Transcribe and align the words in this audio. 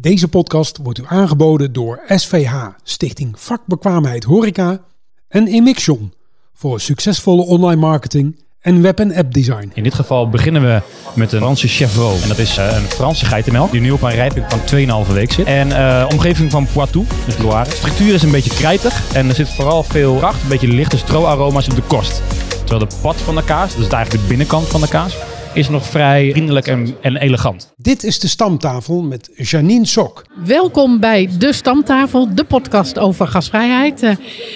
Deze 0.00 0.28
podcast 0.28 0.78
wordt 0.82 0.98
u 0.98 1.02
aangeboden 1.06 1.72
door 1.72 2.00
SVH, 2.06 2.54
Stichting 2.82 3.40
Vakbekwaamheid 3.40 4.24
Horeca 4.24 4.80
en 5.28 5.46
Emixion 5.46 6.12
voor 6.54 6.80
succesvolle 6.80 7.42
online 7.42 7.80
marketing 7.80 8.42
en 8.60 8.82
web- 8.82 9.00
en 9.00 9.14
app 9.14 9.34
design. 9.34 9.70
In 9.74 9.82
dit 9.82 9.94
geval 9.94 10.28
beginnen 10.28 10.62
we 10.62 10.82
met 11.14 11.32
een 11.32 11.38
Franse 11.38 11.68
Chevreau. 11.68 12.22
En 12.22 12.28
dat 12.28 12.38
is 12.38 12.58
uh, 12.58 12.76
een 12.76 12.82
Franse 12.82 13.24
geitenmelk 13.24 13.70
die 13.70 13.80
nu 13.80 13.90
op 13.90 14.02
een 14.02 14.10
rijping 14.10 14.46
van 14.48 15.06
2,5 15.06 15.12
week 15.12 15.32
zit. 15.32 15.46
En 15.46 15.68
uh, 15.68 16.06
omgeving 16.12 16.50
van 16.50 16.66
Poitou, 16.72 17.04
dus 17.24 17.38
Loire. 17.38 17.70
De 17.70 17.76
structuur 17.76 18.14
is 18.14 18.22
een 18.22 18.30
beetje 18.30 18.54
krijtig 18.54 19.14
en 19.14 19.28
er 19.28 19.34
zit 19.34 19.48
vooral 19.48 19.82
veel 19.82 20.16
kracht, 20.16 20.42
een 20.42 20.48
beetje 20.48 20.68
lichte 20.68 20.98
stroaroma's 20.98 21.68
op 21.68 21.74
de 21.74 21.82
korst. 21.82 22.22
Terwijl 22.64 22.88
de 22.88 22.96
pad 23.02 23.16
van 23.16 23.34
de 23.34 23.44
kaas, 23.44 23.76
dus 23.76 23.88
eigenlijk 23.88 24.22
de 24.22 24.28
binnenkant 24.28 24.66
van 24.68 24.80
de 24.80 24.88
kaas, 24.88 25.16
is 25.52 25.68
nog 25.68 25.86
vrij 25.86 26.30
vriendelijk 26.30 26.66
en, 26.66 26.96
en 27.00 27.16
elegant. 27.16 27.72
Dit 27.76 28.04
is 28.04 28.18
de 28.18 28.28
stamtafel 28.28 29.02
met 29.02 29.30
Janine 29.34 29.86
Sok. 29.86 30.26
Welkom 30.44 31.00
bij 31.00 31.28
De 31.38 31.52
Stamtafel, 31.52 32.34
de 32.34 32.44
podcast 32.44 32.98
over 32.98 33.26
gasvrijheid. 33.26 34.02
Uh, 34.02 34.10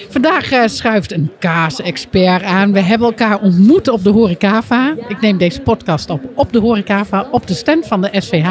vandaag 0.09 0.53
uh, 0.53 0.63
schuift 0.67 1.13
een 1.13 1.31
kaasexpert 1.39 2.43
aan. 2.43 2.73
We 2.73 2.81
hebben 2.81 3.07
elkaar 3.07 3.41
ontmoet 3.41 3.89
op 3.89 4.05
de 4.05 4.11
Horecava. 4.11 4.95
Ik 5.09 5.21
neem 5.21 5.39
deze 5.39 5.61
podcast 5.61 6.11
op 6.11 6.21
op 6.35 6.53
de 6.53 6.59
Horecava, 6.59 7.29
op 7.31 7.47
de 7.47 7.55
stand 7.55 7.87
van 7.87 8.01
de 8.01 8.09
SVH. 8.13 8.47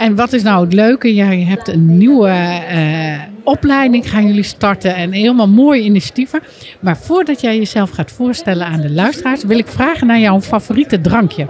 En 0.00 0.14
wat 0.14 0.32
is 0.32 0.42
nou 0.42 0.64
het 0.64 0.72
leuke? 0.72 1.14
Ja, 1.14 1.30
je 1.30 1.44
hebt 1.44 1.68
een 1.68 1.98
nieuwe 1.98 2.60
uh, 2.74 3.18
opleiding, 3.44 4.10
gaan 4.10 4.26
jullie 4.26 4.42
starten 4.42 4.94
en 4.94 5.12
helemaal 5.12 5.48
mooie 5.48 5.82
initiatieven. 5.82 6.40
Maar 6.80 6.96
voordat 6.96 7.40
jij 7.40 7.56
jezelf 7.56 7.90
gaat 7.90 8.12
voorstellen 8.12 8.66
aan 8.66 8.80
de 8.80 8.90
luisteraars, 8.90 9.44
wil 9.44 9.58
ik 9.58 9.66
vragen 9.66 10.06
naar 10.06 10.18
jouw 10.18 10.40
favoriete 10.40 11.00
drankje. 11.00 11.46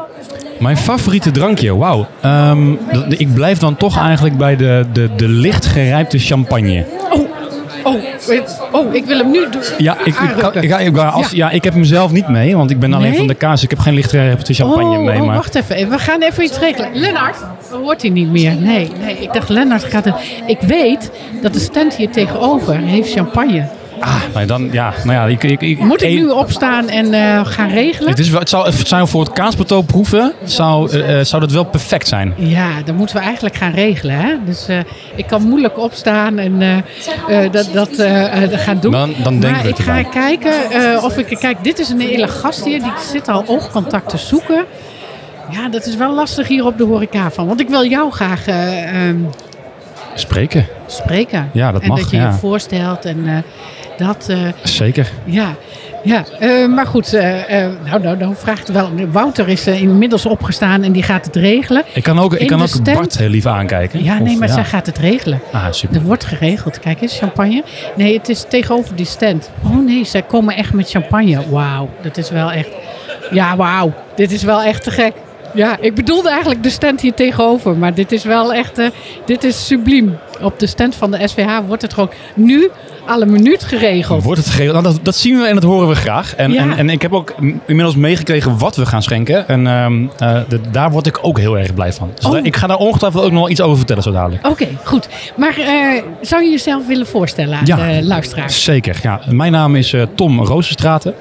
Mijn 0.60 0.76
favoriete 0.76 1.30
drankje, 1.30 1.76
wauw. 1.76 2.06
Um, 2.24 2.78
ik 3.08 3.34
blijf 3.34 3.58
dan 3.58 3.76
toch 3.76 3.98
eigenlijk 3.98 4.36
bij 4.36 4.56
de, 4.56 4.86
de, 4.92 5.10
de 5.16 5.28
licht 5.28 5.66
gerijpte 5.66 6.18
champagne. 6.18 6.84
Oh. 7.10 7.29
Oh, 7.82 8.04
oh, 8.72 8.94
ik 8.94 9.04
wil 9.04 9.18
hem 9.18 9.30
nu 9.30 9.50
doen. 9.50 9.62
Ja, 9.78 9.96
ik, 10.04 10.14
ik, 10.14 10.62
ik, 10.62 10.78
ik 10.80 10.96
als, 10.96 11.30
ja. 11.30 11.50
ik 11.50 11.64
heb 11.64 11.72
hem 11.72 11.84
zelf 11.84 12.12
niet 12.12 12.28
mee, 12.28 12.56
want 12.56 12.70
ik 12.70 12.80
ben 12.80 12.92
alleen 12.92 13.08
nee? 13.08 13.18
van 13.18 13.26
de 13.26 13.34
kaas. 13.34 13.62
Ik 13.62 13.70
heb 13.70 13.78
geen 13.78 13.94
lichtgerijpte 13.94 14.54
champagne 14.54 14.98
oh, 14.98 15.04
mee. 15.04 15.20
Oh, 15.20 15.26
maar... 15.26 15.36
wacht 15.36 15.54
even. 15.54 15.90
We 15.90 15.98
gaan 15.98 16.22
even 16.22 16.44
iets 16.44 16.58
regelen. 16.58 16.90
Lennart, 16.92 17.36
hoort 17.70 18.02
hij 18.02 18.10
niet 18.10 18.30
meer? 18.30 18.54
Nee, 18.54 18.90
nee. 19.00 19.18
Ik 19.18 19.32
dacht, 19.32 19.48
Lennart 19.48 19.84
gaat 19.84 20.04
het. 20.04 20.14
Ik 20.46 20.60
weet 20.60 21.10
dat 21.42 21.52
de 21.52 21.60
stand 21.60 21.94
hier 21.94 22.10
tegenover 22.10 22.76
heeft 22.76 23.12
champagne. 23.12 23.68
Ah, 24.00 24.46
dan, 24.46 24.68
ja, 24.72 24.92
nou 25.04 25.12
ja, 25.16 25.26
ik, 25.26 25.42
ik, 25.42 25.60
ik, 25.60 25.78
Moet 25.78 26.02
ik 26.02 26.10
nu 26.10 26.28
opstaan 26.28 26.88
en 26.88 27.12
uh, 27.12 27.46
gaan 27.46 27.68
regelen? 27.68 28.10
Het, 28.10 28.18
is, 28.18 28.28
het, 28.28 28.48
zou, 28.48 28.66
het 28.66 28.88
zou 28.88 29.08
voor 29.08 29.20
het 29.20 29.32
kaasplateau 29.32 29.84
proeven, 29.84 30.32
zou, 30.44 30.96
uh, 30.96 31.20
zou 31.20 31.42
dat 31.42 31.52
wel 31.52 31.64
perfect 31.64 32.08
zijn. 32.08 32.34
Ja, 32.36 32.68
dan 32.84 32.94
moeten 32.94 33.16
we 33.16 33.22
eigenlijk 33.22 33.56
gaan 33.56 33.72
regelen. 33.72 34.16
Hè? 34.16 34.34
Dus 34.44 34.66
ik 35.14 35.26
kan 35.26 35.42
moeilijk 35.42 35.78
opstaan 35.78 36.38
en 36.38 36.84
dat, 37.50 37.68
dat 37.72 37.90
gaan 38.52 38.78
doen. 38.80 38.92
Dan, 38.92 39.14
dan 39.22 39.40
denk 39.40 39.56
maar 39.56 39.66
ik 39.66 39.76
ga 39.76 40.02
kijken 40.02 40.52
of 41.02 41.18
ik... 41.18 41.38
Kijk, 41.38 41.64
dit 41.64 41.78
is 41.78 41.88
een 41.88 42.00
hele 42.00 42.28
gast 42.28 42.64
hier, 42.64 42.82
die 42.82 42.92
zit 43.12 43.28
al 43.28 43.44
oogcontact 43.46 44.08
te 44.08 44.18
zoeken. 44.18 44.64
Ja, 45.50 45.68
dat 45.68 45.86
is 45.86 45.96
wel 45.96 46.14
lastig 46.14 46.48
hier 46.48 46.64
op 46.64 46.78
de 46.78 46.84
horeca 46.84 47.30
van. 47.30 47.46
Want 47.46 47.60
ik 47.60 47.68
wil 47.68 47.84
jou 47.84 48.10
graag... 48.10 48.46
Um, 49.06 49.28
spreken. 50.14 50.66
Spreken. 50.90 51.50
Ja, 51.52 51.72
dat 51.72 51.82
en 51.82 51.88
mag. 51.88 51.96
En 51.96 52.02
dat 52.02 52.12
je 52.12 52.16
ja. 52.16 52.26
je 52.26 52.32
voorstelt 52.32 53.04
en 53.04 53.44
dat... 53.96 54.26
Uh, 54.30 54.38
Zeker. 54.62 55.10
Ja, 55.24 55.54
ja. 56.02 56.24
Uh, 56.40 56.74
maar 56.74 56.86
goed, 56.86 57.12
nou, 57.84 58.02
nou, 58.02 58.16
nou 58.16 58.34
vraagt 58.36 58.68
wel. 58.68 58.90
Wouter 59.10 59.48
is 59.48 59.66
inmiddels 59.66 60.26
opgestaan 60.26 60.82
en 60.82 60.92
die 60.92 61.02
gaat 61.02 61.24
het 61.24 61.36
regelen. 61.36 61.84
Ik 61.92 62.02
kan 62.02 62.18
ook, 62.18 62.34
ik 62.34 62.46
kan 62.46 62.60
ook 62.60 62.68
stand... 62.68 62.98
Bart 62.98 63.18
heel 63.18 63.28
lief 63.28 63.46
aankijken. 63.46 64.04
Ja, 64.04 64.18
nee, 64.18 64.36
maar 64.36 64.48
ja. 64.48 64.54
zij 64.54 64.64
gaat 64.64 64.86
het 64.86 64.98
regelen. 64.98 65.40
Ah, 65.52 65.66
super. 65.70 65.96
Er 65.96 66.02
wordt 66.02 66.24
geregeld. 66.24 66.78
Kijk 66.78 67.00
eens, 67.00 67.18
champagne. 67.18 67.64
Nee, 67.96 68.18
het 68.18 68.28
is 68.28 68.44
tegenover 68.48 68.96
die 68.96 69.06
stand. 69.06 69.50
Oh 69.64 69.86
nee, 69.86 70.04
zij 70.04 70.22
komen 70.22 70.56
echt 70.56 70.72
met 70.72 70.90
champagne. 70.90 71.42
Wauw, 71.50 71.88
dat 72.02 72.16
is 72.16 72.30
wel 72.30 72.52
echt... 72.52 72.68
Ja, 73.30 73.56
wauw. 73.56 73.92
Dit 74.14 74.32
is 74.32 74.42
wel 74.42 74.62
echt 74.62 74.82
te 74.82 74.90
gek. 74.90 75.12
Ja, 75.54 75.76
ik 75.80 75.94
bedoelde 75.94 76.30
eigenlijk 76.30 76.62
de 76.62 76.70
stand 76.70 77.00
hier 77.00 77.14
tegenover. 77.14 77.76
Maar 77.76 77.94
dit 77.94 78.12
is 78.12 78.24
wel 78.24 78.54
echt... 78.54 78.80
Dit 79.24 79.44
is 79.44 79.66
subliem. 79.66 80.18
Op 80.42 80.58
de 80.58 80.66
stand 80.66 80.94
van 80.94 81.10
de 81.10 81.28
SVH 81.28 81.58
wordt 81.66 81.82
het 81.82 81.94
gewoon 81.94 82.10
nu 82.34 82.70
alle 83.06 83.26
minuut 83.26 83.64
geregeld. 83.64 84.22
Wordt 84.22 84.40
het 84.40 84.50
geregeld? 84.50 84.82
Nou, 84.82 84.94
dat, 84.94 85.04
dat, 85.04 85.16
zien 85.16 85.38
we 85.38 85.46
en 85.46 85.54
dat 85.54 85.62
horen 85.64 85.88
we 85.88 85.94
graag. 85.94 86.34
En, 86.34 86.52
ja. 86.52 86.62
en, 86.62 86.76
en 86.76 86.90
ik 86.90 87.02
heb 87.02 87.12
ook 87.12 87.34
inmiddels 87.66 87.96
meegekregen 87.96 88.58
wat 88.58 88.76
we 88.76 88.86
gaan 88.86 89.02
schenken. 89.02 89.48
En 89.48 89.66
um, 89.66 90.02
uh, 90.22 90.38
de, 90.48 90.60
daar 90.70 90.90
word 90.90 91.06
ik 91.06 91.18
ook 91.22 91.38
heel 91.38 91.58
erg 91.58 91.74
blij 91.74 91.92
van. 91.92 92.10
Dus 92.14 92.24
oh. 92.24 92.32
daar, 92.32 92.44
ik 92.44 92.56
ga 92.56 92.66
daar 92.66 92.76
ongetwijfeld 92.76 93.24
ook 93.24 93.32
nog 93.32 93.48
iets 93.48 93.60
over 93.60 93.76
vertellen 93.76 94.02
zo 94.02 94.12
dadelijk. 94.12 94.46
Oké, 94.46 94.62
okay, 94.62 94.76
goed. 94.84 95.08
Maar 95.36 95.58
uh, 95.58 96.02
zou 96.20 96.42
je 96.42 96.50
jezelf 96.50 96.86
willen 96.86 97.06
voorstellen 97.06 97.58
aan 97.58 97.66
ja, 97.66 97.76
de 97.76 98.04
luisteraars? 98.06 98.64
Zeker. 98.64 98.98
Ja. 99.02 99.20
Mijn 99.28 99.52
naam 99.52 99.76
is 99.76 99.92
uh, 99.92 100.02
Tom 100.14 100.40
Roosenstraten. 100.40 101.14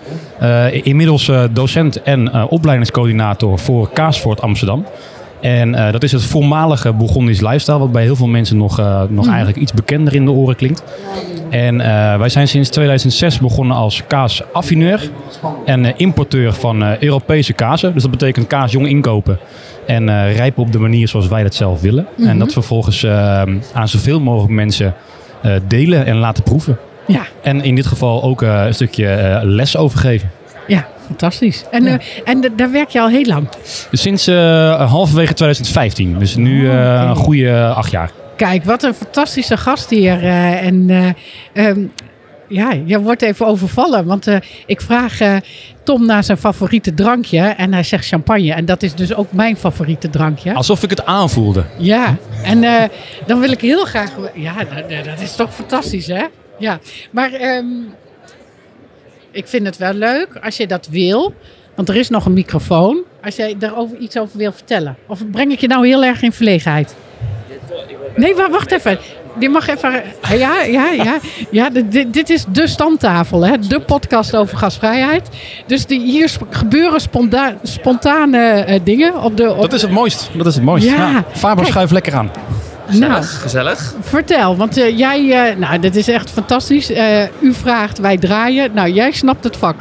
inmiddels 0.71 1.31
docent 1.51 2.01
en 2.01 2.49
opleidingscoördinator 2.49 3.59
voor 3.59 3.89
Kaasvoort 3.93 4.41
Amsterdam. 4.41 4.85
En 5.41 5.69
uh, 5.69 5.91
dat 5.91 6.03
is 6.03 6.11
het 6.11 6.23
voormalige 6.23 6.93
Bourgondisch 6.93 7.41
lifestyle, 7.41 7.79
wat 7.79 7.91
bij 7.91 8.03
heel 8.03 8.15
veel 8.15 8.27
mensen 8.27 8.57
nog, 8.57 8.79
uh, 8.79 9.01
nog 9.09 9.25
mm. 9.25 9.31
eigenlijk 9.31 9.57
iets 9.57 9.73
bekender 9.73 10.15
in 10.15 10.25
de 10.25 10.31
oren 10.31 10.55
klinkt. 10.55 10.83
En 11.49 11.75
uh, 11.75 12.17
wij 12.17 12.29
zijn 12.29 12.47
sinds 12.47 12.69
2006 12.69 13.39
begonnen 13.39 13.75
als 13.75 14.03
kaasaffineur 14.07 15.09
en 15.65 15.97
importeur 15.97 16.53
van 16.53 16.83
Europese 16.99 17.53
kazen. 17.53 17.93
Dus 17.93 18.01
dat 18.01 18.11
betekent 18.11 18.47
kaas 18.47 18.71
jong 18.71 18.87
inkopen 18.87 19.39
en 19.85 20.31
rijpen 20.31 20.63
op 20.63 20.71
de 20.71 20.79
manier 20.79 21.07
zoals 21.07 21.27
wij 21.27 21.43
dat 21.43 21.55
zelf 21.55 21.81
willen. 21.81 22.07
Mm 22.09 22.23
-hmm. 22.23 22.31
En 22.31 22.39
dat 22.39 22.53
vervolgens 22.53 23.05
aan 23.73 23.87
zoveel 23.87 24.19
mogelijk 24.19 24.53
mensen 24.53 24.93
delen 25.67 26.05
en 26.05 26.17
laten 26.17 26.43
proeven. 26.43 26.77
Ja. 27.07 27.21
En 27.41 27.63
in 27.63 27.75
dit 27.75 27.85
geval 27.85 28.23
ook 28.23 28.41
een 28.41 28.73
stukje 28.73 29.39
les 29.43 29.77
overgeven. 29.77 30.29
Fantastisch. 31.09 31.63
En, 31.71 31.83
ja. 31.83 31.93
uh, 31.93 31.97
en 32.23 32.41
daar 32.55 32.71
werk 32.71 32.89
je 32.89 33.01
al 33.01 33.07
heel 33.07 33.25
lang? 33.25 33.47
Sinds 33.91 34.27
uh, 34.27 34.91
halverwege 34.91 35.33
2015. 35.33 36.19
Dus 36.19 36.35
nu 36.35 36.61
uh, 36.61 36.69
okay. 36.69 37.07
een 37.07 37.15
goede 37.15 37.65
acht 37.65 37.91
jaar. 37.91 38.11
Kijk, 38.35 38.63
wat 38.63 38.83
een 38.83 38.93
fantastische 38.93 39.57
gast 39.57 39.89
hier. 39.89 40.23
en 40.23 40.89
um, 41.53 41.91
ja, 42.47 42.71
je 42.85 43.01
wordt 43.01 43.21
even 43.21 43.45
overvallen. 43.45 44.05
Want 44.05 44.27
ik 44.65 44.81
vraag 44.81 45.17
Tom 45.83 46.05
naar 46.05 46.23
zijn 46.23 46.37
favoriete 46.37 46.93
drankje. 46.93 47.39
En 47.39 47.73
hij 47.73 47.83
zegt 47.83 48.07
champagne. 48.07 48.53
En 48.53 48.65
dat 48.65 48.83
is 48.83 48.95
dus 48.95 49.13
ook 49.13 49.31
mijn 49.31 49.57
favoriete 49.57 50.09
drankje. 50.09 50.53
Alsof 50.53 50.83
ik 50.83 50.89
het 50.89 51.05
aanvoelde. 51.05 51.63
Ja, 51.77 52.15
en 52.43 52.89
dan 53.25 53.39
wil 53.39 53.51
ik 53.51 53.61
heel 53.61 53.85
graag... 53.85 54.11
Ja, 54.33 54.55
dat, 54.57 55.05
dat 55.05 55.21
is 55.21 55.35
toch 55.35 55.53
fantastisch, 55.55 56.07
hè? 56.07 56.23
Ja, 56.59 56.79
maar... 57.11 57.33
Um, 57.41 57.93
ik 59.39 59.47
vind 59.47 59.65
het 59.65 59.77
wel 59.77 59.93
leuk 59.93 60.39
als 60.41 60.57
je 60.57 60.67
dat 60.67 60.87
wil. 60.91 61.33
Want 61.75 61.89
er 61.89 61.95
is 61.95 62.09
nog 62.09 62.25
een 62.25 62.33
microfoon. 62.33 63.03
Als 63.23 63.35
jij 63.35 63.55
daarover 63.57 63.97
iets 63.97 64.17
over 64.17 64.37
wil 64.37 64.51
vertellen. 64.51 64.97
Of 65.07 65.29
breng 65.31 65.51
ik 65.51 65.59
je 65.59 65.67
nou 65.67 65.87
heel 65.87 66.03
erg 66.03 66.21
in 66.21 66.31
verlegenheid? 66.31 66.95
Nee, 68.15 68.35
maar 68.35 68.49
wacht 68.49 68.71
even. 68.71 68.99
Je 69.39 69.49
mag 69.49 69.67
even. 69.67 70.03
Ja, 70.37 70.63
ja, 70.63 70.91
ja. 70.91 71.17
ja 71.51 71.69
dit, 71.69 72.13
dit 72.13 72.29
is 72.29 72.45
de 72.51 72.67
stamtafel, 72.67 73.45
hè? 73.45 73.59
de 73.59 73.81
podcast 73.81 74.35
over 74.35 74.57
gasvrijheid. 74.57 75.29
Dus 75.65 75.85
die, 75.85 76.01
hier 76.01 76.31
gebeuren 76.49 77.01
sponta 77.01 77.57
spontane 77.63 78.65
uh, 78.69 78.79
dingen. 78.83 79.21
Op 79.21 79.37
de, 79.37 79.51
op 79.51 79.61
dat 79.61 79.73
is 79.73 79.81
het 79.81 79.91
mooist. 79.91 80.29
Dat 80.33 80.45
is 80.45 80.55
het 80.55 80.63
mooist. 80.63 80.87
Ja. 80.87 80.95
ja. 80.95 81.25
Faber 81.31 81.65
schuif 81.65 81.91
lekker 81.91 82.13
aan. 82.13 82.31
Gezellig, 82.89 83.09
nou, 83.09 83.23
gezellig. 83.23 83.93
Vertel, 84.01 84.55
want 84.55 84.77
uh, 84.77 84.97
jij, 84.97 85.51
uh, 85.51 85.57
nou, 85.57 85.79
dit 85.79 85.95
is 85.95 86.07
echt 86.07 86.29
fantastisch. 86.29 86.91
Uh, 86.91 87.21
u 87.39 87.53
vraagt, 87.53 87.99
wij 87.99 88.17
draaien. 88.17 88.73
Nou, 88.73 88.89
jij 88.89 89.11
snapt 89.11 89.43
het 89.43 89.57
vak. 89.57 89.75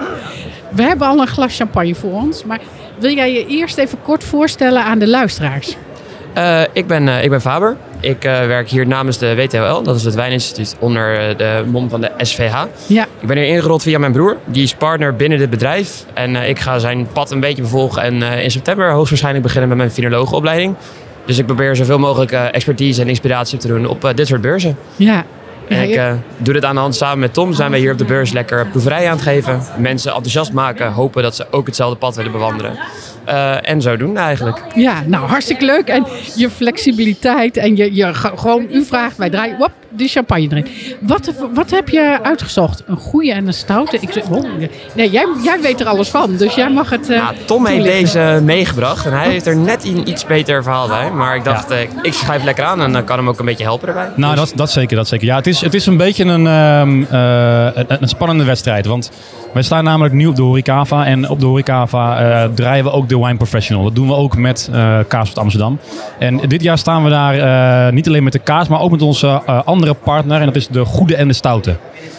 We 0.70 0.82
hebben 0.82 1.06
al 1.06 1.20
een 1.20 1.26
glas 1.26 1.56
champagne 1.56 1.94
voor 1.94 2.12
ons, 2.12 2.44
maar 2.44 2.60
wil 2.98 3.14
jij 3.14 3.32
je 3.32 3.46
eerst 3.46 3.78
even 3.78 3.98
kort 4.02 4.24
voorstellen 4.24 4.84
aan 4.84 4.98
de 4.98 5.08
luisteraars? 5.08 5.76
Ik, 6.72 6.86
ben, 6.86 7.08
ik 7.08 7.30
ben 7.30 7.40
Faber. 7.40 7.76
Ik 8.00 8.22
werk 8.22 8.68
hier 8.68 8.86
namens 8.86 9.18
de 9.18 9.34
WTOL, 9.34 9.82
dat 9.82 9.96
is 9.96 10.04
het 10.04 10.14
Wijninstituut 10.14 10.76
onder 10.78 11.36
de 11.36 11.64
mom 11.70 11.88
van 11.88 12.00
de 12.00 12.10
SVH. 12.16 12.64
Ja. 12.86 13.06
Ik 13.20 13.26
ben 13.26 13.36
hier 13.36 13.46
ingerold 13.46 13.82
via 13.82 13.98
mijn 13.98 14.12
broer, 14.12 14.36
die 14.44 14.62
is 14.62 14.74
partner 14.74 15.16
binnen 15.16 15.38
dit 15.38 15.50
bedrijf. 15.50 16.04
En 16.14 16.36
ik 16.36 16.58
ga 16.58 16.78
zijn 16.78 17.08
pad 17.12 17.30
een 17.30 17.40
beetje 17.40 17.62
bevolgen 17.62 18.02
en 18.02 18.22
in 18.22 18.50
september 18.50 18.90
hoogstwaarschijnlijk 18.90 19.44
beginnen 19.44 19.68
met 19.68 19.78
mijn 19.78 19.90
finologenopleiding. 19.90 20.74
Dus 21.28 21.38
ik 21.38 21.46
probeer 21.46 21.76
zoveel 21.76 21.98
mogelijk 21.98 22.32
uh, 22.32 22.54
expertise 22.54 23.00
en 23.00 23.08
inspiratie 23.08 23.54
op 23.54 23.60
te 23.60 23.68
doen 23.68 23.86
op 23.86 24.04
uh, 24.04 24.10
dit 24.14 24.26
soort 24.26 24.40
beurzen. 24.40 24.76
Ja. 24.96 25.24
En 25.68 25.82
ik 25.82 25.96
uh, 25.96 26.12
doe 26.36 26.54
dit 26.54 26.64
aan 26.64 26.74
de 26.74 26.80
hand 26.80 26.96
samen 26.96 27.18
met 27.18 27.34
Tom. 27.34 27.52
Zijn 27.52 27.70
we 27.70 27.78
hier 27.78 27.92
op 27.92 27.98
de 27.98 28.04
beurs 28.04 28.32
lekker 28.32 28.66
proeverij 28.66 29.06
aan 29.06 29.12
het 29.12 29.22
geven. 29.22 29.62
Mensen 29.78 30.12
enthousiast 30.12 30.52
maken. 30.52 30.92
Hopen 30.92 31.22
dat 31.22 31.36
ze 31.36 31.46
ook 31.50 31.66
hetzelfde 31.66 31.96
pad 31.96 32.16
willen 32.16 32.32
bewandelen. 32.32 32.78
Uh, 33.28 33.68
en 33.68 33.82
zo 33.82 33.96
doen 33.96 34.16
eigenlijk. 34.16 34.62
Ja, 34.74 35.02
nou 35.06 35.26
hartstikke 35.26 35.64
leuk. 35.64 35.88
En 35.88 36.06
je 36.36 36.50
flexibiliteit 36.50 37.56
en 37.56 37.76
je, 37.76 37.94
je 37.94 38.14
gewoon, 38.14 38.66
u 38.70 38.84
vraagt, 38.84 39.16
wij 39.16 39.30
draaien. 39.30 39.56
Wop, 39.58 39.72
die 39.90 40.08
champagne 40.08 40.46
erin. 40.50 40.66
Wat, 41.00 41.32
wat 41.54 41.70
heb 41.70 41.88
je 41.88 42.18
uitgezocht? 42.22 42.82
Een 42.86 42.96
goede 42.96 43.32
en 43.32 43.46
een 43.46 43.54
stoute? 43.54 43.98
Ik, 44.00 44.22
oh, 44.30 44.44
nee, 44.94 45.10
jij, 45.10 45.26
jij 45.44 45.60
weet 45.60 45.80
er 45.80 45.86
alles 45.86 46.08
van, 46.08 46.36
dus 46.36 46.54
jij 46.54 46.70
mag 46.70 46.90
het. 46.90 47.10
eh, 47.10 47.16
Ja, 47.16 47.32
Tom 47.44 47.66
heeft 47.66 47.84
deze 47.84 48.40
meegebracht 48.44 49.06
en 49.06 49.12
hij 49.12 49.28
heeft 49.28 49.46
er 49.46 49.56
net 49.56 49.84
een 49.84 50.08
iets 50.08 50.26
beter 50.26 50.62
verhaal 50.62 50.88
bij. 50.88 51.10
Maar 51.10 51.36
ik 51.36 51.44
dacht, 51.44 51.70
eh, 51.70 51.80
ik 52.02 52.12
schrijf 52.12 52.44
lekker 52.44 52.64
aan 52.64 52.82
en 52.82 52.92
dan 52.92 53.04
kan 53.04 53.16
hem 53.18 53.28
ook 53.28 53.38
een 53.38 53.44
beetje 53.44 53.64
helpen 53.64 53.88
erbij. 53.88 54.08
Nou, 54.16 54.34
dat, 54.34 54.52
dat 54.54 54.70
zeker, 54.70 54.96
dat 54.96 55.08
zeker. 55.08 55.26
Ja, 55.26 55.36
het 55.36 55.46
is, 55.46 55.60
het 55.60 55.74
is 55.74 55.86
een 55.86 55.96
beetje 55.96 56.24
een, 56.24 56.46
ehm, 56.46 57.02
eh, 57.10 57.64
een, 57.74 57.86
een 58.02 58.08
spannende 58.08 58.44
wedstrijd. 58.44 58.86
Want 58.86 59.10
wij 59.52 59.62
staan 59.62 59.84
namelijk 59.84 60.14
nu 60.14 60.26
op 60.26 60.36
de 60.36 60.42
Horecava. 60.42 61.06
En 61.06 61.28
op 61.28 61.40
de 61.40 61.46
Horecava 61.46 62.18
eh 62.20 62.48
draaien 62.54 62.84
we 62.84 62.90
ook 62.92 63.08
de 63.08 63.18
Wine 63.18 63.36
Professional. 63.36 63.84
Dat 63.84 63.94
doen 63.94 64.06
we 64.06 64.14
ook 64.14 64.36
met 64.36 64.68
eh 64.72 64.98
Kaas 65.08 65.30
van 65.30 65.42
Amsterdam. 65.42 65.78
En 66.18 66.36
dit 66.36 66.62
jaar 66.62 66.78
staan 66.78 67.04
we 67.04 67.10
daar 67.10 67.38
eh, 67.86 67.92
niet 67.92 68.06
alleen 68.08 68.22
met 68.22 68.32
de 68.32 68.38
kaas, 68.38 68.68
maar 68.68 68.80
ook 68.80 68.90
met 68.90 69.02
onze 69.02 69.42
eh, 69.46 69.60
andere 69.78 69.94
partner. 69.94 70.40
En 70.40 70.46
dat 70.46 70.56
is 70.56 70.68
de 70.68 70.84
Goede 70.84 71.16
en 71.16 71.28
de 71.28 71.34
Stoute. 71.34 71.76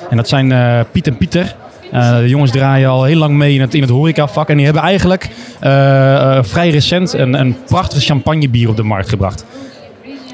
En 0.09 0.17
dat 0.17 0.27
zijn 0.27 0.51
eh, 0.51 0.79
Piet 0.91 1.07
en 1.07 1.17
Pieter. 1.17 1.55
Eh, 1.91 2.17
de 2.17 2.29
jongens 2.29 2.51
draaien 2.51 2.89
al 2.89 3.03
heel 3.03 3.17
lang 3.17 3.35
mee 3.35 3.53
in 3.53 3.61
het, 3.61 3.73
in 3.73 3.81
het 3.81 3.89
horecavak. 3.89 4.49
En 4.49 4.55
die 4.55 4.65
hebben 4.65 4.83
eigenlijk 4.83 5.29
eh, 5.59 6.39
vrij 6.41 6.69
recent 6.69 7.13
een, 7.13 7.33
een 7.33 7.55
prachtig 7.65 8.03
champagnebier 8.03 8.69
op 8.69 8.75
de 8.75 8.83
markt 8.83 9.09
gebracht. 9.09 9.45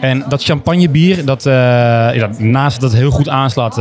En 0.02 0.26
dat 0.30 0.44
champagnebier, 0.44 1.26
dat, 1.26 1.44
naast 2.38 2.82
dat 2.82 2.92
het 2.92 3.00
heel 3.00 3.12
goed 3.12 3.30
aanslaat 3.30 3.76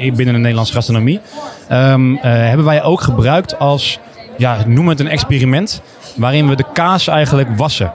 binnen 0.00 0.34
de 0.34 0.40
Nederlandse 0.40 0.72
gastronomie, 0.72 1.20
ehm, 1.68 2.14
eh, 2.14 2.20
hebben 2.22 2.66
wij 2.66 2.82
ook 2.82 3.00
gebruikt 3.00 3.58
als, 3.58 3.98
ja, 4.36 4.56
noem 4.66 4.88
het 4.88 5.00
een 5.00 5.08
experiment, 5.08 5.82
waarin 6.16 6.48
we 6.48 6.56
de 6.56 6.64
kaas 6.72 7.06
eigenlijk 7.08 7.48
wassen. 7.56 7.92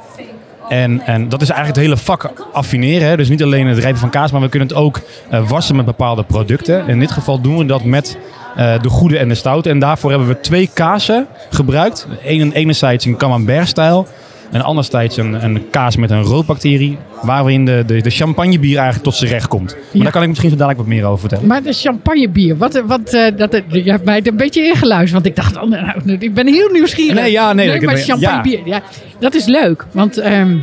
En, 0.69 1.01
en 1.01 1.29
dat 1.29 1.41
is 1.41 1.49
eigenlijk 1.49 1.77
het 1.77 1.85
hele 1.85 2.05
vak 2.05 2.31
affineren. 2.51 3.07
Hè? 3.07 3.17
Dus 3.17 3.29
niet 3.29 3.43
alleen 3.43 3.67
het 3.67 3.77
rijpen 3.77 3.99
van 3.99 4.09
kaas, 4.09 4.31
maar 4.31 4.41
we 4.41 4.49
kunnen 4.49 4.67
het 4.67 4.77
ook 4.77 5.01
eh, 5.29 5.49
wassen 5.49 5.75
met 5.75 5.85
bepaalde 5.85 6.23
producten. 6.23 6.87
In 6.87 6.99
dit 6.99 7.11
geval 7.11 7.41
doen 7.41 7.57
we 7.57 7.65
dat 7.65 7.83
met 7.83 8.17
eh, 8.55 8.81
de 8.81 8.89
goede 8.89 9.17
en 9.17 9.27
de 9.27 9.35
stoute. 9.35 9.69
En 9.69 9.79
daarvoor 9.79 10.09
hebben 10.09 10.27
we 10.27 10.39
twee 10.39 10.69
kazen 10.73 11.27
gebruikt. 11.49 12.07
Enerzijds 12.53 13.05
een 13.05 13.17
camembert-stijl. 13.17 14.07
En 14.51 14.61
anderzijds 14.61 15.17
een, 15.17 15.43
een 15.43 15.69
kaas 15.69 15.95
met 15.95 16.09
een 16.11 16.21
roodbacterie. 16.21 16.97
Waarin 17.21 17.65
de, 17.65 17.83
de, 17.87 18.01
de 18.01 18.09
champagnebier 18.09 18.73
eigenlijk 18.75 19.03
tot 19.03 19.15
zijn 19.15 19.31
recht 19.31 19.47
komt. 19.47 19.71
Maar 19.75 19.83
Ja. 19.91 20.03
daar 20.03 20.11
kan 20.11 20.21
ik 20.21 20.27
misschien 20.27 20.49
zo 20.49 20.55
dadelijk 20.55 20.79
wat 20.81 20.89
meer 20.89 21.05
over 21.05 21.19
vertellen. 21.19 21.47
Maar 21.47 21.63
de 21.63 21.73
champagnebier, 21.73 22.57
wat, 22.57 22.81
wat, 22.85 23.13
eh, 23.13 23.25
dat, 23.37 23.61
je 23.69 23.91
hebt 23.91 24.05
mij 24.05 24.21
een 24.23 24.37
beetje 24.37 24.65
ingeluisterd. 24.65 25.11
Want 25.11 25.25
ik 25.25 25.35
dacht, 25.35 25.55
oh, 25.57 25.69
nou, 25.69 26.15
ik 26.19 26.33
ben 26.33 26.47
heel 26.47 26.69
nieuwsgierig. 26.71 27.15
Nee, 27.21 27.31
ja, 27.31 27.53
nee, 27.53 27.71
dat- 27.71 27.81
maar 27.81 27.95
champagnebier, 27.97 28.59
ja. 28.65 28.81
dat 29.19 29.33
is 29.33 29.45
leuk. 29.45 29.85
Want 29.91 30.17
ehm, 30.17 30.57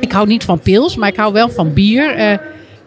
ik 0.00 0.12
hou 0.12 0.26
niet 0.26 0.44
van 0.44 0.60
pils, 0.60 0.96
maar 0.96 1.08
ik 1.08 1.16
hou 1.16 1.32
wel 1.32 1.48
van 1.50 1.72
bier. 1.74 2.14
eh, 2.14 2.32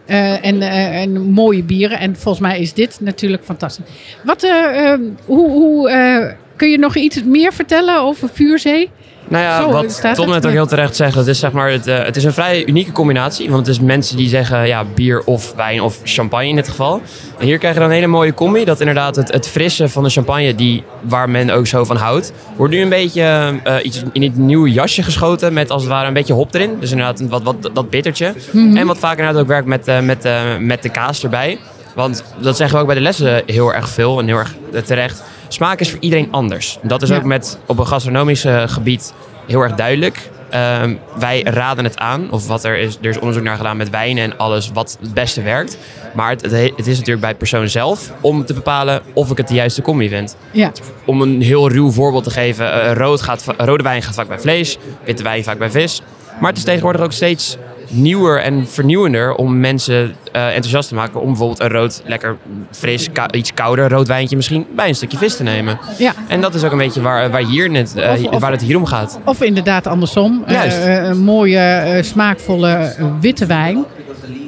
eh, 0.06 0.46
en, 0.46 0.62
eh, 0.62 1.02
en 1.02 1.22
mooie 1.32 1.64
bieren. 1.64 2.00
En 2.00 2.16
volgens 2.16 2.44
mij 2.48 2.60
is 2.60 2.74
dit 2.74 2.98
natuurlijk 3.02 3.44
fantastisch. 3.44 3.86
Wat, 4.24 4.44
eh, 4.44 4.90
ehm, 4.92 5.02
hoe, 5.26 5.50
hoe, 5.50 5.90
eh, 5.90 6.26
kun 6.56 6.70
je 6.70 6.78
nog 6.78 6.96
iets 6.96 7.24
meer 7.24 7.54
vertellen 7.54 8.02
over 8.02 8.30
Vuurzee? 8.34 8.90
Nou 9.34 9.46
ja, 9.46 9.62
Zo, 9.62 9.72
wat 9.72 10.16
Tom 10.16 10.30
net 10.30 10.46
ook 10.46 10.52
heel 10.52 10.66
terecht 10.66 10.96
zegt, 10.96 11.16
het 11.16 11.28
is, 11.28 11.40
zeg 11.40 11.52
maar, 11.52 11.72
het, 11.72 11.88
eh, 11.88 12.04
het 12.04 12.16
is 12.16 12.24
een 12.24 12.34
vrij 12.34 12.66
unieke 12.66 12.92
combinatie. 12.92 13.50
Want 13.50 13.68
het 13.68 13.76
is 13.76 13.82
mensen 13.82 14.18
die 14.18 14.30
zeggen 14.30 14.68
ja, 14.68 14.84
bier 14.96 15.24
of 15.26 15.54
wijn 15.56 15.82
of 15.82 16.00
champagne 16.04 16.48
in 16.48 16.56
dit 16.56 16.70
geval. 16.70 17.02
En 17.38 17.46
hier 17.46 17.58
krijg 17.58 17.74
je 17.74 17.80
dan 17.80 17.90
een 17.90 17.96
hele 17.96 18.08
mooie 18.08 18.34
combi. 18.34 18.66
Dat 18.66 18.80
inderdaad 18.80 19.16
het, 19.16 19.32
het 19.32 19.48
frisse 19.48 19.90
van 19.90 20.04
de 20.04 20.10
champagne, 20.10 20.56
die, 20.56 20.84
waar 21.02 21.30
men 21.30 21.50
ook 21.50 21.68
zo 21.68 21.84
van 21.84 21.96
houdt, 21.96 22.32
wordt 22.56 22.74
nu 22.74 22.82
een 22.82 22.90
beetje 22.90 23.22
eh, 23.64 23.76
iets 23.84 24.04
in 24.12 24.22
het 24.22 24.38
nieuwe 24.38 24.72
jasje 24.72 25.04
geschoten. 25.04 25.54
Met 25.54 25.70
als 25.70 25.82
het 25.82 25.92
ware 25.92 26.08
een 26.08 26.14
beetje 26.14 26.34
hop 26.34 26.54
erin. 26.54 26.78
Dus 26.80 26.92
inderdaad 26.92 27.20
een 27.20 27.30
wat, 27.30 27.44
wat, 27.44 27.70
dat 27.74 27.90
bittertje. 27.90 28.34
En 28.54 28.88
wat 28.88 28.98
vaak 28.98 29.18
inderdaad 29.18 29.42
ook 29.42 29.48
werkt 29.48 29.68
met, 29.68 29.88
eh, 29.88 30.00
met, 30.00 30.28
met 30.60 30.84
de 30.84 30.90
kaas 30.90 31.24
erbij. 31.24 31.60
Want 31.96 32.24
dat 32.40 32.58
zeggen 32.58 32.76
we 32.76 32.82
ook 32.82 32.88
bij 32.88 32.98
de 32.98 33.04
lessen 33.04 33.44
heel 33.46 33.74
erg 33.74 33.90
veel 33.90 34.20
en 34.20 34.26
heel 34.28 34.38
erg 34.38 34.56
terecht. 34.86 35.24
Smaak 35.54 35.80
is 35.80 35.90
voor 35.90 36.00
iedereen 36.00 36.28
anders. 36.32 36.80
Dat 36.82 37.02
is 37.02 37.10
Ja. 37.10 37.16
ook 37.16 37.24
met 37.24 37.60
op 37.66 37.80
een 37.80 37.88
gastronomisch 37.88 38.46
gebied 38.66 39.14
heel 39.48 39.62
erg 39.62 39.76
duidelijk. 39.76 40.30
Ehm, 40.50 40.96
wij 41.20 41.42
raden 41.44 41.84
het 41.84 41.98
aan, 41.98 42.32
of 42.32 42.48
wat 42.48 42.64
er 42.64 42.78
is, 42.78 42.98
er 43.02 43.10
is 43.10 43.18
onderzoek 43.20 43.44
naar 43.44 43.58
gedaan 43.58 43.78
met 43.78 43.90
wijnen 43.90 44.24
en 44.24 44.38
alles 44.38 44.70
wat 44.74 44.98
het 45.02 45.14
beste 45.14 45.42
werkt. 45.42 45.78
Maar 46.16 46.30
het, 46.30 46.42
het, 46.42 46.52
he- 46.52 46.72
het 46.76 46.88
is 46.88 46.96
natuurlijk 46.96 47.22
bij 47.22 47.32
de 47.32 47.38
persoon 47.38 47.68
zelf 47.70 48.12
om 48.22 48.46
te 48.46 48.54
bepalen 48.54 49.02
of 49.14 49.32
ik 49.32 49.38
het 49.38 49.48
de 49.48 49.54
juiste 49.54 49.82
combi 49.82 50.10
vind. 50.10 50.36
Ja, 50.52 50.72
Om 51.06 51.22
een 51.22 51.42
heel 51.42 51.70
ruw 51.70 51.92
voorbeeld 51.92 52.24
te 52.24 52.30
geven, 52.30 52.82
eh, 52.84 52.92
rood 52.94 53.22
gaat, 53.22 53.44
rode 53.58 53.84
wijn 53.84 54.02
gaat 54.02 54.14
vaak 54.16 54.28
bij 54.28 54.40
vlees, 54.40 54.78
witte 55.06 55.24
wijn 55.24 55.44
vaak 55.44 55.58
bij 55.58 55.72
vis. 55.72 56.02
Maar 56.40 56.50
het 56.50 56.58
is 56.58 56.64
tegenwoordig 56.66 57.02
ook 57.02 57.12
steeds 57.12 57.58
nieuwer 57.94 58.42
en 58.42 58.68
vernieuwender 58.68 59.36
om 59.36 59.60
mensen 59.60 60.16
eh, 60.32 60.46
enthousiast 60.48 60.88
te 60.90 60.96
maken 60.96 61.22
om 61.22 61.28
bijvoorbeeld 61.28 61.60
een 61.62 61.70
rood, 61.70 62.02
lekker 62.06 62.38
fris, 62.72 63.10
iets 63.32 63.54
kouder 63.54 63.90
rood 63.90 64.08
wijntje 64.08 64.36
misschien 64.36 64.66
bij 64.76 64.88
een 64.88 64.96
stukje 64.96 65.18
vis 65.18 65.36
te 65.38 65.44
nemen. 65.44 65.80
ja. 65.98 66.14
En 66.28 66.42
dat 66.42 66.56
is 66.56 66.64
ook 66.64 66.72
een 66.72 66.78
beetje 66.78 67.02
waar, 67.02 67.32
waar, 67.32 67.42
hier 67.46 67.70
net, 67.70 67.96
eh, 67.96 68.12
Of- 68.12 68.24
of- 68.24 68.42
waar 68.42 68.52
het 68.52 68.62
hier 68.62 68.78
om 68.78 68.86
gaat. 68.86 69.20
Of 69.26 69.42
inderdaad 69.42 69.88
andersom. 69.88 70.44
Eh, 70.46 70.54
Juist. 70.54 70.78
eh, 70.78 71.04
een 71.04 71.24
mooie, 71.24 71.60
eh, 71.60 72.04
smaakvolle 72.04 72.70
eh, 72.74 73.06
witte 73.20 73.46
wijn. 73.46 73.86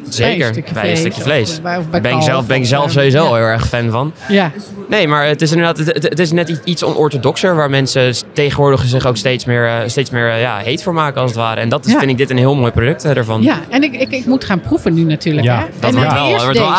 Zeker, 0.09 0.47
stukje 0.51 0.73
bij 0.73 0.91
een 0.91 0.97
stukje 0.97 1.21
vlees. 1.21 1.61
bij- 1.61 1.77
of 1.77 1.83
bij 1.89 1.91
Daar 1.91 2.01
ben 2.11 2.19
ik 2.19 2.23
zelf, 2.25 2.45
ben 2.45 2.57
ik 2.57 2.65
zelf 2.65 2.85
eh, 2.85 2.91
sowieso 2.91 3.17
ja. 3.23 3.33
heel 3.33 3.37
erg 3.37 3.67
fan 3.67 3.89
van. 3.91 4.13
Ja, 4.27 4.51
Nee, 4.89 5.07
maar 5.07 5.27
het 5.27 5.41
is 5.41 5.51
inderdaad 5.51 5.77
het, 5.77 5.87
het- 5.87 6.03
het 6.03 6.19
is 6.19 6.31
net 6.31 6.61
iets 6.63 6.83
onorthodoxer... 6.83 7.55
waar 7.55 7.69
mensen 7.69 8.13
tegenwoordig 8.33 8.83
zich 8.85 9.05
ook 9.05 9.17
steeds 9.17 9.45
meer, 9.45 9.67
eh, 9.67 9.73
steeds 9.85 10.09
meer 10.09 10.29
eh, 10.31 10.41
ja, 10.41 10.57
heet 10.57 10.83
voor 10.83 10.93
maken 10.93 11.21
als 11.21 11.29
het 11.31 11.39
ware. 11.39 11.59
En 11.61 11.69
dat 11.69 11.85
is, 11.85 11.91
Ja. 11.91 11.97
vind 11.99 12.11
ik 12.11 12.17
dit 12.17 12.29
een 12.29 12.37
heel 12.37 12.55
mooi 12.55 12.71
product 12.71 13.05
ervan. 13.05 13.41
ja. 13.41 13.59
en 13.69 13.83
ik, 13.83 13.93
ik, 13.95 14.11
ik 14.11 14.25
moet 14.25 14.43
gaan 14.43 14.59
proeven 14.59 14.93
nu 14.93 15.03
natuurlijk. 15.03 15.45
Ja, 15.47 15.57
hè? 15.59 15.65
dat 15.79 15.89
en 15.89 15.95
wordt 15.95 16.13
wel- 16.13 16.25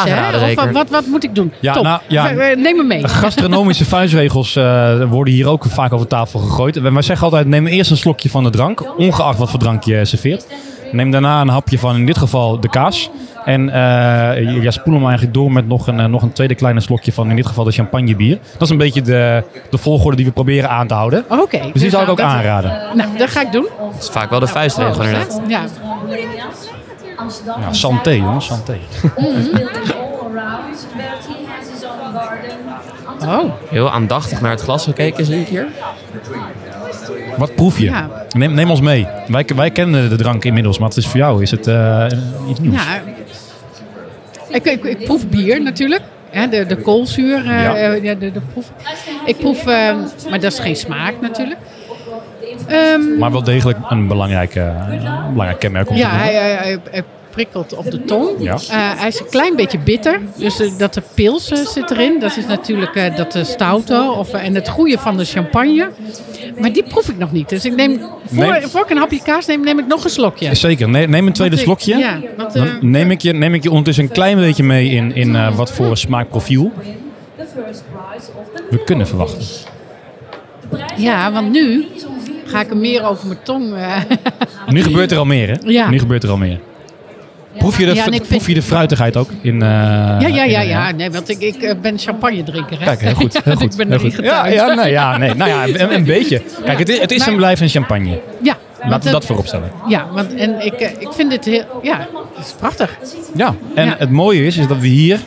hè? 0.04 0.48
Of 0.48 0.54
wat, 0.54 0.70
wat, 0.70 0.90
wat 0.90 1.06
moet 1.06 1.24
ik 1.24 1.34
doen? 1.34 1.52
Ja, 1.60 1.72
Top. 1.72 1.82
nou, 1.82 2.00
ja. 2.08 2.30
Neem 2.56 2.76
me 2.76 2.84
mee. 2.86 3.02
De 3.02 3.08
gastronomische 3.08 3.84
vuistregels 3.96 4.56
eh, 4.56 5.02
worden 5.10 5.34
hier 5.34 5.48
ook 5.48 5.64
vaak 5.68 5.92
over 5.92 6.06
tafel 6.06 6.40
gegooid. 6.40 6.76
En 6.76 6.92
wij 6.92 7.02
zeggen 7.02 7.24
altijd, 7.24 7.46
neem 7.46 7.66
eerst 7.66 7.90
een 7.90 7.96
slokje 7.96 8.30
van 8.30 8.44
de 8.44 8.50
drank, 8.50 8.98
ongeacht 8.98 9.38
wat 9.38 9.50
voor 9.50 9.58
drank 9.58 9.84
je 9.84 10.04
serveert. 10.04 10.46
Neem 10.96 11.10
daarna 11.10 11.40
een 11.40 11.48
hapje 11.48 11.78
van, 11.78 11.96
in 11.96 12.06
dit 12.06 12.18
geval, 12.18 12.60
de 12.60 12.68
kaas. 12.68 13.10
En 13.44 13.68
eh 13.68 14.62
ja, 14.62 14.70
spoel 14.70 14.94
hem 14.94 15.02
eigenlijk 15.04 15.34
door 15.34 15.52
met 15.52 15.68
nog 15.68 15.86
een, 15.86 16.00
eh, 16.00 16.06
nog 16.06 16.22
een 16.22 16.32
tweede 16.32 16.54
kleine 16.54 16.80
slokje 16.80 17.12
van, 17.12 17.30
in 17.30 17.36
dit 17.36 17.46
geval, 17.46 17.64
de 17.64 17.70
champagnebier. 17.72 18.38
Dat 18.52 18.62
is 18.62 18.68
een 18.70 18.76
beetje 18.76 19.02
de, 19.02 19.44
de 19.70 19.78
volgorde 19.78 20.16
die 20.16 20.26
we 20.26 20.32
proberen 20.32 20.70
aan 20.70 20.86
te 20.86 20.94
houden. 20.94 21.24
Oké. 21.28 21.60
Dus 21.72 21.80
die 21.82 21.90
zou 21.90 22.02
ik 22.02 22.08
ook 22.08 22.16
dat- 22.16 22.26
aanraden. 22.26 22.78
Nou, 22.94 23.18
dat 23.18 23.30
ga 23.30 23.40
ik 23.40 23.52
doen. 23.52 23.68
Dat 23.92 24.02
is 24.02 24.08
vaak 24.08 24.30
wel 24.30 24.40
de 24.40 24.46
vuistregel 24.46 25.02
inderdaad. 25.02 25.40
Ja. 25.48 25.60
Amsterdam. 27.16 27.60
Ja, 27.60 27.72
santé, 27.72 28.10
jongens, 28.10 28.46
santé. 28.46 28.78
Oh, 33.26 33.50
Heel 33.68 33.90
aandachtig 33.90 34.40
naar 34.40 34.50
het 34.50 34.60
glas 34.60 34.84
gekeken, 34.84 35.24
zie 35.24 35.40
ik 35.40 35.48
hier. 35.48 35.66
Wat 37.36 37.54
proef 37.54 37.78
je? 37.78 37.84
Ja. 37.84 38.10
Neem, 38.36 38.54
neem 38.54 38.70
ons 38.70 38.80
mee. 38.80 39.06
Wij, 39.28 39.44
wij 39.56 39.70
kennen 39.70 40.08
de 40.08 40.16
drank 40.16 40.44
inmiddels, 40.44 40.78
maar 40.78 40.88
het 40.88 40.96
is 40.96 41.06
voor 41.06 41.16
jou 41.20 41.42
is 41.42 41.50
het 41.50 41.66
eh, 41.66 42.06
iets 42.50 42.60
nieuws. 42.60 42.74
ja. 42.74 43.02
Ik, 44.48 44.64
ik, 44.64 44.84
ik 44.84 45.04
proef 45.04 45.28
bier 45.28 45.62
natuurlijk. 45.62 46.02
Hè, 46.30 46.48
de, 46.48 46.66
de 46.66 46.76
koolzuur. 46.76 47.36
eh, 47.38 47.62
Ja. 47.62 47.74
eh, 47.76 48.02
ja, 48.02 48.14
de, 48.14 48.32
de 48.32 48.40
proef. 48.52 48.72
Ik 49.24 49.36
proef, 49.38 49.66
eh, 49.66 49.94
maar 50.30 50.40
dat 50.40 50.52
is 50.52 50.58
geen 50.58 50.76
smaak 50.76 51.14
natuurlijk. 51.20 51.58
Ehm, 52.66 53.18
Maar 53.18 53.32
wel 53.32 53.42
degelijk 53.42 53.78
een 53.88 54.06
belangrijk, 54.06 54.60
kenmerk 55.58 55.90
om 55.90 55.96
ja, 55.96 56.10
te 56.10 56.16
hij 56.16 56.78
prikkelt 57.36 57.74
op 57.76 57.90
de 57.90 58.04
tong. 58.04 58.28
Ja. 58.38 58.52
Eh, 58.54 59.00
hij 59.00 59.08
is 59.08 59.20
een 59.20 59.28
klein 59.30 59.56
beetje 59.56 59.78
bitter. 59.78 60.20
Dus 60.36 60.60
eh, 60.60 60.70
dat 60.78 60.94
de 60.94 61.02
pils 61.14 61.50
eh, 61.50 61.58
zit 61.66 61.90
erin. 61.90 62.18
Dat 62.20 62.36
is 62.36 62.46
natuurlijk 62.46 63.16
dat 63.16 63.32
de 63.32 63.44
stoute. 63.44 64.12
Of, 64.16 64.32
en 64.32 64.54
het 64.54 64.68
goede 64.68 64.98
van 64.98 65.16
de 65.16 65.24
champagne. 65.24 65.90
Maar 66.60 66.72
die 66.72 66.82
proef 66.82 67.08
ik 67.08 67.18
nog 67.18 67.32
niet. 67.32 67.48
Dus 67.48 67.64
ik 67.64 67.74
neem, 67.74 68.00
voor, 68.24 68.82
ik 68.82 68.90
een 68.90 68.96
hapje 68.96 69.22
kaas 69.22 69.46
neem, 69.46 69.60
neem 69.60 69.78
ik 69.78 69.86
nog 69.86 70.04
een 70.04 70.10
slokje. 70.10 70.54
Zeker, 70.54 70.88
neem, 70.88 71.10
neem 71.10 71.26
een 71.26 71.32
tweede 71.32 71.56
ik- 71.56 71.62
slokje. 71.62 71.96
Ja, 71.96 72.20
want, 72.36 72.52
Dan 72.52 72.68
neem 72.80 73.10
ik, 73.10 73.20
je, 73.20 73.32
neem 73.32 73.54
ik 73.54 73.62
je 73.62 73.68
ondertussen 73.68 74.04
een 74.04 74.10
klein 74.10 74.36
beetje 74.36 74.62
mee 74.64 74.88
in, 74.90 75.14
in 75.14 75.54
wat 75.54 75.72
voor 75.72 75.96
smaakprofiel 75.96 76.72
we 78.70 78.84
kunnen 78.84 79.06
verwachten. 79.06 79.46
ja, 80.96 81.32
want 81.32 81.50
nu 81.52 81.84
ga 82.46 82.60
ik 82.60 82.70
er 82.70 82.76
meer 82.76 83.04
over 83.04 83.26
mijn 83.26 83.38
tong. 83.42 83.74
Nu 84.68 84.82
gebeurt 84.82 85.10
er 85.12 85.18
al 85.18 85.24
meer, 85.24 85.48
hè? 85.48 85.54
Ja. 85.60 85.90
Nu 85.90 85.98
gebeurt 85.98 86.22
er 86.22 86.30
al 86.30 86.36
meer. 86.36 86.60
Proef 87.58 87.78
je 87.78 87.86
de, 87.86 87.94
Ja, 87.94 88.06
en 88.10 88.20
proef 88.28 88.46
je 88.46 88.54
de 88.54 88.62
fruitigheid 88.62 89.16
ook? 89.16 89.30
In, 89.40 89.62
eh, 89.62 89.68
ja, 89.68 90.18
ja, 90.18 90.26
in, 90.44 90.50
ja, 90.50 90.60
eh, 90.60 90.68
ja. 90.68 90.90
Nee, 90.90 91.10
want 91.10 91.28
ik, 91.28 91.40
ik 91.40 91.62
eh, 91.62 91.74
ben 91.82 91.98
champagne 91.98 92.42
drinker. 92.42 92.78
Hè? 92.78 92.84
Kijk, 92.84 93.00
heel 93.00 93.14
goed. 93.14 93.32
Heel 93.32 93.42
Ja, 93.52 93.58
goed 93.60 93.72
ik 93.72 93.76
ben 93.76 93.88
heel 93.88 93.98
goed. 93.98 94.24
Ja, 94.24 94.46
ja, 94.46 94.74
nee, 94.74 94.90
ja, 94.90 95.16
nee. 95.16 95.34
Nou 95.34 95.50
ja, 95.50 95.66
een, 95.80 95.94
een 95.94 96.04
beetje. 96.04 96.42
Kijk, 96.64 96.78
het 96.78 96.88
is, 96.88 96.98
het 97.00 97.10
is 97.10 97.18
Maar- 97.18 97.28
en 97.28 97.36
blijft 97.36 97.60
een 97.60 97.68
champagne. 97.68 98.20
Ja, 98.42 98.56
Laten 98.88 99.04
we 99.04 99.10
dat 99.10 99.24
vooropstellen. 99.26 99.70
Ja, 99.88 100.06
want 100.12 100.34
en 100.34 100.64
ik, 100.66 100.80
ik 100.98 101.08
vind 101.12 101.30
dit 101.30 101.44
heel. 101.44 101.64
Ja, 101.82 101.98
het 102.36 102.46
is 102.46 102.52
prachtig. 102.58 102.98
Ja, 103.36 103.54
en 103.74 103.86
Ja. 103.86 103.94
het 103.98 104.10
mooie 104.10 104.46
is, 104.46 104.56
is 104.56 104.66
dat 104.66 104.78
we 104.78 104.86
hier, 104.86 105.20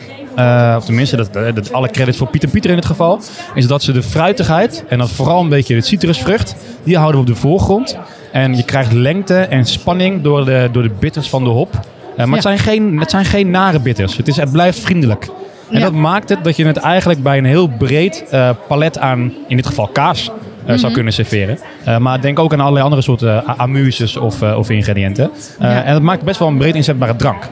of 0.77 0.85
tenminste, 0.85 1.15
dat, 1.15 1.33
dat 1.33 1.73
alle 1.73 1.89
credits 1.89 2.17
voor 2.17 2.27
Pieter 2.27 2.49
Pieter 2.49 2.69
in 2.69 2.75
het 2.75 2.85
geval, 2.85 3.19
is 3.55 3.67
dat 3.67 3.83
ze 3.83 3.91
de 3.91 4.03
fruitigheid 4.03 4.83
en 4.87 4.97
dat 4.97 5.09
vooral 5.11 5.41
een 5.41 5.49
beetje 5.49 5.75
de 5.75 5.81
citrusvrucht, 5.81 6.55
die 6.83 6.97
houden 6.97 7.21
we 7.21 7.27
op 7.27 7.33
de 7.33 7.39
voorgrond. 7.41 7.97
En 8.31 8.55
je 8.55 8.63
krijgt 8.63 8.91
lengte 8.93 9.35
en 9.39 9.65
spanning 9.65 10.21
door 10.21 10.45
de, 10.45 10.69
door 10.71 10.83
de 10.83 10.91
bitters 10.99 11.29
van 11.29 11.43
de 11.43 11.49
hop. 11.49 11.79
Maar 12.25 12.27
Ja. 12.27 12.33
het, 12.33 12.41
zijn 12.43 12.57
geen, 12.57 12.99
het 12.99 13.09
zijn 13.09 13.25
geen 13.25 13.49
nare 13.49 13.79
bitters. 13.79 14.17
Het, 14.17 14.27
is, 14.27 14.35
het 14.37 14.51
blijft 14.51 14.79
vriendelijk. 14.79 15.27
En 15.69 15.77
Ja. 15.77 15.83
dat 15.83 15.93
maakt 15.93 16.29
het 16.29 16.43
dat 16.43 16.55
je 16.55 16.65
het 16.65 16.77
eigenlijk 16.77 17.23
bij 17.23 17.37
een 17.37 17.45
heel 17.45 17.67
breed 17.67 18.23
eh, 18.29 18.49
palet 18.67 18.97
aan, 18.99 19.33
in 19.47 19.55
dit 19.55 19.65
geval 19.67 19.87
kaas, 19.87 20.27
eh, 20.29 20.69
Mhm. 20.69 20.77
zou 20.77 20.93
kunnen 20.93 21.13
serveren. 21.13 21.59
Eh, 21.83 21.97
maar 21.97 22.21
denk 22.21 22.39
ook 22.39 22.53
aan 22.53 22.59
allerlei 22.59 22.83
andere 22.83 23.01
soorten 23.01 23.45
amuses 23.57 24.17
of, 24.17 24.41
eh, 24.41 24.57
of 24.57 24.69
ingrediënten. 24.69 25.31
Eh, 25.59 25.69
Ja. 25.71 25.83
En 25.83 25.93
dat 25.93 26.01
maakt 26.01 26.23
best 26.23 26.39
wel 26.39 26.47
een 26.47 26.57
breed 26.57 26.75
inzetbare 26.75 27.15
drank. 27.15 27.43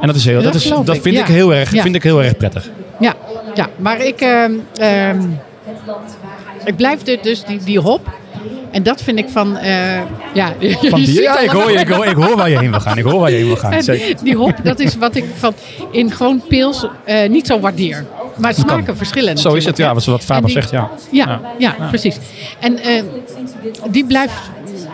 En 0.00 0.06
dat, 0.06 0.16
is 0.16 0.24
heel, 0.24 0.34
Dat 0.42 0.52
dat, 0.52 0.54
is, 0.62 0.68
dat 0.68 0.94
ik, 0.94 1.02
vind, 1.02 1.14
ja. 1.14 1.20
ik 1.20 1.26
heel 1.28 1.54
erg, 1.54 1.68
vind 1.68 1.94
ik 1.94 2.02
heel 2.02 2.22
erg 2.22 2.36
prettig. 2.36 2.70
Ja, 3.00 3.14
ja 3.54 3.68
maar 3.76 4.00
ik, 4.04 4.20
ehm, 4.20 4.52
ehm, 4.76 5.20
ik 6.64 6.76
blijf 6.76 7.02
dit 7.02 7.22
dus, 7.22 7.44
die, 7.44 7.58
die 7.64 7.78
hop. 7.80 8.08
En 8.74 8.82
dat 8.82 9.02
vind 9.02 9.18
ik 9.18 9.28
van, 9.28 9.56
eh, 9.56 9.96
ja. 10.34 10.54
Van 10.80 11.00
die, 11.04 11.22
ja, 11.22 11.38
ik 11.38 11.50
hoor, 11.50 11.70
je, 11.72 11.78
ik, 11.78 11.88
hoor, 11.88 12.06
ik 12.06 12.16
hoor 12.16 12.36
waar 12.36 12.50
je 12.50 12.58
heen 12.58 12.70
wil 12.70 12.80
gaan. 12.80 12.98
Ik 12.98 13.04
hoor 13.04 13.20
waar 13.20 13.30
je 13.30 13.36
heen 13.36 13.46
wil 13.46 13.56
gaan. 13.56 13.82
Zeker. 13.82 14.16
die 14.22 14.36
hop, 14.36 14.54
dat 14.62 14.78
is 14.80 14.96
wat 14.96 15.14
ik 15.14 15.24
van 15.38 15.54
in 15.90 16.10
gewoon 16.10 16.42
pils 16.48 16.86
eh, 17.04 17.28
niet 17.28 17.46
zo 17.46 17.60
waardeer. 17.60 18.04
Maar 18.36 18.54
smaken 18.54 18.96
verschillen 18.96 19.38
Zo 19.38 19.54
is 19.54 19.64
het, 19.64 19.76
ja, 19.76 19.94
wat, 19.94 20.04
wat 20.04 20.24
Faber 20.24 20.44
die- 20.44 20.52
zegt, 20.52 20.70
ja. 20.70 20.90
Ja, 21.10 21.40
ja, 21.58 21.74
precies. 21.88 22.16
En 22.60 22.78
eh, 22.78 23.02
die 23.90 24.04
blijft, 24.06 24.34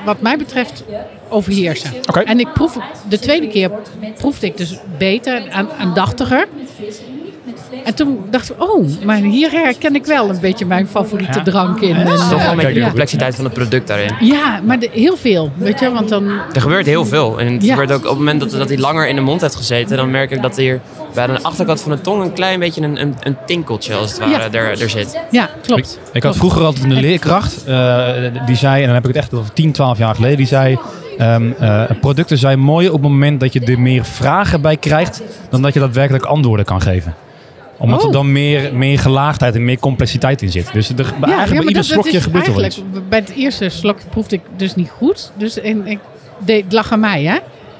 wat 0.05 0.21
mij 0.21 0.37
betreft, 0.37 0.85
overheersen. 1.29 1.91
Oké. 2.09 2.21
En 2.21 2.41
ik 2.41 2.53
proef, 2.53 2.77
de 3.09 3.19
tweede 3.19 3.49
keer 3.49 3.71
proefde 4.17 4.47
ik 4.47 4.57
dus 4.57 4.77
beter, 4.99 5.43
aan, 5.51 5.69
aandachtiger. 5.79 6.47
En 7.85 7.95
toen 7.95 8.19
dacht 8.31 8.51
ik, 8.51 8.63
oh, 8.63 8.87
maar 9.05 9.17
hier 9.17 9.51
herken 9.51 9.95
ik 9.95 10.07
wel 10.07 10.29
een 10.31 10.41
beetje 10.41 10.67
mijn 10.67 10.87
favoriete 10.89 11.39
Ja. 11.39 11.45
drank 11.45 11.81
in. 11.81 11.95
Het 11.95 12.09
is 12.09 12.29
toch 12.29 12.33
eh, 12.39 12.43
wel 12.43 12.51
een 12.51 12.57
beetje 12.57 12.75
de 12.75 12.81
complexiteit 12.83 13.35
van 13.35 13.45
het 13.45 13.53
product 13.55 13.87
daarin. 13.87 14.15
ja, 14.21 14.61
maar 14.65 14.79
de- 14.79 14.91
heel 14.93 15.17
veel, 15.17 15.51
weet 15.57 15.81
je, 15.81 15.91
want 15.93 16.09
dan... 16.09 16.29
Er 16.53 16.61
gebeurt 16.61 16.87
heel 16.87 17.05
veel. 17.07 17.41
En 17.41 17.53
het 17.53 17.65
Ja. 17.65 17.71
gebeurt 17.71 17.93
ook 17.93 18.03
op 18.03 18.09
het 18.09 18.19
moment 18.19 18.41
dat, 18.41 18.51
dat 18.51 18.69
hij 18.69 18.79
langer 18.79 19.09
in 19.09 19.15
de 19.15 19.21
mond 19.21 19.41
heeft 19.41 19.55
gezeten, 19.57 19.97
dan 19.97 20.11
merk 20.11 20.31
ik 20.31 20.43
dat 20.43 20.57
hier 20.57 20.81
bij 21.15 21.27
de 21.27 21.43
achterkant 21.43 21.81
van 21.81 21.91
de 21.93 22.01
tong 22.01 22.23
een 22.23 22.33
klein 22.33 22.59
beetje 22.61 22.83
een, 22.83 23.01
een, 23.01 23.15
een 23.23 23.37
tinkeltje 23.47 23.95
als 23.95 24.11
het 24.11 24.19
ware 24.19 24.31
Ja. 24.31 24.59
er, 24.59 24.81
er 24.83 24.91
zit. 24.91 25.19
Ja, 25.31 25.51
klopt. 25.63 25.99
Ik, 26.07 26.15
ik 26.17 26.23
had 26.23 26.37
vroeger 26.37 26.63
altijd 26.65 26.85
een 26.85 26.93
leerkracht, 26.93 27.65
eh, 27.65 28.07
die 28.47 28.57
zei, 28.57 28.81
en 28.81 28.85
dan 28.87 28.95
heb 28.95 29.09
ik 29.09 29.15
het 29.15 29.23
echt 29.23 29.35
over 29.35 29.53
10, 29.53 29.73
12 29.73 29.99
jaar 29.99 30.15
geleden, 30.15 30.37
die 30.37 30.47
zei, 30.47 30.79
ehm, 31.19 31.51
eh, 31.59 31.83
producten 32.01 32.39
zijn 32.39 32.59
mooi 32.59 32.87
op 32.89 32.93
het 33.03 33.11
moment 33.11 33.41
dat 33.41 33.53
je 33.53 33.61
er 33.61 33.81
meer 33.81 34.05
vragen 34.05 34.61
bij 34.61 34.77
krijgt, 34.77 35.23
dan 35.51 35.63
dat 35.63 35.75
je 35.75 35.81
daadwerkelijk 35.81 36.25
antwoorden 36.25 36.65
kan 36.67 36.81
geven. 36.81 37.15
Omdat 37.81 38.01
Oh. 38.01 38.07
er 38.07 38.13
dan 38.13 38.33
meer, 38.33 38.75
meer 38.75 38.99
gelaagdheid 38.99 39.55
en 39.55 39.65
meer 39.65 39.79
complexiteit 39.79 40.43
in 40.43 40.51
zit. 40.51 40.73
Dus 40.73 40.89
er, 40.89 40.97
eigenlijk 40.99 41.49
bij 41.49 41.59
ieder 41.59 41.73
dat- 41.73 41.85
slokje 41.85 42.21
gebeurt 42.21 42.47
er 42.47 42.55
wel 42.55 42.65
iets. 42.65 42.83
Bij 43.09 43.19
het 43.19 43.33
eerste 43.37 43.69
slokje 43.69 44.09
proefde 44.09 44.37
ik 44.37 44.43
dus 44.57 44.75
niet 44.75 44.91
goed. 44.91 45.33
Dus 45.37 45.61
en, 45.61 45.87
ik, 45.87 45.99
deed, 46.39 46.65
het 46.65 46.73
lag 46.73 46.93
aan 46.93 47.01
mij, 47.01 47.23
hè? 47.25 47.37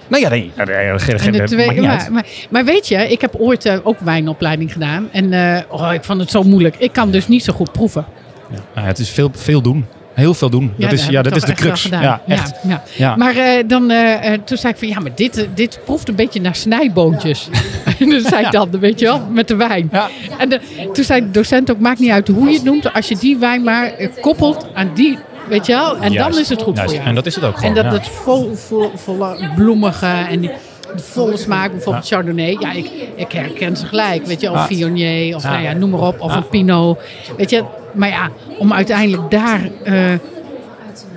Nou 0.09 0.23
ja, 0.23 0.28
nee, 0.28 0.52
geen- 0.57 1.33
de 1.33 1.42
twee, 1.45 1.66
maar, 1.80 1.90
uit. 1.90 2.09
maar, 2.11 2.26
maar 2.50 2.64
weet 2.64 2.88
je, 2.88 2.97
ik 2.97 3.21
heb 3.21 3.35
ooit 3.37 3.64
eh, 3.64 3.78
ook 3.83 3.99
wijnopleiding 3.99 4.73
gedaan. 4.73 5.09
En 5.12 5.33
eh, 5.33 5.62
oh, 5.69 5.92
ik 5.92 6.04
vond 6.04 6.21
het 6.21 6.30
zo 6.30 6.42
moeilijk. 6.42 6.76
Ik 6.78 6.92
kan 6.92 7.11
dus 7.11 7.28
niet 7.28 7.45
zo 7.45 7.52
goed 7.52 7.73
proeven. 7.73 8.04
Ja, 8.75 8.83
het 8.83 8.99
is 8.99 9.11
veel, 9.11 9.30
veel 9.35 9.62
doen. 9.62 9.87
Heel 10.20 10.34
veel 10.34 10.50
doen. 10.50 10.72
dat 10.76 10.92
is, 10.92 11.06
ja, 11.06 11.22
dat 11.22 11.36
is 11.36 11.42
de 11.42 11.52
crux. 11.52 11.82
Ja, 11.82 12.20
echt. 12.26 12.52
Ja, 12.62 12.82
ja. 12.96 13.16
Maar 13.16 13.36
eh, 13.36 13.64
dan, 13.66 13.90
eh, 13.90 14.32
eh, 14.32 14.40
toen 14.44 14.56
zei 14.56 14.72
ik 14.72 14.78
van, 14.78 14.88
ja, 14.88 15.00
maar 15.00 15.10
dit, 15.14 15.48
dit 15.54 15.80
proeft 15.84 16.08
een 16.08 16.14
beetje 16.14 16.40
naar 16.40 16.54
snijboontjes. 16.54 17.48
en 17.98 18.10
dan 18.10 18.20
zei 18.20 18.44
ik 18.44 18.52
dan, 18.52 18.80
weet 18.80 19.00
je 19.00 19.06
wel, 19.06 19.20
met 19.30 19.48
de 19.48 19.56
wijn. 19.56 19.90
En 20.38 20.48
de, 20.48 20.60
toen 20.92 21.04
zei 21.04 21.20
de 21.20 21.30
docent 21.30 21.70
ook, 21.70 21.78
maakt 21.78 21.98
niet 21.98 22.10
uit 22.10 22.28
hoe 22.28 22.48
je 22.48 22.54
het 22.54 22.64
noemt. 22.64 22.92
Als 22.92 23.08
je 23.08 23.16
die 23.16 23.36
wijn 23.36 23.62
maar 23.62 23.92
koppelt 24.20 24.66
aan 24.74 24.90
die, 24.94 25.18
weet 25.48 25.66
je 25.66 25.72
wel. 25.72 25.96
En 25.96 26.12
Juist, 26.12 26.30
dan 26.30 26.40
is 26.40 26.48
het 26.48 26.62
goed 26.62 26.76
juist. 26.76 26.90
voor 26.90 26.98
jou. 26.98 27.08
En 27.08 27.14
dat 27.14 27.26
is 27.26 27.34
het 27.34 27.44
ook 27.44 27.58
gewoon. 27.58 27.76
En 27.76 27.82
dat 27.84 27.92
het 27.92 28.08
vol, 28.08 28.54
vol, 28.54 28.90
volle 28.94 29.50
bloemige 29.56 30.06
en 30.06 30.40
die 30.40 30.50
de 30.97 31.02
volle 31.02 31.37
smaak, 31.37 31.70
bijvoorbeeld 31.70 32.06
Chardonnay. 32.06 32.56
Ja, 32.61 32.73
ik, 32.73 32.90
ik 33.14 33.32
herken 33.32 33.76
ze 33.76 33.87
gelijk. 33.87 34.26
Weet 34.26 34.40
je, 34.40 34.50
of. 34.50 34.66
Viognier, 34.66 35.37
of 35.37 35.42
nou 35.42 35.62
ja, 35.62 35.73
noem 35.73 35.90
maar 35.90 36.00
op. 36.00 36.20
Of 36.20 36.35
een 36.35 36.49
Pinot. 36.49 36.99
Weet 37.37 37.50
je, 37.50 37.64
maar 37.92 38.09
ja, 38.09 38.30
om 38.59 38.73
uiteindelijk 38.73 39.30
daar 39.30 39.70
eh, 39.82 40.12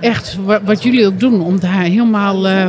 echt, 0.00 0.38
wat, 0.44 0.60
wat 0.64 0.82
jullie 0.82 1.06
ook 1.06 1.20
doen, 1.20 1.42
om 1.42 1.60
daar 1.60 1.82
helemaal... 1.82 2.46
eh, 2.46 2.66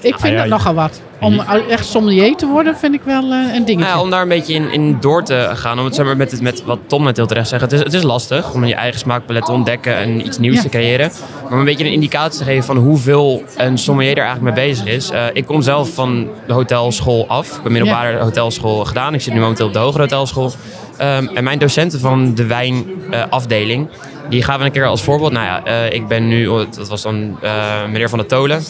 ik 0.00 0.18
vind 0.18 0.22
Ah, 0.22 0.28
ja, 0.30 0.34
dat 0.34 0.42
je- 0.44 0.50
nogal 0.50 0.74
wat. 0.74 1.00
Om 1.20 1.40
echt 1.68 1.86
sommelier 1.86 2.36
te 2.36 2.46
worden, 2.46 2.76
vind 2.76 2.94
ik 2.94 3.00
wel 3.04 3.22
eh, 3.22 3.38
een 3.38 3.50
dingetje. 3.64 3.74
Nou 3.74 3.86
ja, 3.86 4.00
om 4.00 4.10
daar 4.10 4.22
een 4.22 4.28
beetje 4.28 4.54
in, 4.54 4.72
in 4.72 4.96
door 5.00 5.22
te 5.24 5.50
gaan, 5.54 5.78
om 5.78 5.84
het 5.84 5.94
zeg 5.94 6.06
maar, 6.06 6.16
met, 6.16 6.30
het- 6.30 6.40
met 6.40 6.64
wat 6.64 6.78
Tom 6.86 7.04
net 7.04 7.16
heel 7.16 7.26
terecht 7.26 7.48
zegt. 7.48 7.62
Het 7.62 7.72
is, 7.72 7.78
het 7.80 7.92
is 7.94 8.02
lastig 8.02 8.52
om 8.52 8.64
je 8.64 8.74
eigen 8.74 9.00
smaakpalet 9.00 9.44
te 9.44 9.52
ontdekken 9.52 9.96
en 9.96 10.26
iets 10.26 10.38
nieuws 10.38 10.56
Ja. 10.56 10.62
te 10.62 10.68
creëren. 10.68 11.10
Maar 11.42 11.52
om 11.52 11.58
een 11.58 11.64
beetje 11.64 11.84
een 11.84 11.92
indicatie 11.92 12.38
te 12.38 12.44
geven 12.44 12.64
van 12.64 12.76
hoeveel 12.76 13.42
een 13.56 13.78
sommelier 13.78 14.16
er 14.18 14.24
eigenlijk 14.24 14.56
mee 14.56 14.66
bezig 14.68 14.86
is. 14.86 15.10
Eh, 15.10 15.24
ik 15.32 15.44
kom 15.46 15.62
zelf 15.62 15.94
van 15.94 16.28
de 16.46 16.52
hotelschool 16.52 17.24
af. 17.28 17.48
Ik 17.48 17.60
heb 17.62 17.72
middelbare 17.72 18.18
hotelschool 18.18 18.84
gedaan. 18.84 19.14
Ik 19.14 19.20
zit 19.20 19.32
nu 19.34 19.40
momenteel 19.40 19.66
op 19.66 19.72
de 19.72 19.78
hogere 19.78 20.02
hotelschool. 20.02 20.52
Ehm, 20.96 21.26
en 21.34 21.44
mijn 21.44 21.58
docenten 21.58 22.00
van 22.00 22.34
de 22.34 22.46
wijnafdeling, 22.46 23.88
die 24.28 24.42
gaven 24.42 24.66
een 24.66 24.72
keer 24.72 24.86
als 24.86 25.02
voorbeeld. 25.02 25.32
Nou 25.32 25.44
ja, 25.46 25.64
eh, 25.64 25.92
ik 25.92 26.08
ben 26.08 26.28
nu, 26.28 26.46
oh, 26.46 26.60
dat 26.76 26.88
was 26.88 27.02
dan 27.02 27.36
eh, 27.42 27.52
meneer 27.90 28.08
Van 28.08 28.18
der 28.18 28.28
Tolen. 28.28 28.62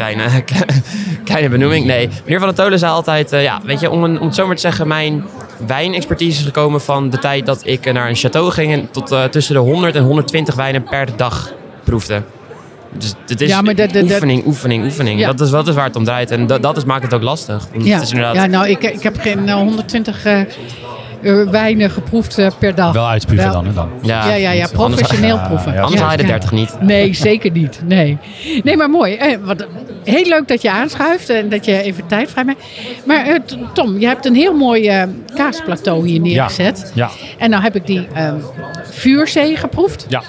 Kleine, 0.00 0.44
kleine 1.24 1.48
benoeming. 1.48 1.86
Nee, 1.86 2.08
meneer 2.24 2.38
Van 2.38 2.48
der 2.48 2.56
Tolen 2.64 2.78
zei 2.78 2.92
altijd, 2.92 3.32
eh, 3.32 3.42
ja, 3.42 3.60
weet 3.64 3.80
je, 3.80 3.90
om, 3.90 4.04
een, 4.04 4.20
om 4.20 4.26
het 4.26 4.34
zo 4.34 4.46
maar 4.46 4.54
te 4.54 4.60
zeggen, 4.60 4.88
mijn 4.88 5.24
wijnexpertise 5.66 6.38
is 6.40 6.44
gekomen 6.46 6.80
van 6.80 7.10
de 7.10 7.18
tijd 7.18 7.46
dat 7.46 7.60
ik 7.64 7.86
eh, 7.86 7.92
naar 7.92 8.08
een 8.08 8.16
château 8.16 8.46
ging 8.46 8.72
en 8.72 8.88
tot 8.90 9.12
eh, 9.12 9.24
tussen 9.24 9.54
de 9.54 9.60
100 9.60 9.94
en 9.94 10.02
120 10.02 10.54
wijnen 10.54 10.82
per 10.82 11.08
dag 11.16 11.52
proefde. 11.84 12.22
Dus 12.98 13.14
het 13.26 13.40
is 13.40 13.48
Ja, 13.48 13.62
maar 13.62 13.74
dat- 13.74 13.94
oefening, 13.96 14.46
oefening, 14.46 14.84
oefening. 14.84 15.20
Ja. 15.20 15.26
Dat, 15.26 15.40
is, 15.40 15.50
dat 15.50 15.68
is 15.68 15.74
waar 15.74 15.84
het 15.84 15.96
om 15.96 16.04
draait. 16.04 16.30
En 16.30 16.46
dat, 16.46 16.62
dat 16.62 16.76
is, 16.76 16.84
maakt 16.84 17.02
het 17.02 17.14
ook 17.14 17.22
lastig. 17.22 17.68
Ja. 17.78 17.94
Het 17.94 18.02
is 18.02 18.10
inderdaad, 18.10 18.34
ja, 18.34 18.46
nou, 18.46 18.68
ik, 18.68 18.82
ik 18.82 19.02
heb 19.02 19.20
geen 19.20 19.48
eh, 19.48 19.54
120 19.54 20.24
eh, 20.24 20.40
eh, 20.40 20.46
wijnen 21.50 21.90
geproefd 21.90 22.38
eh, 22.38 22.46
per 22.58 22.74
dag. 22.74 22.92
Wel 22.92 23.06
uitspugen 23.08 23.44
Wel- 23.44 23.52
dan. 23.52 23.66
Hè, 23.66 23.72
dan. 23.72 23.88
ja, 24.02 24.26
Ja, 24.28 24.34
ja, 24.34 24.36
ja, 24.36 24.50
niet- 24.50 24.74
anders- 24.76 25.00
professioneel 25.00 25.38
proeven. 25.38 25.72
ja, 25.72 25.80
Anders 25.80 26.00
Ja, 26.00 26.06
haal 26.06 26.10
je 26.16 26.22
de 26.22 26.22
ja. 26.26 26.28
30 26.28 26.52
niet. 26.52 26.76
Nee, 26.80 27.14
zeker 27.14 27.50
niet. 27.50 27.80
Nee, 27.84 28.18
nee 28.62 28.76
maar 28.76 28.90
mooi. 28.90 29.14
Eh, 29.14 29.36
wat, 29.44 29.66
heel 30.04 30.24
leuk 30.24 30.48
dat 30.48 30.62
je 30.62 30.70
aanschuift 30.70 31.28
en 31.28 31.48
dat 31.48 31.64
je 31.64 31.82
even 31.82 32.06
tijd 32.06 32.30
vrijmaakt. 32.30 32.62
Maar 33.04 33.26
eh, 33.26 33.34
T- 33.46 33.56
Tom, 33.72 33.98
je 33.98 34.06
hebt 34.06 34.26
een 34.26 34.34
heel 34.34 34.54
mooi 34.54 34.88
eh, 34.88 35.02
kaasplateau 35.34 36.08
hier 36.08 36.20
neergezet. 36.20 36.92
Ja. 36.94 37.10
En 37.38 37.50
nou 37.50 37.62
heb 37.62 37.76
ik 37.76 37.86
die 37.86 38.06
ehm 38.14 38.34
vuurzee 38.90 39.56
geproefd. 39.56 40.06
Ja. 40.08 40.22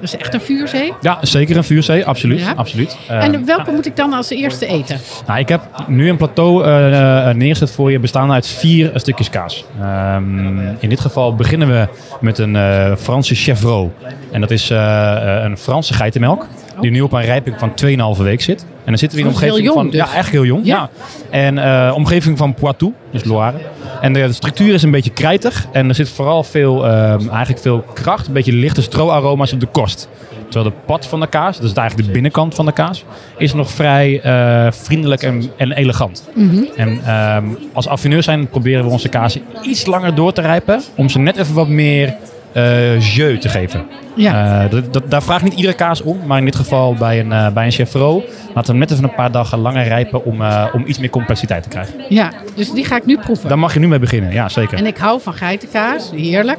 Dat 0.00 0.12
is 0.12 0.16
echt 0.16 0.34
een 0.34 0.40
vuurzee. 0.40 0.92
ja, 1.00 1.18
zeker 1.20 1.56
een 1.56 1.64
vuurzee. 1.64 2.06
Absoluut. 2.06 2.40
Ja. 2.40 2.52
absoluut. 2.56 2.96
en 3.08 3.34
Eh, 3.34 3.40
welke 3.44 3.70
moet 3.70 3.86
ik 3.86 3.96
dan 3.96 4.12
als 4.12 4.30
eerste 4.30 4.66
eten? 4.66 5.00
Nou, 5.26 5.38
ik 5.38 5.48
heb 5.48 5.60
nu 5.86 6.08
een 6.08 6.16
plateau 6.16 6.64
eh, 6.64 7.28
eh, 7.28 7.36
neergezet 7.36 7.70
voor 7.70 7.90
je, 7.90 7.98
bestaande 7.98 8.32
uit 8.32 8.46
vier 8.46 8.90
stukjes 8.94 9.30
kaas. 9.30 9.64
Ehm, 9.80 10.58
in 10.78 10.88
dit 10.88 11.00
geval 11.00 11.34
beginnen 11.34 11.68
we 11.68 11.88
met 12.20 12.38
een 12.38 12.56
Franse 12.96 13.34
chevreau. 13.34 13.88
En 14.32 14.40
dat 14.40 14.50
is 14.50 14.70
een 14.70 15.58
Franse 15.58 15.94
geitenmelk, 15.94 16.46
die 16.80 16.90
nu 16.90 17.00
op 17.00 17.12
een 17.12 17.22
rijping 17.22 17.56
van 17.58 17.74
2,5 17.74 18.22
week 18.22 18.40
zit. 18.40 18.60
En 18.60 18.94
dan 18.94 18.98
zitten 18.98 19.18
we 19.18 19.24
in 19.24 19.30
Oh, 19.30 19.34
omgeving 19.34 19.56
heel 19.56 19.64
jong 19.64 19.78
van... 19.78 19.90
dus. 19.90 20.10
Ja, 20.10 20.18
echt 20.18 20.30
heel 20.30 20.44
jong. 20.44 20.66
Ja. 20.66 20.88
Ja. 21.30 21.58
En 21.58 21.92
omgeving 21.94 22.38
van 22.38 22.54
Poitou, 22.54 22.92
dus 23.10 23.24
Loire. 23.24 23.58
En 24.00 24.12
de 24.12 24.32
structuur 24.32 24.74
is 24.74 24.82
een 24.82 24.90
beetje 24.90 25.10
krijtig. 25.10 25.66
En 25.72 25.88
er 25.88 25.94
zit 25.94 26.08
vooral 26.08 26.44
veel, 26.44 26.86
ehm, 26.86 27.28
eigenlijk 27.28 27.60
veel 27.60 27.84
kracht, 27.94 28.26
een 28.26 28.32
beetje 28.32 28.52
lichte 28.52 28.82
stroaroma's 28.82 29.52
op 29.52 29.60
de 29.60 29.66
korst. 29.66 30.08
Terwijl 30.48 30.74
de 30.74 30.80
pad 30.86 31.06
van 31.06 31.20
de 31.20 31.26
kaas, 31.26 31.60
is 31.60 31.72
eigenlijk 31.72 32.08
de 32.08 32.12
binnenkant 32.12 32.54
van 32.54 32.66
de 32.66 32.72
kaas, 32.72 33.04
is 33.36 33.54
nog 33.54 33.70
vrij 33.70 34.20
eh, 34.20 34.72
vriendelijk 34.72 35.22
en, 35.22 35.50
en 35.56 35.72
elegant. 35.72 36.28
Mhm. 36.34 36.64
En 36.76 37.00
ehm, 37.04 37.44
als 37.72 37.88
affineur 37.88 38.22
zijn 38.22 38.48
proberen 38.48 38.84
we 38.84 38.90
onze 38.90 39.08
kaas 39.08 39.38
iets 39.62 39.86
langer 39.86 40.14
door 40.14 40.32
te 40.32 40.40
rijpen. 40.40 40.82
Om 40.94 41.08
ze 41.08 41.18
net 41.18 41.36
even 41.36 41.54
wat 41.54 41.68
meer 41.68 42.14
eh 42.52 43.00
jeu 43.00 43.38
te 43.38 43.48
geven. 43.48 43.86
Ja. 44.14 44.62
Eh, 44.64 44.70
dat, 44.70 44.92
dat, 44.92 45.10
daar 45.10 45.22
vraagt 45.22 45.44
niet 45.44 45.54
iedere 45.54 45.74
kaas 45.74 46.02
om. 46.02 46.18
Maar 46.26 46.38
in 46.38 46.44
dit 46.44 46.56
geval 46.56 46.94
bij 46.94 47.20
een, 47.20 47.32
eh 47.32 47.48
bij 47.48 47.72
een 47.78 48.22
laten 48.54 48.72
we 48.72 48.78
net 48.78 48.90
even 48.90 49.04
een 49.04 49.14
paar 49.14 49.30
dagen 49.32 49.58
langer 49.58 49.84
rijpen 49.84 50.24
om, 50.24 50.42
om 50.72 50.82
iets 50.86 50.98
meer 50.98 51.10
complexiteit 51.10 51.62
te 51.62 51.68
krijgen. 51.68 51.94
Ja, 52.08 52.32
dus 52.54 52.72
die 52.72 52.84
ga 52.84 52.96
ik 52.96 53.06
nu 53.06 53.18
proeven. 53.18 53.48
Daar 53.48 53.58
mag 53.58 53.74
je 53.74 53.80
nu 53.80 53.88
mee 53.88 53.98
beginnen, 53.98 54.32
ja 54.32 54.48
zeker. 54.48 54.78
En 54.78 54.86
ik 54.86 54.96
hou 54.96 55.20
van 55.20 55.34
geitenkaas, 55.34 56.10
heerlijk. 56.10 56.58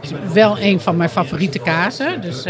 Is 0.00 0.10
wel 0.32 0.60
een 0.60 0.80
van 0.80 0.96
mijn 0.96 1.10
favoriete 1.10 1.58
kazen. 1.58 2.20
Dus, 2.20 2.44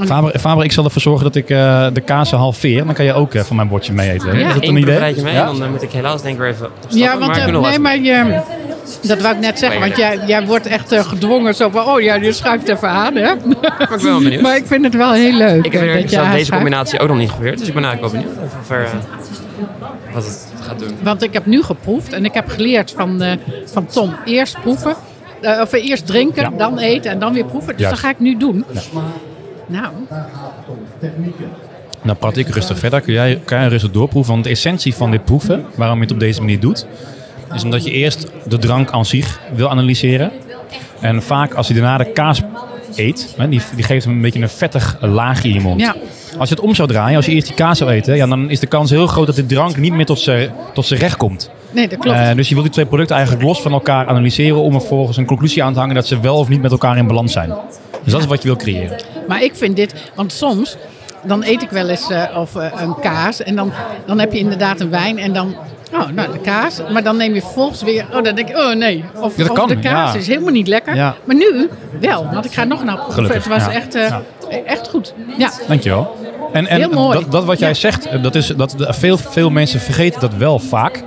eh, 0.00 0.06
Faber, 0.06 0.38
Faber, 0.38 0.64
ik 0.64 0.72
zal 0.72 0.84
ervoor 0.84 1.02
zorgen 1.02 1.24
dat 1.24 1.34
ik 1.34 1.50
eh, 1.50 1.86
de 1.92 2.00
kazen 2.00 2.38
halveer. 2.38 2.84
Dan 2.84 2.94
kan 2.94 3.04
je 3.04 3.12
ook 3.12 3.34
eh, 3.34 3.42
van 3.42 3.56
mijn 3.56 3.68
bordje 3.68 3.92
mee 3.92 4.10
eten. 4.10 4.38
Ja. 4.38 4.48
Is 4.48 4.54
dat 4.54 4.64
een 4.64 4.76
idee? 4.76 5.00
mee, 5.22 5.34
Ja? 5.34 5.44
dan 5.46 5.62
eh, 5.62 5.70
moet 5.70 5.82
ik 5.82 5.90
helaas 5.90 6.22
denk 6.22 6.34
ik 6.34 6.40
weer 6.40 6.50
even 6.50 6.66
opstappen. 6.66 6.98
ja, 6.98 7.18
want 7.18 7.36
maar 7.52 7.70
nee, 7.70 7.78
maar 7.78 7.98
je, 7.98 8.40
dat 9.02 9.20
wou 9.20 9.34
ik 9.34 9.40
net 9.40 9.58
zeggen. 9.58 9.80
Want 9.80 9.96
jij, 9.96 10.18
jij 10.26 10.46
wordt 10.46 10.66
echt 10.66 10.94
gedwongen 10.94 11.54
zo 11.54 11.68
van, 11.70 11.84
oh 11.84 12.00
ja, 12.00 12.14
je 12.14 12.32
schuift 12.32 12.68
even 12.68 12.88
aan. 12.88 13.14
Hè? 13.14 13.34
Maar 13.34 13.80
ik 13.80 13.88
ben 13.88 14.02
wel 14.02 14.18
benieuwd. 14.22 14.42
maar 14.46 14.56
ik 14.56 14.66
vind 14.66 14.84
het 14.84 14.94
wel 14.94 15.12
heel 15.12 15.32
leuk. 15.32 15.64
ik 15.66 15.72
heb 15.72 16.10
dat 16.10 16.32
deze 16.32 16.52
combinatie 16.52 17.00
ook 17.00 17.08
nog 17.08 17.16
niet 17.16 17.28
geprobeerd. 17.28 17.58
Dus 17.58 17.68
ik 17.68 17.74
ben 17.74 17.84
eigenlijk 17.84 18.12
wel 18.14 18.22
benieuwd 18.22 18.42
of 18.44 18.68
wat 20.12 20.24
het 20.24 20.48
gaat 20.60 20.78
doen. 20.78 20.96
Want 21.02 21.22
ik 21.22 21.32
heb 21.32 21.46
nu 21.46 21.62
geproefd 21.62 22.12
en 22.12 22.24
ik 22.24 22.34
heb 22.34 22.48
geleerd 22.48 22.94
van, 22.96 23.22
eh, 23.22 23.32
van 23.64 23.86
Tom. 23.86 24.14
Eerst 24.24 24.60
proeven, 24.60 24.94
of 25.60 25.72
eerst 25.72 26.06
drinken, 26.06 26.42
Ja. 26.42 26.50
dan 26.58 26.78
eten 26.78 27.10
en 27.10 27.18
dan 27.18 27.32
weer 27.32 27.44
proeven. 27.44 27.72
Dus 27.72 27.80
Juist. 27.80 27.94
dat 27.94 28.04
ga 28.04 28.10
ik 28.10 28.18
nu 28.18 28.36
doen. 28.36 28.64
Nou, 29.68 29.92
Dan 32.02 32.16
praat 32.16 32.36
ik 32.36 32.48
rustig 32.48 32.78
verder. 32.78 33.00
Kun 33.00 33.12
jij, 33.12 33.40
kan 33.44 33.58
jij 33.58 33.68
rustig 33.68 33.90
doorproeven? 33.90 34.32
Want 34.32 34.44
de 34.44 34.50
essentie 34.50 34.94
van 34.94 35.10
dit 35.10 35.24
proeven, 35.24 35.64
waarom 35.74 35.96
je 35.96 36.02
het 36.02 36.12
op 36.12 36.20
deze 36.20 36.40
manier 36.40 36.60
doet, 36.60 36.86
is 37.54 37.64
omdat 37.64 37.84
je 37.84 37.90
eerst 37.90 38.26
de 38.44 38.58
drank 38.58 38.90
aan 38.90 39.04
zich 39.04 39.40
wil 39.54 39.70
analyseren. 39.70 40.32
En 41.00 41.22
vaak 41.22 41.54
als 41.54 41.68
je 41.68 41.74
daarna 41.74 41.98
de 41.98 42.12
kaas 42.12 42.42
eet, 42.94 43.34
hè, 43.36 43.48
die, 43.48 43.62
die 43.74 43.84
geeft 43.84 44.04
hem 44.04 44.14
een 44.14 44.20
beetje 44.20 44.40
een 44.40 44.48
vettig 44.48 44.96
laagje 45.00 45.48
in 45.48 45.54
je 45.54 45.60
mond. 45.60 45.80
Ja. 45.80 45.96
Als 46.38 46.48
je 46.48 46.54
het 46.54 46.64
om 46.64 46.74
zou 46.74 46.88
draaien, 46.88 47.16
als 47.16 47.26
je 47.26 47.32
eerst 47.32 47.46
die 47.46 47.56
kaas 47.56 47.78
zou 47.78 47.90
eten, 47.90 48.16
ja, 48.16 48.26
dan 48.26 48.50
is 48.50 48.60
de 48.60 48.66
kans 48.66 48.90
heel 48.90 49.06
groot 49.06 49.26
dat 49.26 49.36
de 49.36 49.46
drank 49.46 49.76
niet 49.76 49.92
meer 49.92 50.06
tot 50.06 50.18
zijn 50.20 50.50
tot 50.74 50.88
recht 50.88 51.16
komt. 51.16 51.50
Nee, 51.70 51.88
dat 51.88 51.98
klopt. 51.98 52.18
Eh, 52.18 52.34
dus 52.34 52.48
je 52.48 52.54
wilt 52.54 52.66
die 52.66 52.74
twee 52.74 52.86
producten 52.86 53.16
eigenlijk 53.16 53.46
los 53.46 53.60
van 53.62 53.72
elkaar 53.72 54.06
analyseren 54.06 54.62
om 54.62 54.74
er 54.74 54.80
vervolgens 54.80 55.16
een 55.16 55.26
conclusie 55.26 55.62
aan 55.64 55.72
te 55.72 55.78
hangen 55.78 55.94
dat 55.94 56.06
ze 56.06 56.20
wel 56.20 56.36
of 56.36 56.48
niet 56.48 56.62
met 56.62 56.70
elkaar 56.70 56.96
in 56.96 57.06
balans 57.06 57.32
zijn. 57.32 57.52
Dus 58.02 58.12
dat 58.12 58.20
is 58.20 58.26
wat 58.26 58.42
je 58.42 58.48
wil 58.48 58.56
creëren. 58.56 59.00
Maar 59.28 59.42
ik 59.42 59.54
vind 59.54 59.76
dit, 59.76 59.94
want 60.14 60.32
soms 60.32 60.76
dan 61.22 61.44
eet 61.44 61.62
ik 61.62 61.70
wel 61.70 61.88
eens 61.88 62.10
eh, 62.10 62.36
of, 62.36 62.56
eh, 62.56 62.72
een 62.76 63.00
kaas 63.00 63.42
en 63.42 63.56
dan, 63.56 63.72
dan 64.06 64.18
heb 64.18 64.32
je 64.32 64.38
inderdaad 64.38 64.80
een 64.80 64.90
wijn 64.90 65.18
en 65.18 65.32
dan, 65.32 65.56
oh 65.92 66.08
nou 66.08 66.32
de 66.32 66.38
kaas, 66.38 66.80
maar 66.92 67.02
dan 67.02 67.16
neem 67.16 67.34
je 67.34 67.40
vervolgens 67.40 67.82
weer, 67.82 68.06
oh 68.12 68.22
dan 68.22 68.34
denk 68.34 68.48
ik, 68.48 68.56
oh 68.56 68.74
nee, 68.74 69.04
of, 69.14 69.36
Ja, 69.36 69.42
dat 69.42 69.50
of 69.50 69.56
kan, 69.56 69.68
de 69.68 69.78
kaas 69.78 70.12
ja. 70.12 70.18
is 70.18 70.26
helemaal 70.26 70.52
niet 70.52 70.68
lekker. 70.68 70.94
Ja. 70.94 71.14
Maar 71.24 71.36
nu 71.36 71.68
wel, 72.00 72.28
want 72.32 72.44
ik 72.44 72.52
ga 72.52 72.64
nog 72.64 72.84
naar 72.84 72.98
proeven. 72.98 73.34
Het 73.34 73.46
was 73.46 73.68
echt, 73.68 73.94
eh, 73.94 74.16
echt 74.66 74.88
goed. 74.88 75.14
Ja. 75.38 75.50
Dankjewel. 75.66 76.16
En, 76.52 76.66
en 76.66 76.76
Heel 76.76 76.90
mooi. 76.90 77.18
Dat, 77.18 77.32
dat 77.32 77.44
wat 77.44 77.58
jij 77.58 77.74
zegt, 77.74 78.22
dat 78.22 78.34
is, 78.34 78.46
dat 78.46 78.74
veel, 78.76 79.18
veel 79.18 79.50
mensen 79.50 79.80
vergeten 79.80 80.20
dat 80.20 80.34
wel 80.34 80.58
vaak, 80.58 81.02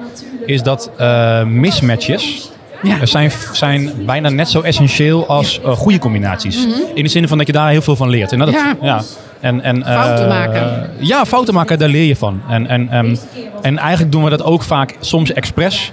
is 0.46 0.64
dat 0.64 0.92
eh, 0.98 1.44
mismatches 1.44 2.51
Ja. 2.84 3.00
eh, 3.00 3.06
zijn, 3.06 3.32
zijn 3.52 3.92
bijna 4.06 4.30
net 4.30 4.50
zo 4.50 4.62
essentieel 4.62 5.28
als 5.28 5.62
eh, 5.62 5.72
goede 5.72 6.00
combinaties. 6.00 6.68
In 6.94 7.04
de 7.04 7.10
zin 7.10 7.28
van 7.28 7.38
dat 7.38 7.48
je 7.48 7.54
daar 7.54 7.70
heel 7.70 7.82
veel 7.82 7.96
van 7.96 8.10
leert. 8.10 8.32
En 8.32 8.40
dat, 8.40 8.48
Mhm. 8.48 8.58
Ja. 8.58 8.76
ja. 8.82 9.02
En, 9.40 9.62
en, 9.62 9.84
eh, 9.84 10.02
Fouten 10.04 10.28
maken. 10.28 10.90
Ja, 11.00 11.26
fouten 11.26 11.54
maken, 11.54 11.80
daar 11.80 11.90
leer 11.90 12.04
je 12.04 12.16
van. 12.16 12.42
En, 12.50 12.68
en, 12.68 12.90
ehm, 12.90 13.16
en 13.62 13.78
eigenlijk 13.78 14.12
doen 14.12 14.24
we 14.24 14.30
dat 14.30 14.44
ook 14.44 14.64
vaak 14.64 14.96
soms 15.00 15.34
expres 15.34 15.92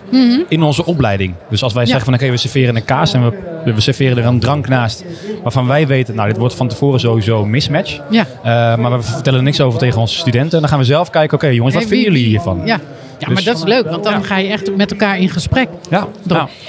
in 0.48 0.62
onze 0.62 0.84
opleiding. 0.86 1.34
Dus 1.50 1.62
als 1.62 1.72
wij 1.72 1.82
Mhm. 1.82 1.92
Ja. 1.92 1.98
zeggen 1.98 2.04
van 2.04 2.14
oké, 2.14 2.30
we 2.32 2.36
serveren 2.40 2.76
een 2.76 2.84
kaas 2.84 3.12
en 3.14 3.30
we, 3.64 3.72
we 3.74 3.80
serveren 3.80 4.18
er 4.18 4.24
een 4.26 4.40
drank 4.40 4.68
naast. 4.68 5.04
Waarvan 5.42 5.66
wij 5.66 5.86
weten, 5.86 6.14
nou 6.14 6.28
dit 6.28 6.36
wordt 6.38 6.54
van 6.54 6.68
tevoren 6.68 7.00
sowieso 7.00 7.42
een 7.42 7.50
mismatch. 7.50 7.98
Ja. 8.10 8.26
Uh, 8.38 8.76
maar 8.82 8.96
we 8.98 9.02
vertellen 9.02 9.38
er 9.38 9.44
niks 9.44 9.60
over 9.60 9.78
tegen 9.78 10.00
onze 10.00 10.16
studenten. 10.18 10.52
En 10.54 10.60
dan 10.60 10.68
gaan 10.68 10.78
we 10.78 10.84
zelf 10.84 11.10
kijken, 11.10 11.36
oké 11.36 11.46
jongens, 11.46 11.74
wat 11.74 11.82
Hey, 11.84 11.92
vinden 11.92 12.12
jullie 12.12 12.26
hiervan? 12.28 12.60
Ja. 12.64 12.78
Ja, 13.18 13.26
maar 13.26 13.36
Dus- 13.36 13.44
dat 13.44 13.56
is 13.56 13.64
leuk, 13.64 13.90
want 13.90 14.04
dan 14.04 14.24
ga 14.24 14.36
je 14.36 14.48
echt 14.48 14.76
met 14.76 14.90
elkaar 14.90 15.18
in 15.18 15.28
gesprek. 15.28 15.68
Ja. 15.90 16.08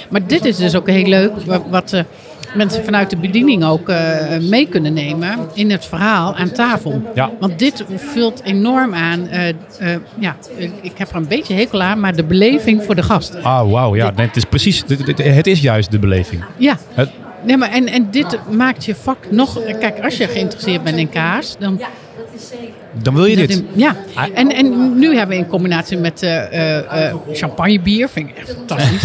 Maar 0.10 0.28
dit 0.28 0.46
is 0.46 0.58
dus 0.58 0.76
ook 0.76 0.88
heel 0.88 1.06
leuk, 1.06 1.32
wa- 1.46 1.62
wat 1.70 1.94
eh, 1.94 2.02
mensen 2.56 2.84
vanuit 2.84 3.10
de 3.10 3.18
bediening 3.18 3.64
ook 3.66 3.90
eh, 3.90 4.38
mee 4.42 4.68
kunnen 4.68 4.94
nemen 4.94 5.38
in 5.54 5.72
het 5.72 5.86
verhaal 5.86 6.36
aan 6.36 6.52
tafel. 6.52 7.02
Ja. 7.16 7.32
Want 7.40 7.60
dit 7.60 7.84
vult 7.96 8.42
enorm 8.44 8.94
aan, 8.94 9.28
eh, 9.28 9.50
eh, 9.50 9.56
ja, 10.20 10.36
ik- 10.82 10.98
heb 10.98 11.10
er 11.10 11.16
een 11.16 11.28
beetje 11.28 11.54
hekel 11.54 11.82
aan, 11.82 12.00
maar 12.00 12.16
de 12.16 12.24
beleving 12.24 12.84
voor 12.84 12.96
de 12.96 13.04
gast. 13.04 13.36
Ah, 13.44 13.72
wauw, 13.72 13.96
ja. 13.96 14.12
Nee, 14.16 14.28
het 14.28 14.36
is 14.36 14.46
precies, 14.46 14.84
dit- 14.86 15.18
het 15.24 15.48
is 15.48 15.60
juist 15.62 15.92
de 15.92 16.00
beleving. 16.00 16.44
Ja. 16.58 16.78
Het- 16.94 17.10
Nee, 17.44 17.58
maar 17.58 17.70
en, 17.72 17.88
en 17.88 18.08
dit 18.12 18.40
maakt 18.52 18.86
je 18.86 18.96
vak 18.96 19.18
nog... 19.32 19.60
Kijk, 19.80 20.04
als 20.04 20.18
je 20.18 20.28
geïnteresseerd 20.28 20.84
bent 20.84 20.98
in 20.98 21.10
kaas, 21.10 21.56
dan... 21.60 21.82
Dan 23.04 23.14
wil 23.16 23.26
je 23.26 23.36
dit. 23.36 23.64
Ja, 23.74 23.96
en, 24.34 24.52
en 24.56 25.00
nu 25.00 25.18
hebben 25.18 25.38
we 25.38 25.44
in 25.44 25.48
combinatie 25.50 25.98
met 25.98 26.24
eh, 26.24 26.38
eh, 26.78 27.08
eh, 27.10 27.16
champagnebier, 27.34 28.10
vind 28.10 28.30
ik 28.30 28.38
echt 28.38 28.50
fantastisch. 28.54 29.04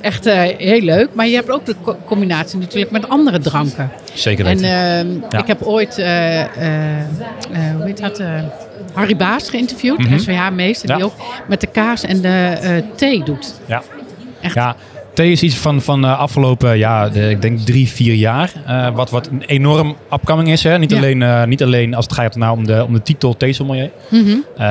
Echt 0.00 0.26
eh, 0.26 0.40
heel 0.56 0.80
leuk. 0.80 1.08
Maar 1.14 1.26
je 1.26 1.34
hebt 1.34 1.50
ook 1.50 1.66
de 1.66 1.74
co- 1.82 1.96
combinatie 2.04 2.58
natuurlijk 2.58 2.90
met 2.90 3.08
andere 3.08 3.38
dranken. 3.38 3.90
Zeker 4.14 4.46
En 4.46 4.56
weten. 4.56 4.70
ehm, 4.70 5.08
Ja. 5.30 5.38
ik 5.38 5.46
heb 5.46 5.62
ooit, 5.62 5.98
eh, 5.98 6.40
eh, 6.40 6.98
eh, 6.98 7.06
hoe 7.76 7.84
heet 7.84 8.00
dat, 8.00 8.18
eh, 8.18 8.28
Harry 8.92 9.16
Baas 9.16 9.48
geïnterviewd, 9.50 10.00
SVH-meester, 10.16 10.86
die 10.86 10.96
Mhm. 10.96 11.04
Ja. 11.06 11.12
ook 11.12 11.46
met 11.48 11.60
de 11.60 11.66
kaas 11.66 12.02
en 12.04 12.20
de 12.20 12.28
eh, 12.60 12.70
thee 12.96 13.22
doet. 13.24 13.54
ja. 13.66 13.82
Echt. 14.40 14.54
Ja, 14.54 14.76
is 15.26 15.42
iets 15.42 15.56
van, 15.56 15.80
van 15.82 16.00
de 16.00 16.06
afgelopen, 16.14 16.78
ja, 16.78 17.08
de, 17.08 17.30
ik 17.30 17.42
denk 17.42 17.58
drie, 17.58 17.88
vier 17.88 18.14
jaar. 18.14 18.52
eh, 18.66 18.94
wat, 18.94 19.10
wat 19.10 19.26
een 19.26 19.42
enorm 19.46 19.96
upcoming 20.12 20.48
is. 20.50 20.62
Hè? 20.62 20.78
Niet, 20.78 20.90
Ja. 20.90 20.96
alleen, 20.96 21.22
eh, 21.22 21.44
niet 21.44 21.62
alleen 21.62 21.94
als 21.94 22.04
het 22.04 22.14
gaat 22.14 22.36
nou 22.36 22.56
om, 22.56 22.66
de, 22.66 22.84
om 22.84 22.92
de 22.92 23.02
titel 23.02 23.36
theesommelier. 23.36 23.90
Mhm. 24.10 24.28
Eh, 24.56 24.62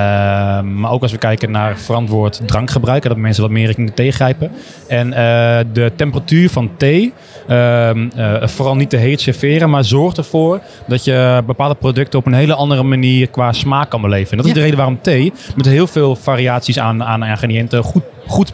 maar 0.61 0.91
ook 0.91 1.01
als 1.01 1.11
we 1.11 1.17
kijken 1.17 1.51
naar 1.51 1.77
verantwoord 1.77 2.41
drankgebruik. 2.45 3.03
Dat 3.03 3.17
mensen 3.17 3.43
wat 3.43 3.51
meer 3.51 3.65
richting 3.65 3.87
de 3.87 3.93
thee 3.93 4.11
grijpen. 4.11 4.51
En 4.87 5.13
eh, 5.13 5.59
de 5.73 5.91
temperatuur 5.95 6.49
van 6.49 6.71
thee. 6.77 7.13
Ehm, 7.49 8.09
eh, 8.15 8.47
vooral 8.47 8.75
niet 8.75 8.89
te 8.89 8.97
heet 8.97 9.21
serveren. 9.21 9.69
Maar 9.69 9.83
zorgt 9.83 10.17
ervoor 10.17 10.59
dat 10.87 11.03
je 11.03 11.43
bepaalde 11.45 11.75
producten 11.75 12.19
op 12.19 12.25
een 12.25 12.33
hele 12.33 12.53
andere 12.53 12.83
manier 12.83 13.27
qua 13.27 13.53
smaak 13.53 13.89
kan 13.89 14.01
beleven. 14.01 14.31
En 14.31 14.37
dat 14.37 14.45
is 14.45 14.51
Ja. 14.51 14.57
de 14.57 14.63
reden 14.63 14.77
waarom 14.77 15.01
thee 15.01 15.33
met 15.55 15.65
heel 15.65 15.87
veel 15.87 16.15
variaties 16.15 16.79
aan, 16.79 17.03
aan 17.03 17.23
ingrediënten 17.23 17.83
goed, 17.83 18.03
goed. 18.27 18.53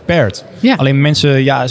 Ja. 0.59 0.75
Alleen 0.75 1.01
mensen 1.01 1.43
ja, 1.43 1.63
eh, 1.63 1.69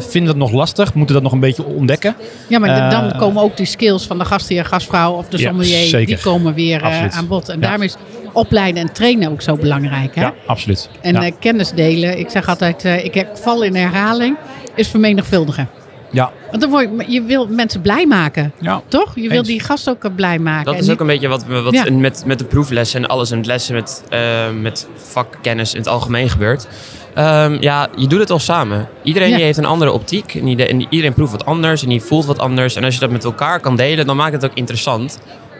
vinden 0.00 0.24
dat 0.26 0.36
nog 0.36 0.52
lastig. 0.52 0.94
Moeten 0.94 1.14
dat 1.14 1.24
nog 1.24 1.32
een 1.32 1.40
beetje 1.40 1.64
ontdekken. 1.64 2.14
Ja, 2.48 2.58
maar 2.58 2.70
Eh, 2.70 2.90
dan 2.90 3.16
komen 3.18 3.42
ook 3.42 3.56
die 3.56 3.66
skills 3.66 4.06
van 4.06 4.18
de 4.18 4.24
gastheer, 4.24 4.64
gastvrouw 4.64 5.12
of 5.12 5.28
de 5.28 5.38
sommelier, 5.38 6.06
die 6.06 6.18
komen 6.18 6.54
weer 6.54 6.82
eh, 6.82 7.06
aan 7.16 7.26
bod. 7.28 7.48
En 7.48 7.54
Ja. 7.54 7.60
daarom 7.60 7.82
is 7.82 7.96
opleiden 8.32 8.82
en 8.82 8.92
trainen 8.92 9.30
ook 9.30 9.42
zo 9.42 9.56
belangrijk. 9.56 10.14
Hè? 10.14 10.20
Ja, 10.22 10.34
absoluut. 10.46 10.88
En 11.00 11.16
eh, 11.16 11.32
kennis 11.40 11.70
delen, 11.70 12.18
ik 12.18 12.28
zeg 12.30 12.48
altijd, 12.48 12.84
eh, 12.84 13.04
ik 13.04 13.26
val 13.34 13.62
in 13.62 13.74
herhaling, 13.74 14.36
is 14.74 14.88
vermenigvuldigen. 14.88 15.68
Ja. 16.12 16.32
Want 16.50 16.62
dan 16.62 16.70
word 16.70 16.88
je, 16.98 17.12
je 17.12 17.22
wil 17.22 17.46
mensen 17.46 17.80
blij 17.80 18.06
maken, 18.06 18.52
Ja. 18.58 18.82
toch? 18.88 19.12
Je 19.14 19.28
wil 19.28 19.42
die 19.42 19.60
gast 19.60 19.88
ook 19.88 20.14
blij 20.14 20.38
maken. 20.38 20.72
Dat 20.72 20.82
is 20.82 20.90
ook 20.90 21.00
een 21.00 21.06
beetje 21.06 21.28
wat, 21.28 21.44
wat 21.46 21.72
Ja. 21.72 21.84
met, 21.90 22.22
met 22.26 22.38
de 22.38 22.44
proeflessen 22.44 23.02
en 23.02 23.08
alles 23.08 23.30
en 23.30 23.36
het 23.36 23.46
lessen 23.46 23.74
met, 23.74 24.04
eh, 24.08 24.20
met 24.60 24.88
vakkennis 24.96 25.72
in 25.72 25.78
het 25.78 25.88
algemeen 25.88 26.28
gebeurt. 26.28 26.66
Ehm, 27.14 27.56
ja, 27.60 27.88
je 27.96 28.06
doet 28.06 28.20
het 28.20 28.30
al 28.30 28.38
samen. 28.38 28.88
Iedereen 29.02 29.28
Ja. 29.28 29.36
die 29.36 29.44
heeft 29.44 29.58
een 29.58 29.64
andere 29.64 29.92
optiek. 29.92 30.34
En, 30.34 30.58
en 30.58 30.86
iedereen 30.88 31.12
proeft 31.14 31.32
wat 31.32 31.44
anders 31.46 31.82
en 31.82 31.88
die 31.88 32.02
voelt 32.02 32.24
wat 32.24 32.38
anders. 32.38 32.74
En 32.76 32.84
als 32.84 32.94
je 32.94 33.00
dat 33.00 33.10
met 33.10 33.24
elkaar 33.24 33.60
kan 33.60 33.76
delen, 33.76 34.06
dan 34.06 34.16
maakt 34.16 34.32
het 34.32 34.44
ook 34.44 34.54
interessant. 34.54 35.18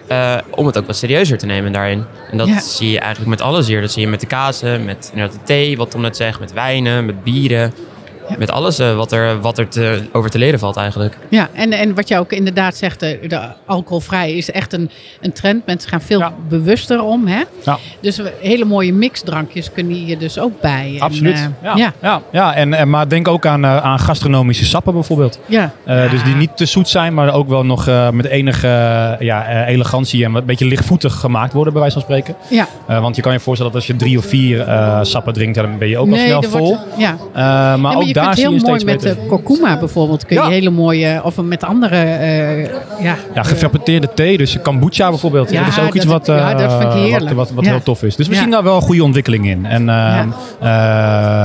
eh, 0.09 0.37
om 0.51 0.67
het 0.67 0.79
ook 0.79 0.87
wat 0.87 0.97
serieuzer 0.97 1.39
te 1.39 1.47
nemen 1.47 1.73
daarin. 1.73 2.05
En 2.31 2.39
dat 2.39 2.49
Ja. 2.49 2.61
zie 2.61 2.91
je 2.91 2.99
eigenlijk 2.99 3.31
met 3.31 3.41
alles 3.41 3.67
hier. 3.67 3.81
Dat 3.81 3.93
zie 3.93 4.03
je 4.03 4.09
met 4.09 4.21
de 4.21 4.27
kazen, 4.27 4.85
met 4.85 5.13
de 5.15 5.29
thee, 5.45 5.77
wat 5.77 5.91
Tom 5.91 6.01
net 6.01 6.17
zegt, 6.17 6.41
met 6.41 6.53
wijnen, 6.53 7.05
met 7.07 7.25
bieren. 7.25 7.73
Ja. 8.29 8.35
Met 8.39 8.51
alles 8.51 8.79
eh, 8.79 8.97
wat 8.97 9.13
er, 9.13 9.41
wat 9.41 9.59
er 9.59 9.69
te, 9.69 10.03
over 10.13 10.31
te 10.31 10.39
leren 10.39 10.59
valt 10.59 10.77
eigenlijk. 10.77 11.17
Ja, 11.29 11.49
en, 11.53 11.73
en 11.73 11.95
wat 11.95 12.09
je 12.09 12.19
ook 12.19 12.33
inderdaad 12.33 12.77
zegt, 12.77 13.03
eh, 13.03 13.29
de 13.29 13.41
alcoholvrij 13.67 14.33
is 14.33 14.51
echt 14.51 14.73
een, 14.73 14.91
een 15.21 15.33
trend. 15.33 15.67
Mensen 15.67 15.89
gaan 15.91 16.01
veel 16.01 16.19
Ja. 16.19 16.33
bewuster 16.49 17.03
om. 17.03 17.27
Hè? 17.27 17.41
Ja. 17.65 17.79
Dus 18.01 18.17
we- 18.17 18.33
hele 18.41 18.65
mooie 18.65 18.93
mixdrankjes 18.93 19.73
kunnen 19.73 19.95
hier 19.95 20.19
dus 20.19 20.39
ook 20.39 20.61
bij. 20.61 20.93
En, 20.95 21.01
Absoluut. 21.01 21.35
eh, 21.35 21.45
ja. 21.63 21.77
ja. 21.77 21.93
Ja. 22.03 22.23
Ja, 22.33 22.55
En, 22.55 22.75
en, 22.75 22.91
maar 22.91 23.09
denk 23.09 23.29
ook 23.29 23.47
aan, 23.47 23.67
aan 23.67 23.99
gastronomische 23.99 24.65
sappen 24.65 24.93
bijvoorbeeld. 24.93 25.41
Ja. 25.47 25.73
Eh, 25.85 26.11
Dus 26.11 26.25
die 26.25 26.35
niet 26.35 26.57
te 26.57 26.67
zoet 26.67 26.89
zijn, 26.89 27.15
maar 27.15 27.33
ook 27.35 27.49
wel 27.49 27.65
nog 27.65 27.89
eh, 27.89 28.11
met 28.11 28.27
enige 28.27 28.67
ja, 29.19 29.67
elegantie 29.67 30.25
en 30.25 30.33
wat 30.33 30.41
een 30.41 30.47
beetje 30.47 30.67
lichtvoetig 30.67 31.15
gemaakt 31.15 31.53
worden, 31.53 31.73
bij 31.73 31.83
wijze 31.83 31.97
van 32.01 32.05
spreken. 32.09 32.35
Ja. 32.51 32.67
Eh, 32.87 33.01
want 33.01 33.17
je 33.17 33.23
kan 33.23 33.33
je 33.33 33.41
voorstellen 33.41 33.73
dat 33.73 33.81
als 33.81 33.91
je 33.91 33.97
drie 33.97 34.19
of 34.19 34.25
vier 34.25 34.61
eh, 34.61 34.99
sappen 35.03 35.33
drinkt, 35.33 35.55
dan 35.55 35.79
ben 35.79 35.89
je 35.89 35.99
ook 35.99 36.07
al 36.07 36.13
Nee, 36.15 36.27
snel 36.27 36.43
vol. 36.43 36.61
wordt- 36.67 36.83
ja. 36.99 37.17
Eh, 37.33 37.35
maar 37.35 37.71
Ja, 37.73 37.77
maar 37.77 37.97
ook 37.97 38.12
je 38.15 38.21
daar 38.21 38.25
kunt 38.25 38.37
zie 38.39 38.49
heel 38.49 38.57
je 38.57 38.63
mooi 38.67 38.85
met 38.85 39.01
beter. 39.03 39.15
de 39.17 39.27
kurkuma 39.29 39.79
bijvoorbeeld. 39.79 40.27
Kun 40.27 40.37
je 40.37 40.43
Ja. 40.43 40.49
hele 40.49 40.71
mooie, 40.71 41.21
of 41.25 41.37
met 41.43 41.65
andere, 41.65 41.97
eh, 41.97 42.65
ja. 43.03 43.17
Ja, 43.35 43.43
gefermenteerde 43.43 44.09
thee, 44.15 44.37
dus 44.37 44.57
kombucha 44.63 45.09
bijvoorbeeld. 45.09 45.51
Ja, 45.51 45.65
dat 45.65 45.69
is 45.69 45.79
ook 45.81 45.95
iets 45.95 46.05
dat- 46.05 46.27
wat, 46.27 46.37
ja, 46.39 46.55
dat 46.55 46.71
eh, 46.71 46.79
vind 46.79 46.93
ik 46.93 46.99
heerlijk. 46.99 47.21
wat, 47.37 47.47
wat, 47.49 47.51
wat 47.51 47.65
Ja. 47.65 47.71
heel 47.71 47.83
tof 47.83 48.03
is. 48.03 48.17
Dus 48.17 48.29
we 48.29 48.35
Ja. 48.35 48.41
zien 48.41 48.51
daar 48.51 48.63
wel 48.63 48.77
een 48.77 48.83
goede 48.83 49.05
ontwikkeling 49.05 49.47
in. 49.47 49.67
En, 49.67 49.89
eh, 49.89 50.19
eh, 50.19 50.27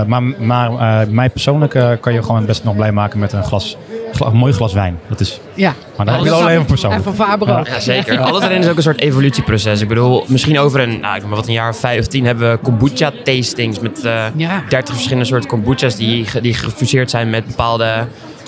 maar 0.07 0.23
maar 0.39 0.71
eh, 1.01 1.07
mij 1.09 1.29
persoonlijk 1.29 1.73
eh, 1.73 1.89
kan 1.99 2.13
je 2.13 2.23
gewoon 2.23 2.45
best 2.45 2.63
nog 2.63 2.75
blij 2.75 2.91
maken 2.91 3.19
met 3.19 3.33
een, 3.33 3.43
glas, 3.43 3.77
gla- 4.13 4.27
een 4.27 4.35
mooi 4.37 4.53
glas 4.53 4.73
wijn. 4.73 4.99
Dat 5.09 5.19
is, 5.19 5.39
ja. 5.53 5.73
maar 5.97 6.05
dan 6.05 6.15
heb 6.15 6.23
je 6.23 6.29
Dat 6.29 6.47
even 6.49 6.61
ik. 6.61 6.67
persoonlijk. 6.67 7.05
En 7.05 7.13
van 7.15 7.25
Faber 7.27 7.57
ook. 7.59 7.67
Ja, 7.67 7.79
zeker. 7.79 8.19
Alles 8.19 8.43
erin 8.43 8.57
is 8.61 8.67
ook 8.69 8.75
een 8.77 8.81
soort 8.83 8.99
evolutieproces. 9.01 9.81
Ik 9.81 9.87
bedoel, 9.87 10.23
misschien 10.27 10.59
over 10.59 10.79
een, 10.79 10.99
nou, 10.99 11.13
ik 11.15 11.19
noem 11.21 11.29
maar 11.29 11.39
wat, 11.39 11.47
een 11.47 11.53
jaar 11.53 11.69
of 11.69 11.79
vijf 11.79 11.99
of 11.99 12.07
tien 12.07 12.25
hebben 12.25 12.51
we 12.51 12.57
kombucha 12.57 13.11
tastings 13.23 13.79
met 13.79 14.05
eh 14.05 14.23
Ja. 14.35 14.63
30 14.69 14.93
verschillende 14.93 15.25
soorten 15.27 15.49
kombucha's 15.49 15.95
die, 15.95 16.25
die 16.41 16.53
gefuseerd 16.57 17.09
zijn 17.09 17.29
met 17.29 17.45
bepaalde, 17.47 18.05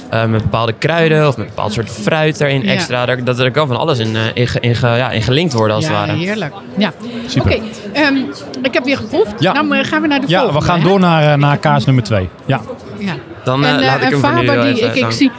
eh, 0.09 0.25
met 0.25 0.41
bepaalde 0.41 0.73
kruiden 0.73 1.27
of 1.27 1.37
met 1.37 1.45
een 1.45 1.53
bepaald 1.55 1.73
soort 1.73 1.89
fruit 1.89 2.41
erin 2.41 2.61
Ja. 2.63 2.71
extra. 2.71 3.05
Daar, 3.05 3.23
dat, 3.23 3.39
er 3.39 3.51
kan 3.51 3.67
van 3.67 3.77
alles 3.77 3.99
in, 3.99 4.15
eh, 4.15 4.21
in, 4.33 4.47
ge- 4.47 4.59
in, 4.59 4.75
ge- 4.75 4.87
ja, 4.87 5.11
in 5.11 5.21
gelinkt 5.21 5.53
worden 5.53 5.75
als 5.75 5.85
ja, 5.87 5.91
het 5.99 6.07
ware. 6.07 6.19
heerlijk. 6.19 6.53
Ja. 6.77 6.93
Super. 7.27 7.51
Oké, 7.55 7.61
ehm, 7.93 8.15
ik 8.61 8.73
heb 8.73 8.83
weer 8.85 8.97
geproefd. 8.97 9.33
Ja. 9.39 9.53
Nou 9.53 9.65
maar 9.65 9.85
gaan 9.85 10.01
we 10.01 10.07
naar 10.07 10.19
de 10.21 10.27
Ja, 10.27 10.37
volgende. 10.39 10.59
we 10.65 10.71
gaan 10.71 10.79
hè? 10.81 10.87
door 10.87 10.99
naar, 10.99 11.31
eh, 11.31 11.37
naar 11.37 11.57
kaas 11.57 11.85
nummer 11.85 12.03
twee. 12.03 12.29
Ja. 12.45 12.61
Ja. 12.97 13.13
Dan 13.43 13.63
eh, 13.65 13.69
en, 13.69 13.79
eh, 13.79 13.85
laat 13.85 14.01
ik 14.01 14.09
hem 14.09 14.19
voor 14.19 14.33
nu 14.33 14.47
Faber, 14.47 14.63
die, 14.63 14.73
even 14.73 14.87
ik, 14.89 14.95
ik 14.95 15.01
dan- 15.01 15.11
zie 15.13 15.31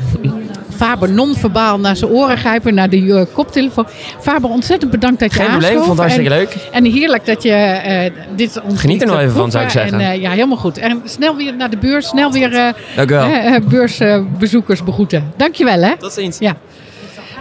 Faber 0.80 1.10
non-verbaal 1.10 1.80
naar 1.80 1.96
zijn 1.96 2.10
oren 2.10 2.38
grijpen, 2.38 2.74
naar 2.74 2.90
de 2.90 3.14
eh, 3.14 3.34
koptelefoon. 3.34 3.86
Faber, 4.20 4.50
ontzettend 4.50 4.90
bedankt 4.90 5.20
dat 5.20 5.32
je 5.32 5.40
Geen 5.40 5.50
probleem, 5.50 5.76
vond 5.76 5.88
het 5.88 5.98
hartstikke 5.98 6.30
en, 6.30 6.38
leuk. 6.38 6.56
En 6.72 6.84
heerlijk 6.84 7.26
dat 7.26 7.42
je 7.42 7.52
eh, 7.52 8.10
dit 8.36 8.60
ons 8.62 8.80
Geniet 8.80 9.02
er 9.02 9.08
nog 9.08 9.18
even 9.18 9.32
van, 9.32 9.50
zou 9.50 9.64
ik 9.64 9.70
zeggen. 9.70 10.00
En, 10.00 10.10
eh, 10.10 10.20
ja, 10.20 10.30
helemaal 10.30 10.56
goed. 10.56 10.78
En 10.78 11.02
snel 11.04 11.36
weer 11.36 11.56
naar 11.56 11.70
de 11.70 11.76
beurs, 11.76 12.06
snel 12.06 12.32
weer 12.32 12.74
Dank 12.96 13.10
u 13.10 13.14
wel. 13.14 13.60
beursbezoekers 13.68 14.84
begroeten. 14.84 15.32
Dankjewel 15.36 15.82
hè. 15.82 15.96
Tot 15.96 16.12
ziens. 16.12 16.38
Ja. 16.38 16.56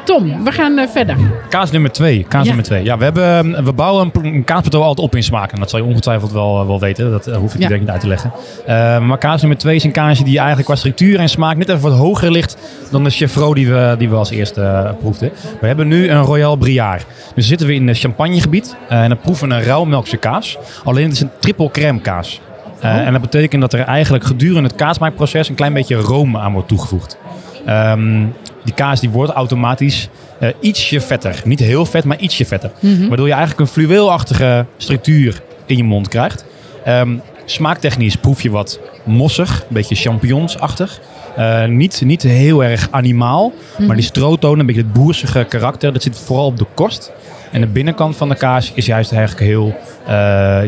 Tom, 0.09 0.43
we 0.43 0.51
gaan 0.51 0.77
eh, 0.77 0.87
verder. 0.87 1.15
Kaas 1.49 1.71
nummer 1.71 1.91
twee. 1.91 2.25
Kaas 2.27 2.41
Ja. 2.41 2.47
nummer 2.47 2.63
twee. 2.65 2.83
Ja, 2.83 2.97
we, 2.97 3.03
hebben, 3.03 3.55
eh, 3.55 3.63
we 3.63 3.73
bouwen 3.73 4.11
een, 4.21 4.43
kaasplateau 4.43 4.83
altijd 4.85 5.07
op 5.07 5.15
in 5.15 5.23
smaak. 5.23 5.51
En 5.51 5.59
dat 5.59 5.69
zal 5.69 5.79
je 5.79 5.85
ongetwijfeld 5.85 6.31
wel, 6.31 6.67
wel 6.67 6.79
weten. 6.79 7.11
Dat 7.11 7.27
eh, 7.27 7.35
hoef 7.37 7.53
ik 7.53 7.57
je 7.57 7.61
Ja. 7.63 7.67
denk 7.67 7.79
ik 7.81 7.85
niet 7.85 7.89
uit 7.89 8.01
te 8.01 8.07
leggen. 8.07 8.31
Eh, 8.65 8.99
maar 8.99 9.17
kaas 9.17 9.39
nummer 9.41 9.59
twee 9.59 9.75
is 9.75 9.83
een 9.83 9.91
kaasje 9.91 10.23
die 10.23 10.37
eigenlijk 10.37 10.67
qua 10.67 10.75
structuur 10.75 11.19
en 11.19 11.29
smaak 11.29 11.57
net 11.57 11.69
even 11.69 11.81
wat 11.81 11.97
hoger 11.97 12.31
ligt 12.31 12.57
dan 12.91 13.03
de 13.03 13.09
Chevreau 13.09 13.53
die 13.53 13.67
we, 13.69 13.95
die 13.97 14.09
we 14.09 14.15
als 14.15 14.29
eerste 14.29 14.61
eh, 14.61 14.89
proefden. 14.99 15.31
We 15.61 15.67
hebben 15.67 15.87
nu 15.87 16.09
een 16.09 16.21
Royal 16.21 16.55
Briard. 16.55 17.05
Dus 17.35 17.47
zitten 17.47 17.67
we 17.67 17.73
in 17.73 17.87
het 17.87 17.99
champagnegebied 17.99 18.75
eh, 18.89 19.01
en 19.01 19.09
dan 19.09 19.19
proeven 19.19 19.47
we 19.49 19.53
een 19.55 19.63
rauwmelkse 19.63 20.17
kaas. 20.17 20.57
Alleen 20.83 21.03
het 21.03 21.13
is 21.13 21.21
een 21.21 21.31
triple 21.39 21.71
crème 21.71 21.99
kaas. 21.99 22.41
Eh, 22.79 23.05
En 23.05 23.11
dat 23.11 23.21
betekent 23.21 23.61
dat 23.61 23.73
er 23.73 23.79
eigenlijk 23.79 24.23
gedurende 24.23 24.67
het 24.69 24.75
kaasmaakproces 24.77 25.49
een 25.49 25.55
klein 25.55 25.73
beetje 25.73 25.95
room 25.95 26.37
aan 26.37 26.53
wordt 26.53 26.67
toegevoegd. 26.67 27.17
Ehm, 27.65 28.25
die 28.63 28.73
kaas 28.73 28.99
die 28.99 29.09
wordt 29.09 29.31
automatisch 29.31 30.09
eh, 30.39 30.49
ietsje 30.59 31.01
vetter. 31.01 31.41
Niet 31.45 31.59
heel 31.59 31.85
vet, 31.85 32.03
maar 32.03 32.19
ietsje 32.19 32.45
vetter. 32.45 32.71
Waardoor 33.07 33.27
je 33.27 33.33
eigenlijk 33.33 33.61
een 33.61 33.67
fluweelachtige 33.67 34.65
structuur 34.77 35.41
in 35.65 35.77
je 35.77 35.83
mond 35.83 36.07
krijgt. 36.07 36.45
Ehm, 36.83 37.17
smaaktechnisch 37.45 38.15
proef 38.15 38.41
je 38.41 38.49
wat 38.49 38.79
mossig, 39.03 39.59
een 39.59 39.73
beetje 39.73 39.95
champignonsachtig. 39.95 40.99
Eh, 41.35 41.65
niet, 41.65 42.01
niet 42.05 42.21
heel 42.21 42.63
erg 42.63 42.87
animaal, 42.91 43.53
maar 43.77 43.95
die 43.95 44.05
stroottonen, 44.05 44.59
een 44.59 44.65
beetje 44.65 44.81
het 44.81 44.93
boersige 44.93 45.45
karakter, 45.49 45.93
dat 45.93 46.03
zit 46.03 46.17
vooral 46.17 46.45
op 46.45 46.57
de 46.57 46.65
korst. 46.73 47.11
En 47.51 47.61
de 47.61 47.67
binnenkant 47.67 48.15
van 48.15 48.29
de 48.29 48.35
kaas 48.35 48.71
is 48.75 48.85
juist 48.85 49.11
eigenlijk 49.11 49.45
heel 49.45 49.77
eh, 50.05 50.13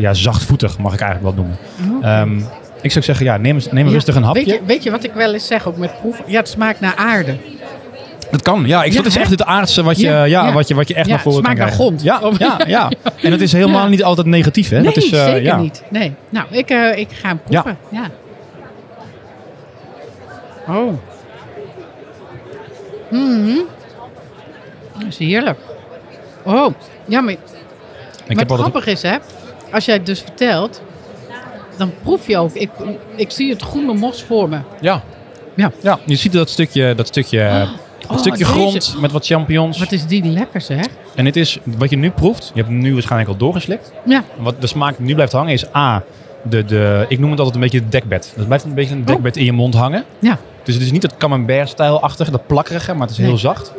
ja, 0.00 0.14
zachtvoetig, 0.14 0.78
mag 0.78 0.94
ik 0.94 1.00
eigenlijk 1.00 1.36
wel 1.36 1.44
noemen. 1.44 1.58
Ehm, 2.02 2.40
ik 2.82 2.92
zou 2.92 3.04
zeggen, 3.04 3.26
ja, 3.26 3.36
neem, 3.36 3.58
neem 3.70 3.86
Ja, 3.86 3.92
rustig 3.92 4.14
een 4.14 4.22
hapje. 4.22 4.44
Weet 4.44 4.54
je, 4.54 4.60
weet 4.66 4.82
je 4.82 4.90
wat 4.90 5.04
ik 5.04 5.12
wel 5.12 5.32
eens 5.32 5.46
zeg, 5.46 5.66
ook 5.66 5.76
met 5.76 6.00
proeven? 6.00 6.24
Ja, 6.26 6.38
het 6.38 6.48
smaakt 6.48 6.80
naar 6.80 6.94
aarde. 6.94 7.36
Dat 8.32 8.42
kan, 8.42 8.66
ja. 8.66 8.82
Ik 8.82 8.92
Ja, 8.92 8.96
dat 8.96 9.06
is 9.06 9.16
echt 9.16 9.30
het 9.30 9.44
aardse 9.44 9.82
wat 9.82 10.00
je, 10.00 10.08
ja. 10.26 10.52
Wat 10.52 10.68
je, 10.68 10.74
wat 10.74 10.88
je 10.88 10.94
echt 10.94 11.06
Ja, 11.06 11.12
naar 11.12 11.22
voren 11.22 11.42
kan 11.42 11.54
krijgen. 11.54 11.74
grond. 11.76 12.02
Ja, 12.02 12.20
ja, 12.38 12.60
ja. 12.66 12.90
En 13.22 13.30
dat 13.30 13.40
is 13.40 13.52
helemaal 13.52 13.88
niet 13.88 14.02
altijd 14.04 14.26
negatief, 14.26 14.68
hè? 14.68 14.76
Nee, 14.76 14.84
dat 14.84 14.96
is, 14.96 15.12
eh, 15.12 15.24
zeker 15.24 15.56
niet. 15.58 15.82
Nee. 15.90 16.14
Nou, 16.30 16.46
ik, 16.50 16.70
eh, 16.70 16.98
ik 16.98 17.08
ga 17.12 17.28
hem 17.28 17.40
proeven. 17.44 17.78
Ja. 17.90 18.10
Oh. 20.68 20.92
Mhm. 23.10 23.56
Dat 24.98 25.06
is 25.08 25.18
heerlijk. 25.18 25.58
Oh, 26.42 26.74
ja, 27.06 27.20
maar 27.20 27.34
Ik 28.26 28.48
wat 28.48 28.58
grappig 28.58 28.86
is, 28.86 29.02
hè? 29.02 29.16
Als 29.72 29.84
jij 29.84 29.94
het 29.94 30.06
dus 30.06 30.20
vertelt, 30.20 30.82
dan 31.76 31.92
proef 32.02 32.26
je 32.26 32.38
ook. 32.38 32.52
Ik, 32.54 32.70
ik 33.16 33.30
zie 33.30 33.50
het 33.50 33.62
groene 33.62 33.94
mos 33.94 34.22
voor 34.22 34.48
me. 34.48 34.58
ja. 34.80 35.02
Ja. 35.56 35.72
ja, 35.82 35.98
je 36.04 36.16
ziet 36.16 36.32
dat 36.32 36.50
stukje, 36.50 36.94
dat 36.94 37.06
stukje, 37.06 37.48
dat 37.48 37.68
Oh, 38.10 38.18
stukje 38.18 38.38
deze- 38.38 38.50
grond 38.50 38.96
met 39.00 39.12
wat 39.12 39.26
champignons. 39.26 39.78
Wat 39.78 39.92
is 39.92 40.06
die 40.06 40.24
lekker, 40.24 40.60
zeg. 40.60 40.86
En 41.14 41.24
dit 41.24 41.36
is 41.36 41.58
wat 41.64 41.90
je 41.90 41.96
nu 41.96 42.10
proeft. 42.10 42.46
Je 42.54 42.60
hebt 42.60 42.68
hem 42.68 42.78
nu 42.78 42.92
waarschijnlijk 42.92 43.30
al 43.30 43.36
doorgeslikt. 43.36 43.92
Ja. 44.04 44.24
Wat 44.38 44.54
de 44.60 44.66
smaak 44.66 44.98
nu 44.98 45.14
blijft 45.14 45.32
hangen 45.32 45.52
is 45.52 45.74
A, 45.76 46.02
de, 46.42 46.64
de, 46.64 47.04
ik 47.08 47.18
noem 47.18 47.30
het 47.30 47.38
altijd 47.38 47.56
een 47.56 47.62
beetje 47.62 47.78
het 47.78 47.92
dekbed. 47.92 48.32
Dat 48.36 48.46
blijft 48.46 48.64
een 48.64 48.74
beetje 48.74 48.94
een 48.94 49.04
dekbed 49.04 49.36
in 49.36 49.44
je 49.44 49.52
mond 49.52 49.74
hangen. 49.74 50.04
Ja. 50.18 50.38
Dus 50.62 50.74
het 50.74 50.82
is 50.84 50.92
niet 50.92 51.02
het 51.02 51.16
camembert-stijlachtige, 51.16 52.30
dat 52.30 52.46
plakkerige, 52.46 52.92
maar 52.92 53.02
het 53.02 53.10
is 53.10 53.16
heel 53.16 53.26
Nee. 53.28 53.36
zacht. 53.38 53.72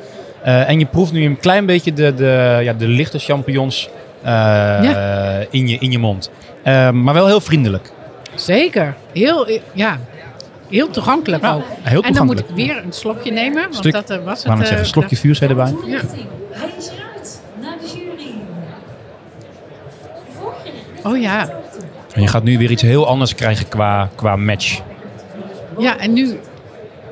Eh, 0.44 0.70
en 0.70 0.80
je 0.80 0.86
proeft 0.86 1.12
nu 1.12 1.26
een 1.26 1.40
klein 1.40 1.66
beetje 1.66 1.94
de, 1.94 2.14
de, 2.14 2.60
ja, 2.64 2.74
de 2.74 2.88
lichte 2.88 3.20
champignons 3.20 3.90
eh, 4.22 5.40
in, 5.50 5.68
je, 5.68 5.78
in 5.80 5.92
je 5.92 6.00
mond. 6.00 6.30
Eh, 6.64 6.92
maar 6.92 7.14
wel 7.14 7.28
heel 7.28 7.42
vriendelijk. 7.42 7.92
Zeker. 8.36 8.96
Heel, 9.14 9.48
ja. 9.74 10.00
Heel 10.74 10.90
toegankelijk 10.90 11.44
Ja, 11.44 11.54
ook. 11.54 11.64
heel 11.82 12.02
En 12.02 12.14
dan 12.14 12.26
moet 12.26 12.40
ik 12.40 12.46
toegankelijk. 12.46 12.76
weer 12.76 12.86
een 12.86 12.94
slokje 12.94 13.32
nemen. 13.32 13.62
Want 13.62 13.76
Stuk- 13.76 13.92
dat 13.94 14.10
eh, 14.10 14.18
was 14.24 14.26
Ik 14.26 14.28
het. 14.38 14.44
wou 14.46 14.56
net 14.58 14.62
eh, 14.64 14.68
zeggen, 14.70 14.88
slokje 14.88 15.16
vuurzee 15.16 15.50
erbij. 15.50 15.74
Ja. 15.86 16.00
Hij 16.52 16.70
is 16.78 16.88
eruit. 16.90 17.42
Naar 17.62 17.76
de 17.82 17.88
jury. 17.88 18.34
Oh 21.04 21.22
ja. 21.22 21.50
En 22.14 22.22
je 22.22 22.28
gaat 22.28 22.44
nu 22.44 22.58
weer 22.58 22.72
iets 22.72 22.82
heel 22.82 23.08
anders 23.08 23.36
krijgen 23.36 23.68
qua, 23.68 24.10
qua 24.16 24.36
match. 24.36 24.82
Ja, 25.78 25.98
en 25.98 26.14
nu... 26.14 26.40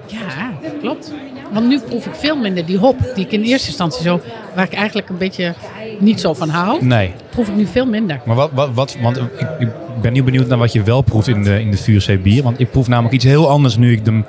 Ja, 0.06 0.52
klopt. 0.80 1.12
Want 1.52 1.68
nu 1.68 1.80
proef 1.80 2.06
ik 2.06 2.16
veel 2.16 2.36
minder 2.38 2.66
die 2.66 2.78
hop 2.78 2.96
die 3.16 3.26
ik 3.26 3.32
in 3.32 3.42
eerste 3.44 3.68
instantie 3.68 4.02
zo... 4.04 4.22
Waar 4.56 4.66
ik 4.66 4.74
eigenlijk 4.74 5.10
een 5.10 5.18
beetje 5.18 5.54
niet 6.00 6.22
zo 6.22 6.34
van 6.34 6.50
hou. 6.50 6.86
Nee. 6.86 7.14
Proef 7.32 7.48
ik 7.48 7.56
nu 7.56 7.66
veel 7.66 7.86
minder. 7.86 8.22
Maar 8.26 8.36
wat, 8.36 8.50
wat, 8.54 8.70
wat 8.74 8.98
want 9.02 9.18
ik, 9.18 9.24
ik 9.60 9.68
ben 10.02 10.14
nu 10.14 10.24
benieuwd 10.24 10.48
naar 10.48 10.58
wat 10.58 10.74
je 10.74 10.84
wel 10.84 11.02
proeft 11.02 11.28
in 11.28 11.44
de, 11.44 11.60
in 11.62 11.72
de 11.72 11.78
vuurzee 11.78 12.18
bier. 12.18 12.44
Want 12.44 12.60
ik 12.60 12.72
proef 12.72 12.88
namelijk 12.88 13.14
iets 13.14 13.26
heel 13.26 13.50
anders 13.50 13.78
nu 13.78 13.92
ik 13.94 14.06
hem 14.06 14.26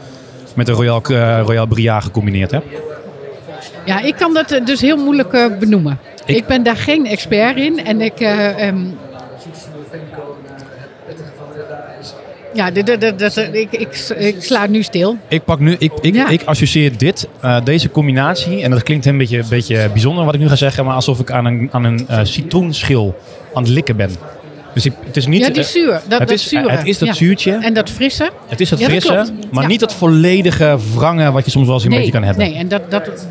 met 0.54 0.66
de 0.66 0.72
Royal, 0.72 1.02
eh, 1.02 1.40
Royal 1.44 1.66
Briard 1.66 2.04
gecombineerd 2.04 2.50
heb. 2.50 2.64
Ja, 3.84 4.00
ik 4.00 4.16
kan 4.16 4.34
dat 4.34 4.50
eh, 4.50 4.64
dus 4.64 4.80
heel 4.80 4.96
moeilijk 4.96 5.32
eh, 5.32 5.46
benoemen. 5.58 5.98
Ik- 6.26 6.36
Ik, 6.36 6.46
ben 6.46 6.62
daar 6.62 6.76
geen 6.76 7.06
expert 7.06 7.56
in. 7.56 7.84
En 7.84 8.00
ik... 8.00 8.20
eh, 8.20 8.66
ehm, 8.68 8.84
ja, 12.54 12.70
ik, 13.52 13.72
ik, 13.72 14.14
ik 14.18 14.36
sla 14.42 14.66
nu 14.66 14.82
stil. 14.82 15.16
Ik 15.28 15.44
pak 15.44 15.58
nu, 15.60 15.76
ik, 15.78 15.92
ik, 16.00 16.14
Ja. 16.14 16.28
ik 16.28 16.42
associeer 16.44 16.96
dit, 16.98 17.28
eh, 17.40 17.64
deze 17.64 17.90
combinatie, 17.90 18.62
en 18.62 18.70
dat 18.70 18.82
klinkt 18.82 19.06
een 19.06 19.18
beetje, 19.18 19.42
beetje 19.48 19.88
bijzonder 19.92 20.24
wat 20.24 20.34
ik 20.34 20.40
nu 20.40 20.48
ga 20.48 20.56
zeggen, 20.56 20.84
maar 20.84 20.94
alsof 20.94 21.20
ik 21.20 21.30
aan 21.30 21.44
een, 21.44 21.68
aan 21.72 21.84
een 21.84 22.08
eh, 22.08 22.20
citroenschil 22.22 23.14
aan 23.54 23.62
het 23.62 23.72
likken 23.72 23.96
ben. 23.96 24.10
Dus 24.74 24.84
het 24.84 25.16
is 25.16 25.26
niet. 25.26 25.40
Ja, 25.40 25.48
die 25.48 25.62
eh, 25.62 25.68
zuur. 25.68 26.00
Dat, 26.08 26.18
het, 26.18 26.30
is, 26.30 26.50
het 26.50 26.86
is 26.86 26.98
dat 26.98 27.08
Ja. 27.08 27.14
zuurtje, 27.14 27.58
En 27.62 27.74
dat 27.74 27.90
frisse. 27.90 28.30
het 28.48 28.60
is 28.60 28.68
dat 28.68 28.78
Ja, 28.78 28.86
frisse, 28.86 29.24
maar 29.50 29.66
niet 29.66 29.80
dat 29.80 29.94
volledige 29.94 30.78
wrangen 30.94 31.32
wat 31.32 31.44
je 31.44 31.50
soms 31.50 31.66
wel 31.66 31.74
eens 31.74 31.84
een 31.84 31.90
nee, 31.90 31.98
beetje 31.98 32.12
kan 32.14 32.22
hebben. 32.22 32.44
Nee, 32.44 32.54
en 32.54 32.68
dat, 32.68 32.90
dat, 32.90 33.26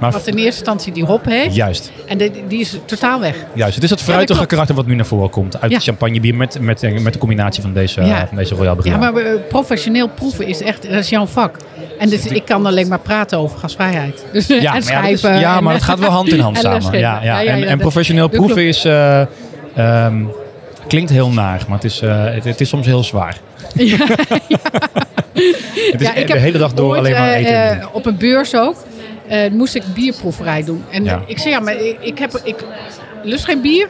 maar 0.00 0.10
wat 0.12 0.26
in 0.26 0.34
eerste 0.36 0.44
instantie 0.60 0.92
die 0.92 1.04
hop 1.04 1.24
heeft. 1.24 1.54
juist, 1.54 1.92
En 2.06 2.18
die, 2.18 2.30
die 2.48 2.60
is 2.60 2.78
totaal 2.84 3.20
weg. 3.20 3.36
juist. 3.54 3.74
Het 3.74 3.84
is 3.84 3.90
dat 3.90 4.00
fruitige 4.02 4.46
karakter 4.46 4.74
wat 4.74 4.86
nu 4.86 4.94
naar 4.94 5.06
voren 5.06 5.30
komt 5.30 5.60
uit 5.60 5.70
Ja. 5.70 5.76
het 5.76 5.86
champagnebier 5.86 6.34
met, 6.34 6.58
met, 6.60 7.00
met 7.02 7.12
de 7.12 7.18
combinatie 7.18 7.62
van 7.62 7.72
deze, 7.72 8.02
Ja. 8.02 8.26
van 8.26 8.36
deze 8.36 8.54
Royal 8.54 8.74
Ja, 8.74 8.80
Briard. 8.80 9.00
maar 9.00 9.14
eh, 9.16 9.32
professioneel 9.48 10.08
proeven 10.08 10.46
is 10.46 10.60
echt, 10.62 10.82
dat 10.82 10.92
is 10.92 11.08
jouw 11.08 11.26
vak. 11.26 11.56
En 11.98 12.08
dus 12.08 12.26
ik 12.26 12.44
kan 12.44 12.66
alleen 12.66 12.88
maar 12.88 12.98
praten 13.00 13.38
over 13.38 13.58
gasvrijheid. 13.58 14.24
Dus, 14.32 14.46
Ja, 14.46 14.54
en 14.56 14.62
maar 14.62 14.72
ja, 14.72 14.76
is- 14.76 14.84
schrijven. 14.86 15.38
ja, 15.40 15.56
en- 15.56 15.64
maar 15.64 15.74
het 15.74 15.82
gaat 15.82 15.98
wel 15.98 16.10
hand 16.10 16.32
in 16.32 16.38
hand 16.40 16.56
en 16.56 16.62
samen. 16.62 16.98
Ja, 16.98 16.98
ja. 16.98 17.22
Ja, 17.22 17.38
ja, 17.40 17.52
En, 17.52 17.58
ja, 17.58 17.66
en 17.66 17.78
professioneel 17.78 18.28
dat 18.28 18.36
proeven 18.36 18.66
is, 18.66 18.84
eh, 18.84 19.20
ehm, 19.74 20.14
klinkt 20.88 21.10
heel 21.10 21.30
naar, 21.30 21.64
maar 21.68 21.76
het 21.76 21.84
is, 21.84 22.00
eh, 22.00 22.24
het, 22.24 22.44
het 22.44 22.60
is 22.60 22.68
soms 22.68 22.86
heel 22.86 23.04
zwaar. 23.04 23.36
Het 25.92 26.00
is 26.00 26.06
Ja, 26.06 26.14
ik 26.14 26.26
de 26.26 26.32
heb 26.32 26.42
hele 26.42 26.58
dag 26.58 26.72
door 26.72 26.88
ooit, 26.88 26.98
alleen 26.98 27.12
maar 27.12 27.28
eh, 27.30 27.36
eten. 27.40 27.80
eh, 27.80 27.86
op 27.92 28.06
een 28.06 28.16
beurs 28.16 28.54
ook. 28.56 28.76
Eh, 29.34 29.50
moest 29.50 29.74
ik 29.74 29.82
bierproeverij 29.94 30.64
doen. 30.64 30.84
En 30.90 31.04
Ja. 31.04 31.22
ik 31.26 31.38
zei, 31.38 31.54
ja, 31.54 31.60
maar 31.60 31.74
ik, 31.80 31.96
ik, 32.00 32.18
heb, 32.18 32.40
ik 32.44 32.56
lust 33.24 33.44
geen 33.44 33.60
bier. 33.60 33.88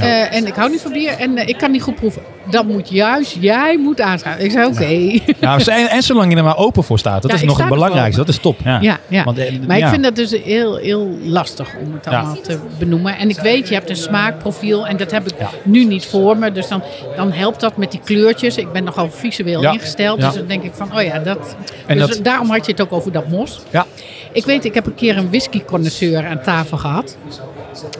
eh, 0.00 0.34
en 0.34 0.46
ik 0.46 0.54
hou 0.54 0.70
niet 0.70 0.80
van 0.80 0.92
bier. 0.92 1.12
En 1.18 1.36
eh, 1.36 1.48
ik 1.48 1.56
kan 1.58 1.70
niet 1.70 1.82
goed 1.82 1.94
proeven. 1.94 2.22
Dat 2.50 2.64
moet 2.66 2.88
juist, 2.88 3.36
jij 3.40 3.78
moet 3.78 4.00
aanschuiven. 4.00 4.44
Ik 4.44 4.50
zei, 4.50 4.66
oké. 4.66 5.20
Ja, 5.40 5.58
en, 5.58 5.88
en 5.90 6.02
zolang 6.02 6.30
je 6.32 6.36
er 6.38 6.44
maar 6.44 6.56
open 6.56 6.84
voor 6.84 6.98
staat, 6.98 7.22
dat 7.22 7.30
Ja, 7.30 7.36
is 7.36 7.42
nog 7.42 7.58
het 7.58 7.68
belangrijkste. 7.68 8.20
Dat 8.20 8.28
is 8.28 8.38
top. 8.38 8.58
Ja. 8.64 8.98
Ja. 9.08 9.24
Want, 9.24 9.38
eh, 9.38 9.52
maar 9.66 9.78
ik 9.78 9.86
vind 9.86 10.02
dat 10.02 10.16
dus 10.16 10.30
heel, 10.44 10.76
heel 10.76 11.16
lastig 11.22 11.68
om 11.84 11.92
het 11.92 12.06
allemaal 12.06 12.40
te 12.40 12.58
benoemen. 12.78 13.16
En 13.18 13.28
ik 13.28 13.38
weet, 13.38 13.68
je 13.68 13.74
hebt 13.74 13.90
een 13.90 13.96
smaakprofiel 13.96 14.86
en 14.86 14.96
dat 14.96 15.10
heb 15.10 15.26
ik 15.26 15.34
nu 15.62 15.84
niet 15.84 16.06
voor 16.06 16.36
me. 16.38 16.52
Dus 16.52 16.68
dan, 16.68 16.82
dan 17.16 17.32
helpt 17.32 17.60
dat 17.60 17.76
met 17.76 17.90
die 17.90 18.00
kleurtjes. 18.04 18.56
Ik 18.56 18.72
ben 18.72 18.84
nogal 18.84 19.10
visueel 19.10 19.62
ingesteld. 19.72 20.20
Dus 20.20 20.34
dan 20.34 20.46
denk 20.46 20.62
ik 20.62 20.72
van, 20.74 20.96
oh 20.96 21.02
ja, 21.02 21.18
dat... 21.18 21.56
En 21.86 21.98
dus 21.98 22.08
dat- 22.08 22.24
daarom 22.24 22.50
had 22.50 22.66
je 22.66 22.72
het 22.72 22.80
ook 22.80 22.92
over 22.92 23.12
dat 23.12 23.28
mos. 23.28 23.60
Ja. 23.70 23.86
Ik 24.32 24.44
weet, 24.44 24.64
ik 24.64 24.74
heb 24.74 24.86
een 24.86 24.94
keer 24.94 25.16
een 25.16 25.28
whisky-connoisseur 25.28 26.26
aan 26.26 26.40
tafel 26.42 26.78
gehad. 26.78 27.16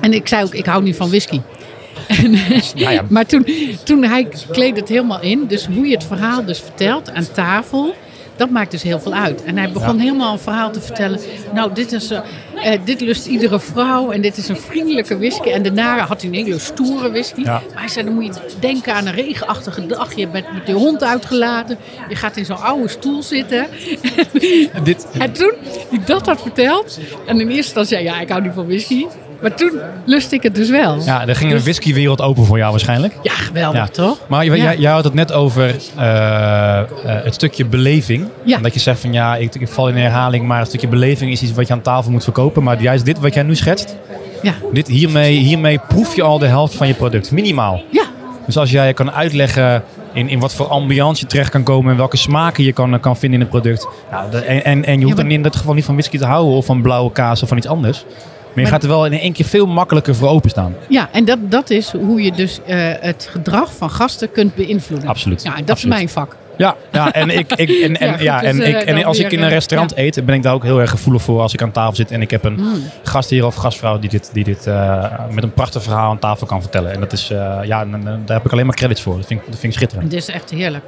En 0.01 0.13
ik 0.13 0.29
zei 0.29 0.45
ook, 0.45 0.55
ik 0.55 0.67
hou 0.67 0.83
niet 0.83 0.97
van 0.97 1.09
whisky. 1.09 1.41
En, 2.09 2.31
Nou 2.75 2.93
ja. 2.93 3.05
maar 3.09 3.27
toen, 3.27 3.47
toen 3.85 4.05
hij 4.05 4.29
kleed 4.51 4.77
het 4.77 4.89
helemaal 4.89 5.21
in. 5.21 5.47
Dus 5.47 5.67
hoe 5.67 5.87
je 5.87 5.95
het 5.95 6.05
verhaal 6.05 6.45
dus 6.45 6.61
vertelt 6.61 7.11
aan 7.11 7.31
tafel. 7.33 7.95
Dat 8.37 8.51
maakt 8.51 8.71
dus 8.71 8.83
heel 8.83 9.01
veel 9.01 9.15
uit. 9.15 9.45
En 9.45 9.57
hij 9.57 9.73
begon 9.73 9.99
helemaal 9.99 10.33
een 10.33 10.39
verhaal 10.39 10.71
te 10.71 10.81
vertellen. 10.81 11.21
Nou, 11.55 11.73
dit, 11.75 11.93
is, 11.93 12.11
eh, 12.11 12.21
eh, 12.55 12.81
dit 12.85 13.01
lust 13.01 13.27
iedere 13.27 13.61
vrouw. 13.61 14.11
En 14.11 14.21
dit 14.21 14.37
is 14.37 14.49
een 14.49 14.57
vriendelijke 14.57 15.19
whisky. 15.19 15.49
En 15.49 15.63
daarna 15.63 15.99
had 15.99 16.21
hij 16.23 16.31
een 16.31 16.37
hele 16.37 16.59
stoere 16.59 17.11
whisky. 17.11 17.41
Ja. 17.41 17.63
Maar 17.73 17.81
hij 17.81 17.89
zei, 17.89 18.05
dan 18.05 18.15
moet 18.15 18.25
je 18.25 18.41
denken 18.61 18.95
aan 18.95 19.07
een 19.07 19.15
regenachtige 19.15 19.87
dag. 19.87 20.15
Je 20.15 20.29
bent 20.29 20.53
met 20.53 20.67
je 20.67 20.73
hond 20.73 21.03
uitgelaten. 21.03 21.79
Je 22.09 22.17
gaat 22.17 22.37
in 22.37 22.45
zo'n 22.45 22.63
oude 22.63 22.89
stoel 22.89 23.23
zitten. 23.23 23.67
Dit, 24.85 25.07
En 25.19 25.33
toen 25.33 25.53
hij 25.91 26.01
dat 26.05 26.27
had 26.27 26.43
verteld. 26.43 26.99
En 27.27 27.41
in 27.41 27.47
eerste 27.47 27.57
instantie 27.57 27.97
zei 27.97 28.05
ja, 28.05 28.21
ik 28.21 28.29
hou 28.29 28.43
niet 28.43 28.53
van 28.55 28.67
whisky. 28.67 29.07
Maar 29.43 29.55
toen 29.55 29.73
lust 30.05 30.33
ik 30.33 30.43
het 30.43 30.55
dus 30.55 30.71
wel. 30.71 31.03
ja, 31.05 31.27
er 31.27 31.37
ging 31.37 31.53
een 31.53 31.63
whiskywereld 31.63 32.21
open 32.21 32.45
voor 32.45 32.59
jou 32.59 32.71
waarschijnlijk. 32.71 33.15
Ja, 33.23 33.33
geweldig 33.33 33.81
Ja. 33.81 33.87
toch? 33.87 34.19
Maar 34.29 34.45
Ja. 34.45 34.55
jij, 34.57 34.77
jij 34.79 34.93
had 34.93 35.05
het 35.05 35.15
net 35.15 35.33
over 35.33 35.75
eh, 35.97 36.79
eh, 36.79 36.85
het 37.05 37.35
stukje 37.35 37.65
beleving. 37.65 38.27
Ja. 38.45 38.59
Dat 38.59 38.75
je 38.75 38.81
zegt 38.81 39.01
van 39.01 39.13
ja, 39.13 39.37
ik, 39.37 39.55
ik 39.55 39.69
val 39.69 39.89
in 39.89 39.97
herhaling, 39.97 40.47
maar 40.47 40.61
een 40.61 40.67
stukje 40.67 40.89
beleving 40.89 41.31
is 41.33 41.43
iets 41.43 41.53
wat 41.53 41.67
je 41.67 41.73
aan 41.73 41.83
tafel 41.83 42.11
moet 42.11 42.25
verkopen. 42.25 42.63
Maar 42.63 42.83
juist 42.83 43.05
dit 43.05 43.19
wat 43.21 43.35
jij 43.35 43.43
nu 43.43 43.57
schetst, 43.57 43.97
Ja. 44.43 44.53
dit, 44.73 44.89
hiermee, 44.89 45.37
hiermee 45.37 45.81
proef 45.89 46.17
je 46.17 46.23
al 46.23 46.39
de 46.39 46.47
helft 46.47 46.75
van 46.75 46.87
je 46.87 46.95
product, 46.95 47.31
minimaal. 47.31 47.83
Ja. 47.91 48.05
Dus 48.47 48.57
als 48.57 48.71
jij 48.71 48.95
kan 48.95 49.13
uitleggen 49.13 49.83
In, 50.15 50.29
in 50.29 50.39
wat 50.41 50.55
voor 50.55 50.67
ambiance 50.67 51.23
je 51.23 51.27
terecht 51.29 51.51
kan 51.51 51.63
komen 51.63 51.91
en 51.91 51.97
welke 51.97 52.17
smaken 52.17 52.65
je 52.65 52.73
kan, 52.73 53.01
kan 53.01 53.17
vinden 53.17 53.41
in 53.41 53.47
het 53.47 53.51
product. 53.55 53.87
Nou, 54.11 54.31
de- 54.31 54.39
en, 54.39 54.65
en, 54.65 54.85
en 54.85 54.99
je 54.99 55.05
hoeft 55.05 55.17
maar- 55.17 55.25
dan 55.25 55.35
in 55.35 55.43
dit 55.43 55.57
geval 55.57 55.75
niet 55.75 55.85
van 55.85 55.95
whisky 55.95 56.19
te 56.19 56.25
houden 56.25 56.55
of 56.57 56.67
van 56.67 56.83
blauwe 56.83 57.13
kaas 57.13 57.43
of 57.43 57.49
van 57.49 57.57
iets 57.57 57.67
anders. 57.67 58.05
Maar 58.55 58.65
je 58.65 58.71
gaat 58.71 58.83
er 58.83 58.89
wel 58.89 59.07
in 59.07 59.13
één 59.13 59.33
keer 59.33 59.45
veel 59.45 59.67
makkelijker 59.67 60.15
voor 60.15 60.29
openstaan. 60.29 60.75
Ja, 60.89 61.09
en 61.13 61.25
dat, 61.25 61.39
dat 61.43 61.71
is 61.71 61.91
hoe 61.93 62.23
je 62.23 62.33
dus 62.33 62.61
eh, 62.67 62.77
het 63.01 63.29
gedrag 63.31 63.73
van 63.77 63.91
gasten 63.91 64.31
kunt 64.33 64.55
beïnvloeden. 64.55 65.09
Absoluut. 65.09 65.43
Ja, 65.43 65.51
en 65.57 65.61
dat 65.65 65.71
Absoluut. 65.71 65.93
is 65.95 65.99
mijn 65.99 66.09
vak. 66.09 66.37
Ja, 66.57 66.77
ja 66.93 67.13
en, 67.13 67.31
ik, 67.31 67.53
ik, 67.53 67.69
en, 67.71 67.97
en, 68.01 68.07
Ja, 68.07 68.13
goed, 68.13 68.23
ja, 68.23 68.41
dus, 68.41 68.49
en, 68.49 68.61
eh, 68.61 68.69
ik, 68.69 68.77
en 68.77 69.05
als 69.05 69.19
ik 69.19 69.33
in 69.33 69.39
een 69.39 69.45
eh, 69.45 69.51
restaurant 69.53 69.97
eet, 69.97 70.25
ben 70.25 70.35
ik 70.35 70.43
daar 70.43 70.55
ook 70.55 70.63
heel 70.63 70.81
erg 70.81 70.91
gevoelig 70.91 71.23
voor 71.23 71.41
als 71.41 71.53
ik 71.53 71.63
aan 71.63 71.71
tafel 71.73 71.95
zit 71.97 72.11
en 72.11 72.23
ik 72.23 72.31
heb 72.31 72.45
een 72.45 72.55
Mm. 72.55 72.83
gastheer 73.03 73.47
of 73.47 73.55
gastvrouw 73.55 73.99
die 73.99 74.11
dit, 74.11 74.31
die 74.33 74.45
dit 74.45 74.67
met 75.31 75.43
een 75.45 75.53
prachtig 75.53 75.83
verhaal 75.83 76.11
aan 76.11 76.19
tafel 76.19 76.47
kan 76.47 76.61
vertellen. 76.61 76.93
En 76.93 77.01
dat 77.01 77.13
is, 77.13 77.29
ja, 77.63 77.81
en, 77.81 78.23
daar 78.27 78.37
heb 78.37 78.45
ik 78.47 78.53
alleen 78.53 78.67
maar 78.67 78.75
credits 78.75 79.01
voor. 79.03 79.17
Dat 79.17 79.27
vind 79.27 79.41
ik, 79.41 79.47
dat 79.47 79.59
vind 79.59 79.73
ik 79.73 79.79
schitterend. 79.79 80.13
Het 80.13 80.23
is 80.23 80.29
echt 80.29 80.51
heerlijk. 80.51 80.85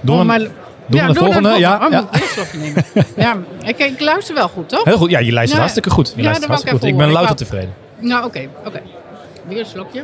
Doen 0.00 0.14
Oh, 0.14 0.20
we- 0.20 0.26
maar- 0.26 0.40
doen 0.90 1.06
we 1.06 1.12
de 1.12 1.18
volgende? 1.18 1.48
Ja, 1.58 1.80
Oh, 1.86 1.90
ja. 1.90 2.08
ik 2.12 3.06
ja, 3.16 3.36
ik, 3.64 3.78
ik 3.78 4.00
luister 4.00 4.34
wel 4.34 4.48
goed, 4.48 4.68
toch? 4.68 4.84
Heel 4.84 4.96
goed, 4.96 5.10
ja, 5.10 5.18
je 5.18 5.24
luistert 5.32 5.50
Ja. 5.52 5.58
hartstikke 5.58 5.90
goed. 5.90 6.08
Je 6.08 6.16
Ja, 6.16 6.22
luistert 6.22 6.44
ik 6.44 6.50
hartstikke 6.50 6.78
goed. 6.78 6.86
even 6.88 6.98
Ik 6.98 7.04
ben 7.04 7.12
louter 7.14 7.30
Ik 7.32 7.36
tevreden. 7.36 7.74
Nou, 7.98 8.24
oké, 8.24 8.48
oké. 8.66 8.80
Weer 9.48 9.58
een 9.58 9.66
slokje. 9.66 10.02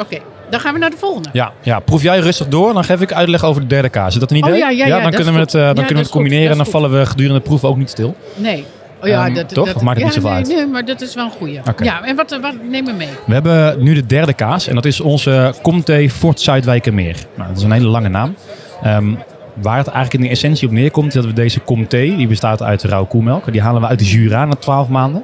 Oké, 0.00 0.18
dan 0.50 0.60
gaan 0.60 0.72
we 0.72 0.78
naar 0.78 0.90
de 0.90 0.96
volgende. 0.96 1.28
Ja, 1.32 1.52
ja, 1.62 1.78
proef 1.80 2.02
jij 2.02 2.18
rustig 2.18 2.48
door, 2.48 2.72
dan 2.72 2.84
geef 2.84 3.00
ik 3.00 3.12
uitleg 3.12 3.44
over 3.44 3.60
de 3.62 3.66
derde 3.66 3.88
kaas. 3.88 4.14
Is 4.14 4.20
dat 4.20 4.30
een 4.30 4.42
Oh, 4.42 4.48
idee? 4.48 4.58
ja, 4.60 4.70
ja, 4.70 4.86
ja, 4.86 5.00
dan 5.00 5.10
kunnen 5.12 5.34
we 5.34 5.40
het, 5.40 5.54
eh, 5.54 5.60
dan 5.60 5.68
Ja, 5.68 5.74
kunnen 5.74 5.94
we 5.94 6.00
het 6.00 6.10
combineren 6.10 6.50
en 6.50 6.56
dan 6.56 6.66
vallen 6.66 6.90
we 6.98 7.06
gedurende 7.06 7.38
de 7.38 7.44
proef 7.44 7.64
ook 7.64 7.76
niet 7.76 7.90
stil. 7.90 8.16
Nee. 8.34 8.64
Oh 9.00 9.08
ja, 9.08 9.26
Ehm, 9.26 9.34
dat, 9.34 9.48
toch? 9.48 9.66
Dat, 9.66 9.74
Of 9.74 9.82
maakt 9.82 10.00
het 10.00 10.06
ja, 10.06 10.14
niet 10.14 10.14
zoveel 10.14 10.30
nee, 10.30 10.38
uit? 10.38 10.48
Nee, 10.48 10.66
maar 10.66 10.84
dat 10.84 11.00
is 11.00 11.14
wel 11.14 11.24
een 11.24 11.30
goeie. 11.30 11.60
Oké. 11.68 11.84
Ja, 11.84 12.04
en 12.04 12.16
wat, 12.16 12.38
wat 12.40 12.54
nemen 12.62 12.92
we 12.92 12.96
mee? 12.96 13.08
We 13.26 13.32
hebben 13.32 13.82
nu 13.82 13.94
de 13.94 14.06
derde 14.06 14.32
kaas 14.32 14.66
en 14.66 14.74
dat 14.74 14.84
is 14.84 15.00
onze 15.00 15.54
Comté 15.62 16.08
Fort 16.08 16.40
Zuidwijkermeer. 16.40 17.16
Nou, 17.36 17.48
dat 17.48 17.58
is 17.58 17.62
een 17.62 17.72
hele 17.72 17.88
lange 17.88 18.08
naam. 18.08 18.34
Ehm, 18.82 19.14
waar 19.54 19.76
het 19.76 19.86
eigenlijk 19.86 20.14
in 20.14 20.20
de 20.20 20.28
essentie 20.28 20.68
op 20.68 20.74
neerkomt, 20.74 21.06
is 21.08 21.14
dat 21.14 21.24
we 21.24 21.32
deze 21.32 21.64
Comté, 21.64 22.16
die 22.16 22.26
bestaat 22.26 22.62
uit 22.62 22.82
rauwe 22.82 23.08
koemelk, 23.08 23.52
die 23.52 23.60
halen 23.60 23.80
we 23.80 23.86
uit 23.86 23.98
de 23.98 24.04
Jura 24.04 24.44
na 24.44 24.54
12 24.54 24.88
maanden. 24.88 25.22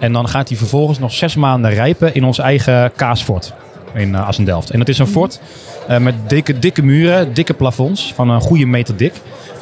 En 0.00 0.12
dan 0.12 0.28
gaat 0.28 0.48
die 0.48 0.56
vervolgens 0.56 0.98
nog 0.98 1.12
zes 1.12 1.34
maanden 1.34 1.70
rijpen 1.70 2.14
in 2.14 2.24
ons 2.24 2.38
eigen 2.38 2.92
kaasfort 2.96 3.54
in 3.94 4.08
uh, 4.08 4.26
Assendelft. 4.26 4.70
En 4.70 4.78
dat 4.78 4.88
is 4.88 4.98
een 4.98 5.06
fort 5.06 5.40
eh, 5.88 5.98
met 5.98 6.14
dikke, 6.26 6.58
dikke 6.58 6.82
muren, 6.82 7.34
dikke 7.34 7.54
plafonds 7.54 8.12
van 8.14 8.30
een 8.30 8.40
goede 8.40 8.66
meter 8.66 8.96
dik. 8.96 9.12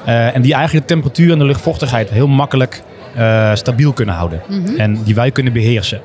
Eh, 0.04 0.34
en 0.34 0.42
die 0.42 0.54
eigenlijk 0.54 0.88
de 0.88 0.94
temperatuur 0.94 1.32
en 1.32 1.38
de 1.38 1.44
luchtvochtigheid 1.44 2.10
heel 2.10 2.28
makkelijk 2.28 2.82
eh, 3.16 3.54
stabiel 3.54 3.92
kunnen 3.92 4.14
houden. 4.14 4.40
En 4.76 5.02
die 5.02 5.14
wij 5.14 5.30
kunnen 5.30 5.52
beheersen. 5.52 6.00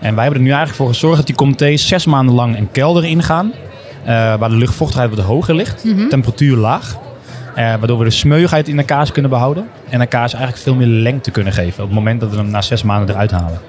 En 0.00 0.14
wij 0.14 0.22
hebben 0.24 0.40
er 0.40 0.46
nu 0.46 0.52
eigenlijk 0.52 0.76
voor 0.82 0.88
gezorgd 0.88 1.16
dat 1.16 1.26
die 1.26 1.34
comité's 1.36 1.88
zes 1.88 2.06
maanden 2.06 2.34
lang 2.34 2.58
een 2.58 2.70
kelder 2.72 3.04
ingaan. 3.04 3.52
eh 4.04 4.34
waar 4.38 4.48
de 4.48 4.56
luchtvochtigheid 4.56 5.14
wat 5.14 5.24
hoger 5.24 5.54
ligt, 5.54 5.84
temperatuur 6.08 6.56
laag. 6.56 6.96
eh, 7.54 7.64
waardoor 7.64 7.98
we 7.98 8.04
de 8.04 8.10
smeuigheid 8.10 8.68
in 8.68 8.76
de 8.76 8.84
kaas 8.84 9.12
kunnen 9.12 9.30
behouden. 9.30 9.68
En 9.88 9.98
de 9.98 10.06
kaas 10.06 10.32
eigenlijk 10.32 10.62
veel 10.62 10.74
meer 10.74 10.86
lengte 10.86 11.30
kunnen 11.30 11.52
geven 11.52 11.82
op 11.82 11.88
het 11.88 11.98
moment 11.98 12.20
dat 12.20 12.30
we 12.30 12.36
hem 12.36 12.50
na 12.50 12.62
zes 12.62 12.82
maanden 12.82 13.14
eruit 13.14 13.30
halen. 13.30 13.60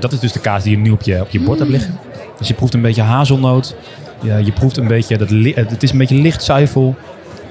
Dat 0.00 0.12
is 0.12 0.18
dus 0.20 0.32
de 0.32 0.40
kaas 0.40 0.62
die 0.62 0.70
je 0.76 0.82
nu 0.82 0.90
op 0.90 1.02
je, 1.02 1.20
op 1.20 1.30
je 1.30 1.40
bord 1.40 1.58
hebt 1.58 1.70
liggen. 1.70 1.98
Dus 2.38 2.48
je 2.48 2.54
proeft 2.54 2.74
een 2.74 2.80
beetje 2.80 3.02
hazelnoot. 3.02 3.74
Je, 4.20 4.44
je 4.44 4.52
proeft 4.52 4.76
een 4.76 4.86
beetje, 4.86 5.18
dat 5.18 5.28
het 5.70 5.82
is 5.82 5.90
een 5.92 5.98
beetje 5.98 6.14
licht 6.14 6.42
zuivel. 6.44 6.96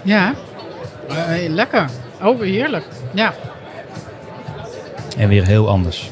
Ja. 0.04 0.34
Lekker. 1.50 1.86
Oh, 2.24 2.42
heerlijk. 2.42 2.84
Ja. 3.14 3.34
En 5.20 5.30
weer 5.30 5.46
heel 5.46 5.70
anders. 5.70 6.12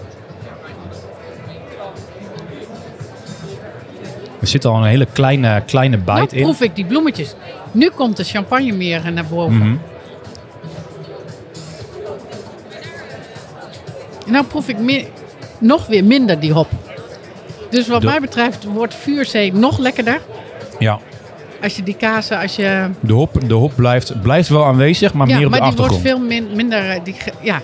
Er 4.42 4.48
zit 4.48 4.66
al 4.66 4.76
een 4.76 4.84
hele 4.84 5.08
kleine, 5.14 5.62
kleine 5.66 5.98
Nou 6.06 6.20
bite 6.22 6.36
in. 6.36 6.42
proef 6.44 6.62
ik 6.62 6.76
die 6.76 6.86
bloemetjes. 6.86 7.36
Nu 7.72 7.90
komt 7.90 8.18
de 8.18 8.24
champagne 8.24 8.72
meer 8.72 9.12
naar 9.14 9.26
boven. 9.26 9.58
Mhm. 9.58 9.76
Nou 14.26 14.46
proef 14.46 14.68
ik 14.68 14.78
meer, 14.80 15.06
nog 15.60 15.88
weer 15.88 16.04
minder 16.04 16.40
die 16.40 16.52
hop. 16.52 16.68
Dus 17.70 17.88
wat 17.88 18.02
De- 18.02 18.08
mij 18.08 18.20
betreft 18.20 18.64
wordt 18.64 18.96
vuurzee 18.96 19.54
nog 19.54 19.78
lekkerder. 19.78 20.20
Ja, 20.80 21.00
Als 21.64 21.76
je 21.76 21.84
die 21.84 21.96
kazen, 21.96 22.40
als 22.40 22.56
je... 22.56 22.90
de 23.00 23.14
hop, 23.14 23.48
de 23.48 23.54
hop 23.54 23.72
blijft, 23.76 24.22
blijft 24.22 24.50
wel 24.50 24.66
aanwezig, 24.66 25.14
maar 25.14 25.28
ja, 25.28 25.36
meer 25.38 25.46
op 25.46 25.52
maar 25.52 25.60
de 25.60 25.66
die 25.68 25.76
wordt 25.78 25.94
achtergrond. 25.94 26.20
veel 26.20 26.28
min- 26.46 26.56
minder... 26.56 26.90
eh, 26.90 27.00
Die, 27.04 27.16
ja. 27.42 27.62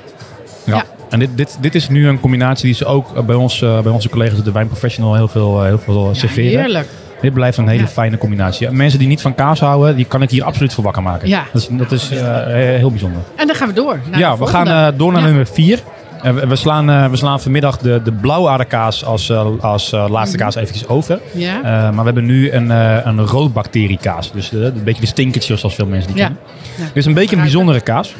Ja. 0.65 0.75
ja. 0.75 0.83
En 1.13 1.19
dit, 1.19 1.29
dit, 1.35 1.57
dit 1.61 1.75
is 1.75 1.89
nu 1.89 2.07
een 2.07 2.19
combinatie 2.19 2.65
die 2.65 2.75
ze 2.75 2.85
ook 2.85 3.15
eh, 3.17 3.23
bij, 3.23 3.35
ons, 3.35 3.61
eh, 3.61 3.79
bij 3.79 3.91
onze 3.91 4.09
collega's 4.09 4.43
de 4.43 4.51
Wijnprofessional 4.51 5.15
heel 5.15 5.27
veel, 5.27 5.59
eh, 5.59 5.65
heel 5.67 5.77
veel 5.79 6.07
ja, 6.07 6.13
serveren. 6.13 6.59
heerlijk. 6.59 6.87
Dit 7.21 7.33
blijft 7.33 7.57
een 7.57 7.67
hele 7.67 7.81
Ja. 7.81 7.87
fijne 7.87 8.17
combinatie. 8.17 8.67
En 8.67 8.75
Mensen 8.75 8.99
die 8.99 9.07
niet 9.07 9.21
van 9.21 9.35
kaas 9.35 9.59
houden, 9.59 9.95
die 9.95 10.05
kan 10.05 10.21
ik 10.21 10.29
hier 10.29 10.43
absoluut 10.43 10.73
voor 10.73 10.83
wakker 10.83 11.03
maken. 11.03 11.27
Ja. 11.27 11.43
Dat 11.53 11.61
is, 11.61 11.67
dat 11.71 11.91
is 11.91 12.09
heel 12.09 12.89
bijzonder. 12.89 13.21
En 13.35 13.47
dan 13.47 13.55
gaan 13.55 13.67
we 13.67 13.73
door. 13.73 13.99
ja, 14.17 14.37
we 14.37 14.45
gaan 14.47 14.93
door 14.97 15.11
naar 15.11 15.21
Ja. 15.21 15.27
nummer 15.27 15.47
4. 15.47 15.79
we, 16.21 16.47
we 16.47 16.55
slaan, 16.55 17.09
we 17.11 17.17
slaan 17.17 17.41
vanmiddag 17.41 17.77
de, 17.77 18.01
de 18.03 18.11
blauwaardekaas 18.11 19.05
als, 19.05 19.31
als 19.61 19.91
laatste 19.91 20.35
Mhm. 20.37 20.45
kaas 20.45 20.55
eventjes 20.55 20.87
over. 20.87 21.19
Ja. 21.33 21.61
Maar 21.61 21.95
we 21.95 22.03
hebben 22.03 22.25
nu 22.25 22.51
een, 22.51 22.69
een 23.07 23.19
roodbacteriekaas. 23.25 24.31
Dus 24.31 24.51
een 24.51 24.81
beetje 24.83 25.01
de 25.01 25.07
stinkertjes 25.07 25.59
zoals 25.59 25.75
veel 25.75 25.85
mensen 25.87 26.13
die 26.13 26.21
kennen. 26.21 26.39
Ja. 26.77 26.83
Dit 26.83 26.95
is 26.95 27.05
een 27.05 27.13
beetje 27.13 27.35
een 27.35 27.41
bijzondere 27.41 27.81
kaas. 27.81 28.15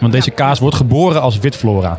Want 0.00 0.12
deze 0.12 0.30
kaas 0.30 0.58
wordt 0.58 0.76
geboren 0.76 1.20
als 1.22 1.38
witflora. 1.38 1.98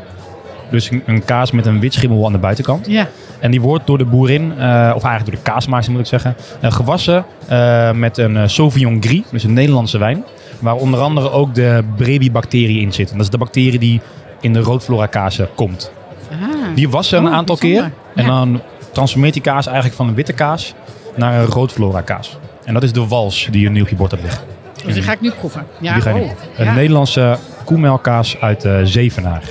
Dus 0.69 0.91
een, 0.91 1.03
een 1.05 1.25
kaas 1.25 1.51
met 1.51 1.65
een 1.65 1.79
wit 1.79 1.93
schimmel 1.93 2.25
aan 2.25 2.31
de 2.31 2.37
buitenkant. 2.37 2.85
Ja. 2.87 3.07
En 3.39 3.51
die 3.51 3.61
wordt 3.61 3.87
door 3.87 3.97
de 3.97 4.05
boerin, 4.05 4.51
eh, 4.51 4.91
of 4.95 5.03
eigenlijk 5.03 5.25
door 5.25 5.43
de 5.43 5.51
kaasmaakster 5.51 5.91
moet 5.91 6.01
ik 6.01 6.07
zeggen, 6.07 6.35
eh, 6.61 6.71
gewassen 6.71 7.25
eh, 7.47 7.91
met 7.91 8.17
een 8.17 8.49
Sauvignon 8.49 8.97
Gris, 9.03 9.21
dus 9.31 9.43
een 9.43 9.53
Nederlandse 9.53 9.97
wijn. 9.97 10.23
Waar 10.59 10.75
onder 10.75 10.99
andere 10.99 11.31
ook 11.31 11.55
de 11.55 11.83
Brevi-bacterie 11.95 12.81
in 12.81 12.93
zit. 12.93 13.07
En 13.11 13.15
dat 13.15 13.25
is 13.25 13.31
de 13.31 13.37
bacterie 13.37 13.79
die 13.79 14.01
in 14.41 14.53
de 14.53 14.59
roodflora 14.59 15.05
kazen 15.05 15.47
komt. 15.55 15.91
Ah. 16.31 16.37
Die 16.75 16.89
wassen 16.89 17.17
een 17.19 17.25
Oh, 17.25 17.33
aantal 17.33 17.57
bijzonder. 17.59 17.91
keer. 18.13 18.23
En 18.23 18.31
Ja. 18.31 18.39
dan 18.39 18.61
transformeert 18.91 19.33
die 19.33 19.41
kaas 19.41 19.65
eigenlijk 19.65 19.95
van 19.95 20.07
een 20.07 20.15
witte 20.15 20.33
kaas 20.33 20.73
naar 21.15 21.39
een 21.39 21.45
roodflora 21.45 22.01
kaas. 22.01 22.37
En 22.65 22.73
dat 22.73 22.83
is 22.83 22.93
de 22.93 23.07
wals 23.07 23.47
die 23.51 23.61
je 23.61 23.69
nu 23.69 23.81
op 23.81 23.89
je 23.89 23.95
bord 23.95 24.11
hebt 24.11 24.23
liggen. 24.23 24.43
Dus 24.85 24.93
die 24.93 25.03
ga 25.03 25.11
ik 25.11 25.21
nu 25.21 25.31
proeven. 25.31 25.65
Ja, 25.79 25.93
die 25.93 26.01
ga 26.01 26.09
je 26.09 26.21
oh. 26.21 26.29
Een 26.57 26.65
ja. 26.65 26.73
Nederlandse 26.73 27.37
koemelkaas 27.67 28.41
uit 28.41 28.65
eh, 28.65 28.79
Zevenaar. 28.83 29.43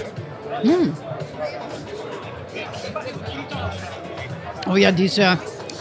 Oh 4.68 4.78
ja, 4.78 4.90
die 4.90 5.04
is 5.04 5.18
eh, 5.18 5.32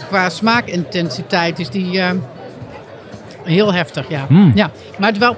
qua 0.08 0.30
smaakintensiteit 0.30 1.60
is 1.60 1.70
die 1.70 2.00
eh, 2.00 2.10
heel 3.44 3.74
heftig, 3.74 4.10
ja. 4.10 4.26
Mm. 4.30 4.52
ja. 4.56 4.72
Maar 4.98 5.10
het 5.10 5.18
wel 5.18 5.36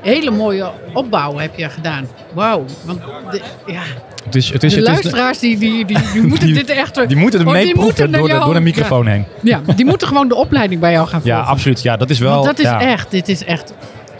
hele 0.00 0.30
mooie 0.30 0.70
opbouw 0.94 1.36
heb 1.36 1.56
je 1.56 1.68
gedaan. 1.68 2.08
Wauw. 2.32 2.64
Want 2.84 3.00
de, 3.30 3.40
ja, 3.66 3.82
Het 4.24 4.34
is, 4.34 4.52
het 4.52 4.62
is, 4.62 4.72
de 4.72 4.78
het 4.78 4.88
is 4.88 4.92
luisteraars 4.94 5.38
die, 5.38 5.58
die, 5.58 5.84
die, 5.84 5.98
die 6.12 6.22
moeten 6.30 6.46
Die- 6.46 6.54
dit 6.54 6.70
echt... 6.70 7.08
die 7.08 7.16
moeten 7.16 7.40
er 7.40 7.46
oh, 7.46 7.52
mee 7.52 7.64
die 7.64 7.72
proeven 7.72 7.94
moeten 8.04 8.10
naar 8.10 8.38
door 8.38 8.44
door 8.44 8.54
de 8.54 8.60
microfoon 8.60 9.06
heen. 9.06 9.24
Ja, 9.42 9.60
ja, 9.66 9.72
die 9.74 9.84
moeten 9.84 10.08
gewoon 10.08 10.28
de 10.28 10.34
opleiding 10.34 10.80
bij 10.80 10.92
jou 10.92 11.08
gaan 11.08 11.20
volgen. 11.20 11.40
Ja, 11.40 11.46
absoluut. 11.46 11.82
Ja, 11.82 11.96
dat 11.96 12.10
is 12.10 12.18
wel. 12.18 12.34
Want 12.34 12.44
dat 12.44 12.58
is 12.58 12.64
ja. 12.64 12.80
echt, 12.80 13.10
dit 13.10 13.28
is 13.28 13.44
echt 13.44 13.72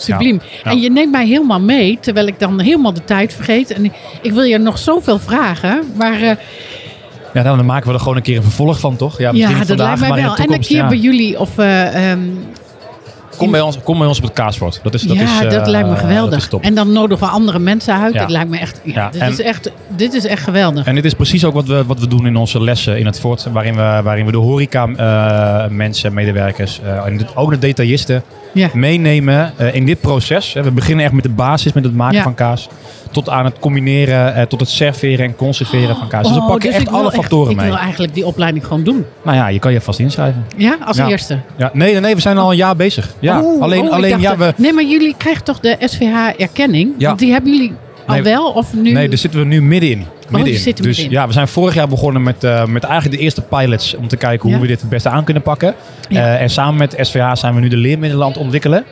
subliem. 0.02 0.40
Ja. 0.64 0.70
En 0.70 0.80
je 0.80 0.90
neemt 0.90 1.12
mij 1.12 1.26
helemaal 1.26 1.60
mee, 1.60 1.98
terwijl 2.00 2.26
ik 2.26 2.38
dan 2.38 2.60
helemaal 2.60 2.92
de 2.92 3.04
tijd 3.04 3.32
vergeet. 3.34 3.70
En 3.70 3.92
ik, 4.22 4.32
wil 4.32 4.42
je 4.42 4.58
nog 4.58 4.78
zoveel 4.78 5.18
vragen, 5.18 5.82
maar 5.96 6.22
eh, 6.22 6.30
Ja, 7.34 7.42
dan 7.42 7.66
maken 7.66 7.88
we 7.88 7.94
er 7.94 8.00
gewoon 8.00 8.16
een 8.16 8.22
keer 8.22 8.36
een 8.36 8.42
vervolg 8.42 8.80
van, 8.80 8.96
toch? 8.96 9.18
Ja, 9.18 9.32
misschien 9.32 9.52
ja, 9.52 9.58
dat 9.58 9.68
vandaag, 9.68 10.00
lijkt 10.00 10.14
mij 10.14 10.24
wel. 10.24 10.36
En 10.36 10.52
een 10.52 10.60
keer 10.60 10.76
ja. 10.76 10.88
bij 10.88 10.96
jullie 10.96 11.40
of... 11.40 11.58
eh, 11.58 12.10
ehm, 12.10 12.20
kom, 13.38 13.50
bij 13.50 13.60
ons, 13.60 13.78
kom 13.82 13.98
bij 13.98 14.06
ons 14.06 14.18
op 14.18 14.24
het 14.24 14.32
kaasfort. 14.32 14.80
Dat 14.82 14.94
is, 14.94 15.02
dat 15.02 15.16
ja, 15.16 15.22
is, 15.22 15.44
eh, 15.44 15.50
dat 15.50 15.66
lijkt 15.66 15.88
me 15.88 15.96
geweldig. 15.96 16.48
En 16.60 16.74
dan 16.74 16.92
nodigen 16.92 17.26
we 17.26 17.32
andere 17.32 17.58
mensen 17.58 17.94
uit. 17.94 18.12
Ja. 18.12 18.20
Dat 18.20 18.30
lijkt 18.30 18.50
me 18.50 18.58
echt, 18.58 18.80
ja, 18.84 19.10
dit, 19.10 19.20
en- 19.20 19.30
is 19.30 19.40
echt, 19.40 19.70
dit 19.96 20.14
is 20.14 20.26
echt 20.26 20.42
geweldig. 20.42 20.86
En 20.86 20.94
dit 20.94 21.04
is 21.04 21.14
precies 21.14 21.44
ook 21.44 21.54
wat 21.54 21.66
we, 21.66 21.84
wat 21.86 22.00
we 22.00 22.08
doen 22.08 22.26
in 22.26 22.36
onze 22.36 22.62
lessen 22.62 22.98
in 22.98 23.06
het 23.06 23.20
fort. 23.20 23.46
Waarin 23.52 23.74
we, 23.74 24.00
waarin 24.02 24.24
we 24.24 24.30
de 24.32 24.38
horeca 24.38 24.88
eh, 24.88 25.70
mensen, 25.70 26.14
medewerkers 26.14 26.80
eh, 26.84 27.06
en 27.06 27.26
ook 27.34 27.50
de 27.50 27.58
detailisten 27.58 28.22
meenemen 28.72 29.52
eh, 29.56 29.74
in 29.74 29.84
dit 29.84 30.00
proces. 30.00 30.52
We 30.52 30.70
beginnen 30.70 31.04
echt 31.04 31.14
met 31.14 31.22
de 31.22 31.28
basis, 31.28 31.72
met 31.72 31.84
het 31.84 31.94
maken 31.94 32.22
van 32.22 32.34
kaas. 32.34 32.68
Tot 33.12 33.28
aan 33.28 33.44
het 33.44 33.58
combineren, 33.58 34.34
eh, 34.34 34.42
tot 34.42 34.60
het 34.60 34.68
serveren 34.68 35.24
en 35.26 35.36
conserveren 35.36 35.96
van 35.96 36.08
kaas. 36.08 36.22
Dus 36.26 36.36
we 36.36 36.40
Oh, 36.42 36.46
pakken 36.48 36.68
dus 36.70 36.78
echt 36.78 36.88
ik 36.88 36.94
alle 36.94 37.10
factoren 37.10 37.50
Ik 37.50 37.56
mee. 37.56 37.66
wil 37.66 37.76
eigenlijk 37.78 38.14
die 38.14 38.26
opleiding 38.26 38.66
gewoon 38.66 38.82
doen. 38.84 39.04
Nou 39.22 39.36
ja, 39.36 39.48
je 39.48 39.58
kan 39.58 39.72
je 39.72 39.80
vast 39.80 39.98
inschrijven. 39.98 40.46
Ja, 40.56 40.76
als 40.84 40.96
Ja. 40.96 41.08
eerste. 41.08 41.38
Ja, 41.56 41.70
nee, 41.72 41.92
nee, 41.92 42.00
nee, 42.00 42.14
we 42.14 42.20
zijn 42.20 42.38
al 42.38 42.50
een 42.50 42.56
jaar 42.56 42.76
bezig. 42.76 43.14
Ja, 43.18 43.42
Oh, 43.42 43.62
alleen, 43.62 43.80
oh, 43.80 43.86
ik 43.86 43.92
alleen 43.92 44.10
dacht 44.10 44.22
ja, 44.22 44.36
we, 44.36 44.52
Nee, 44.56 44.72
maar 44.72 44.84
jullie 44.84 45.14
krijgen 45.18 45.44
toch 45.44 45.60
de 45.60 45.76
SVH-erkenning? 45.80 46.92
Ja. 46.98 47.06
Want 47.06 47.18
die 47.18 47.32
hebben 47.32 47.52
jullie 47.52 47.72
al 48.06 48.14
Nee, 48.14 48.22
wel? 48.22 48.50
Of 48.50 48.74
nu? 48.74 48.92
Nee, 48.92 49.08
daar 49.08 49.18
zitten 49.18 49.40
we 49.40 49.46
nu 49.46 49.62
middenin. 49.62 50.04
middenin. 50.30 50.74
dus 50.82 51.06
ja, 51.10 51.26
we 51.26 51.32
zijn 51.32 51.48
vorig 51.48 51.74
jaar 51.74 51.88
begonnen 51.88 52.22
met, 52.22 52.44
eh, 52.44 52.64
met 52.64 52.84
eigenlijk 52.84 53.16
de 53.16 53.22
eerste 53.24 53.42
pilots 53.42 53.94
om 53.96 54.08
te 54.08 54.16
kijken 54.16 54.50
hoe 54.50 54.60
we 54.60 54.66
dit 54.66 54.80
het 54.80 54.90
beste 54.90 55.08
aan 55.08 55.24
kunnen 55.24 55.42
pakken. 55.42 55.74
Ja. 56.08 56.20
Eh, 56.34 56.42
en 56.42 56.50
samen 56.50 56.76
met 56.76 56.94
SVH 57.00 57.32
zijn 57.32 57.54
we 57.54 57.60
nu 57.60 57.68
de 57.68 57.76
leermiddelen 57.76 58.24
aan 58.24 58.30
het 58.32 58.40
ontwikkelen, 58.40 58.84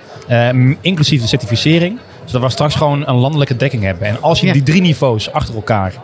inclusief 0.81 1.21
de 1.21 1.29
certificering, 1.29 1.99
zodat 2.27 2.43
we 2.47 2.51
straks 2.55 2.75
gewoon 2.75 3.09
een 3.09 3.15
landelijke 3.15 3.57
dekking 3.57 3.83
hebben. 3.83 4.07
En 4.09 4.23
als 4.23 4.41
je 4.41 4.47
Ja. 4.47 4.53
die 4.53 4.63
drie 4.63 4.81
niveaus 4.83 5.33
achter 5.33 5.55
elkaar 5.55 5.95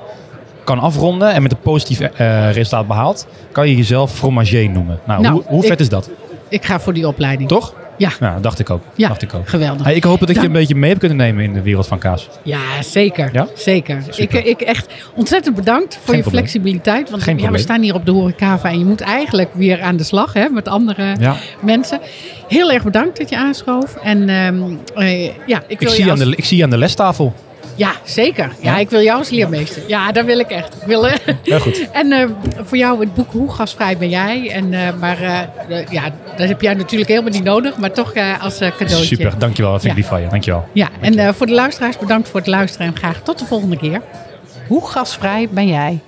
kan 0.64 0.78
afronden 0.78 1.32
en 1.32 1.42
met 1.42 1.52
een 1.52 1.60
positief 1.60 2.00
eh, 2.00 2.50
resultaat 2.52 2.86
behaalt, 2.86 3.26
kan 3.52 3.68
je 3.68 3.76
jezelf 3.76 4.12
fromager 4.12 4.70
noemen. 4.70 5.00
Nou, 5.06 5.22
Nou, 5.22 5.34
hoe, 5.34 5.42
hoe 5.46 5.62
ik- 5.62 5.68
vet 5.68 5.80
is 5.80 5.88
dat? 5.88 6.10
Ik 6.48 6.64
ga 6.64 6.80
voor 6.80 6.92
die 6.92 7.06
opleiding. 7.08 7.48
Toch? 7.48 7.74
Ja, 8.02 8.10
Ja, 8.20 8.38
dacht 8.40 8.58
ik 8.58 8.70
ook. 8.70 8.82
ja 8.94 9.08
Dacht 9.08 9.22
ik 9.22 9.34
ook. 9.34 9.48
geweldig. 9.48 9.86
Ik 9.86 10.04
hoop 10.04 10.20
dat 10.20 10.28
ik 10.28 10.36
je 10.36 10.46
een 10.46 10.52
beetje 10.52 10.74
mee 10.74 10.90
heb 10.90 10.98
kunnen 10.98 11.16
nemen 11.16 11.44
in 11.44 11.52
de 11.52 11.62
wereld 11.62 11.86
van 11.86 11.98
kaas. 11.98 12.28
Ja, 12.42 12.58
zeker. 12.80 13.28
Ja? 13.32 13.46
Zeker. 13.54 13.96
Ik, 13.96 14.12
Super. 14.12 14.46
ik 14.46 14.60
echt 14.60 14.92
ontzettend 15.14 15.56
bedankt 15.56 15.94
voor 15.94 16.04
Geen 16.04 16.16
je 16.16 16.20
probleem. 16.22 16.42
flexibiliteit. 16.42 17.10
Want 17.10 17.22
Geen 17.22 17.38
ja, 17.38 17.50
we 17.50 17.58
staan 17.58 17.80
hier 17.82 17.94
op 17.94 18.06
de 18.06 18.10
horecava 18.12 18.68
en 18.70 18.78
je 18.78 18.84
moet 18.84 19.00
eigenlijk 19.00 19.50
weer 19.54 19.80
aan 19.82 19.96
de 19.96 20.04
slag 20.04 20.32
hè, 20.32 20.48
met 20.48 20.68
andere 20.68 21.16
Ja. 21.20 21.36
mensen. 21.62 22.00
Heel 22.48 22.72
erg 22.72 22.82
bedankt 22.84 23.18
dat 23.18 23.28
je 23.28 23.36
aanschoof. 23.36 23.94
En 24.02 24.28
ehm, 24.28 24.62
eh, 24.94 25.24
ja, 25.46 25.58
ik 25.58 25.64
Ik 25.66 25.80
wil 25.80 25.88
zie, 25.90 25.98
je 25.98 26.04
je 26.04 26.10
als... 26.10 26.20
aan 26.20 26.30
de, 26.30 26.36
ik 26.36 26.44
zie 26.44 26.56
je 26.56 26.64
aan 26.64 26.70
de 26.70 26.78
lestafel. 26.78 27.34
Ja, 27.76 27.92
zeker. 28.04 28.52
Ja, 28.60 28.78
ik 28.78 28.90
wil 28.90 29.02
jou 29.02 29.18
als 29.18 29.30
leermeester. 29.30 29.82
Ja, 29.86 30.12
dat 30.12 30.24
wil 30.24 30.38
ik 30.38 30.50
echt. 30.50 30.74
Ik 30.74 30.86
wil, 30.86 31.08
eh, 31.08 31.14
Heel 31.42 31.60
goed. 31.60 31.90
En 31.92 32.12
eh, 32.12 32.26
voor 32.62 32.78
jou 32.78 33.00
het 33.00 33.14
boek 33.14 33.32
Hoe 33.32 33.52
gasvrij 33.52 33.98
ben 33.98 34.08
jij? 34.08 34.50
En, 34.50 34.74
eh, 34.74 34.94
maar 35.00 35.48
ja, 35.90 36.10
dat 36.36 36.48
heb 36.48 36.60
jij 36.60 36.74
natuurlijk 36.74 37.10
helemaal 37.10 37.30
niet 37.30 37.44
nodig, 37.44 37.76
maar 37.76 37.92
toch 37.92 38.14
als 38.40 38.58
cadeautje. 38.58 39.04
Super, 39.04 39.38
dankjewel. 39.38 39.72
Dat 39.72 39.80
vind 39.80 39.92
ik 39.92 39.98
lief 39.98 40.08
van 40.08 40.20
je. 40.20 40.28
Dankjewel. 40.28 40.68
Ja, 40.72 40.88
en 41.00 41.34
voor 41.34 41.46
de 41.46 41.52
luisteraars 41.52 41.98
bedankt 41.98 42.28
voor 42.28 42.40
het 42.40 42.48
luisteren 42.48 42.86
en 42.86 42.96
graag 42.96 43.20
tot 43.22 43.38
de 43.38 43.44
volgende 43.44 43.76
keer. 43.76 44.00
Hoe 44.68 44.86
gasvrij 44.86 45.48
ben 45.50 45.66
jij? 45.66 46.00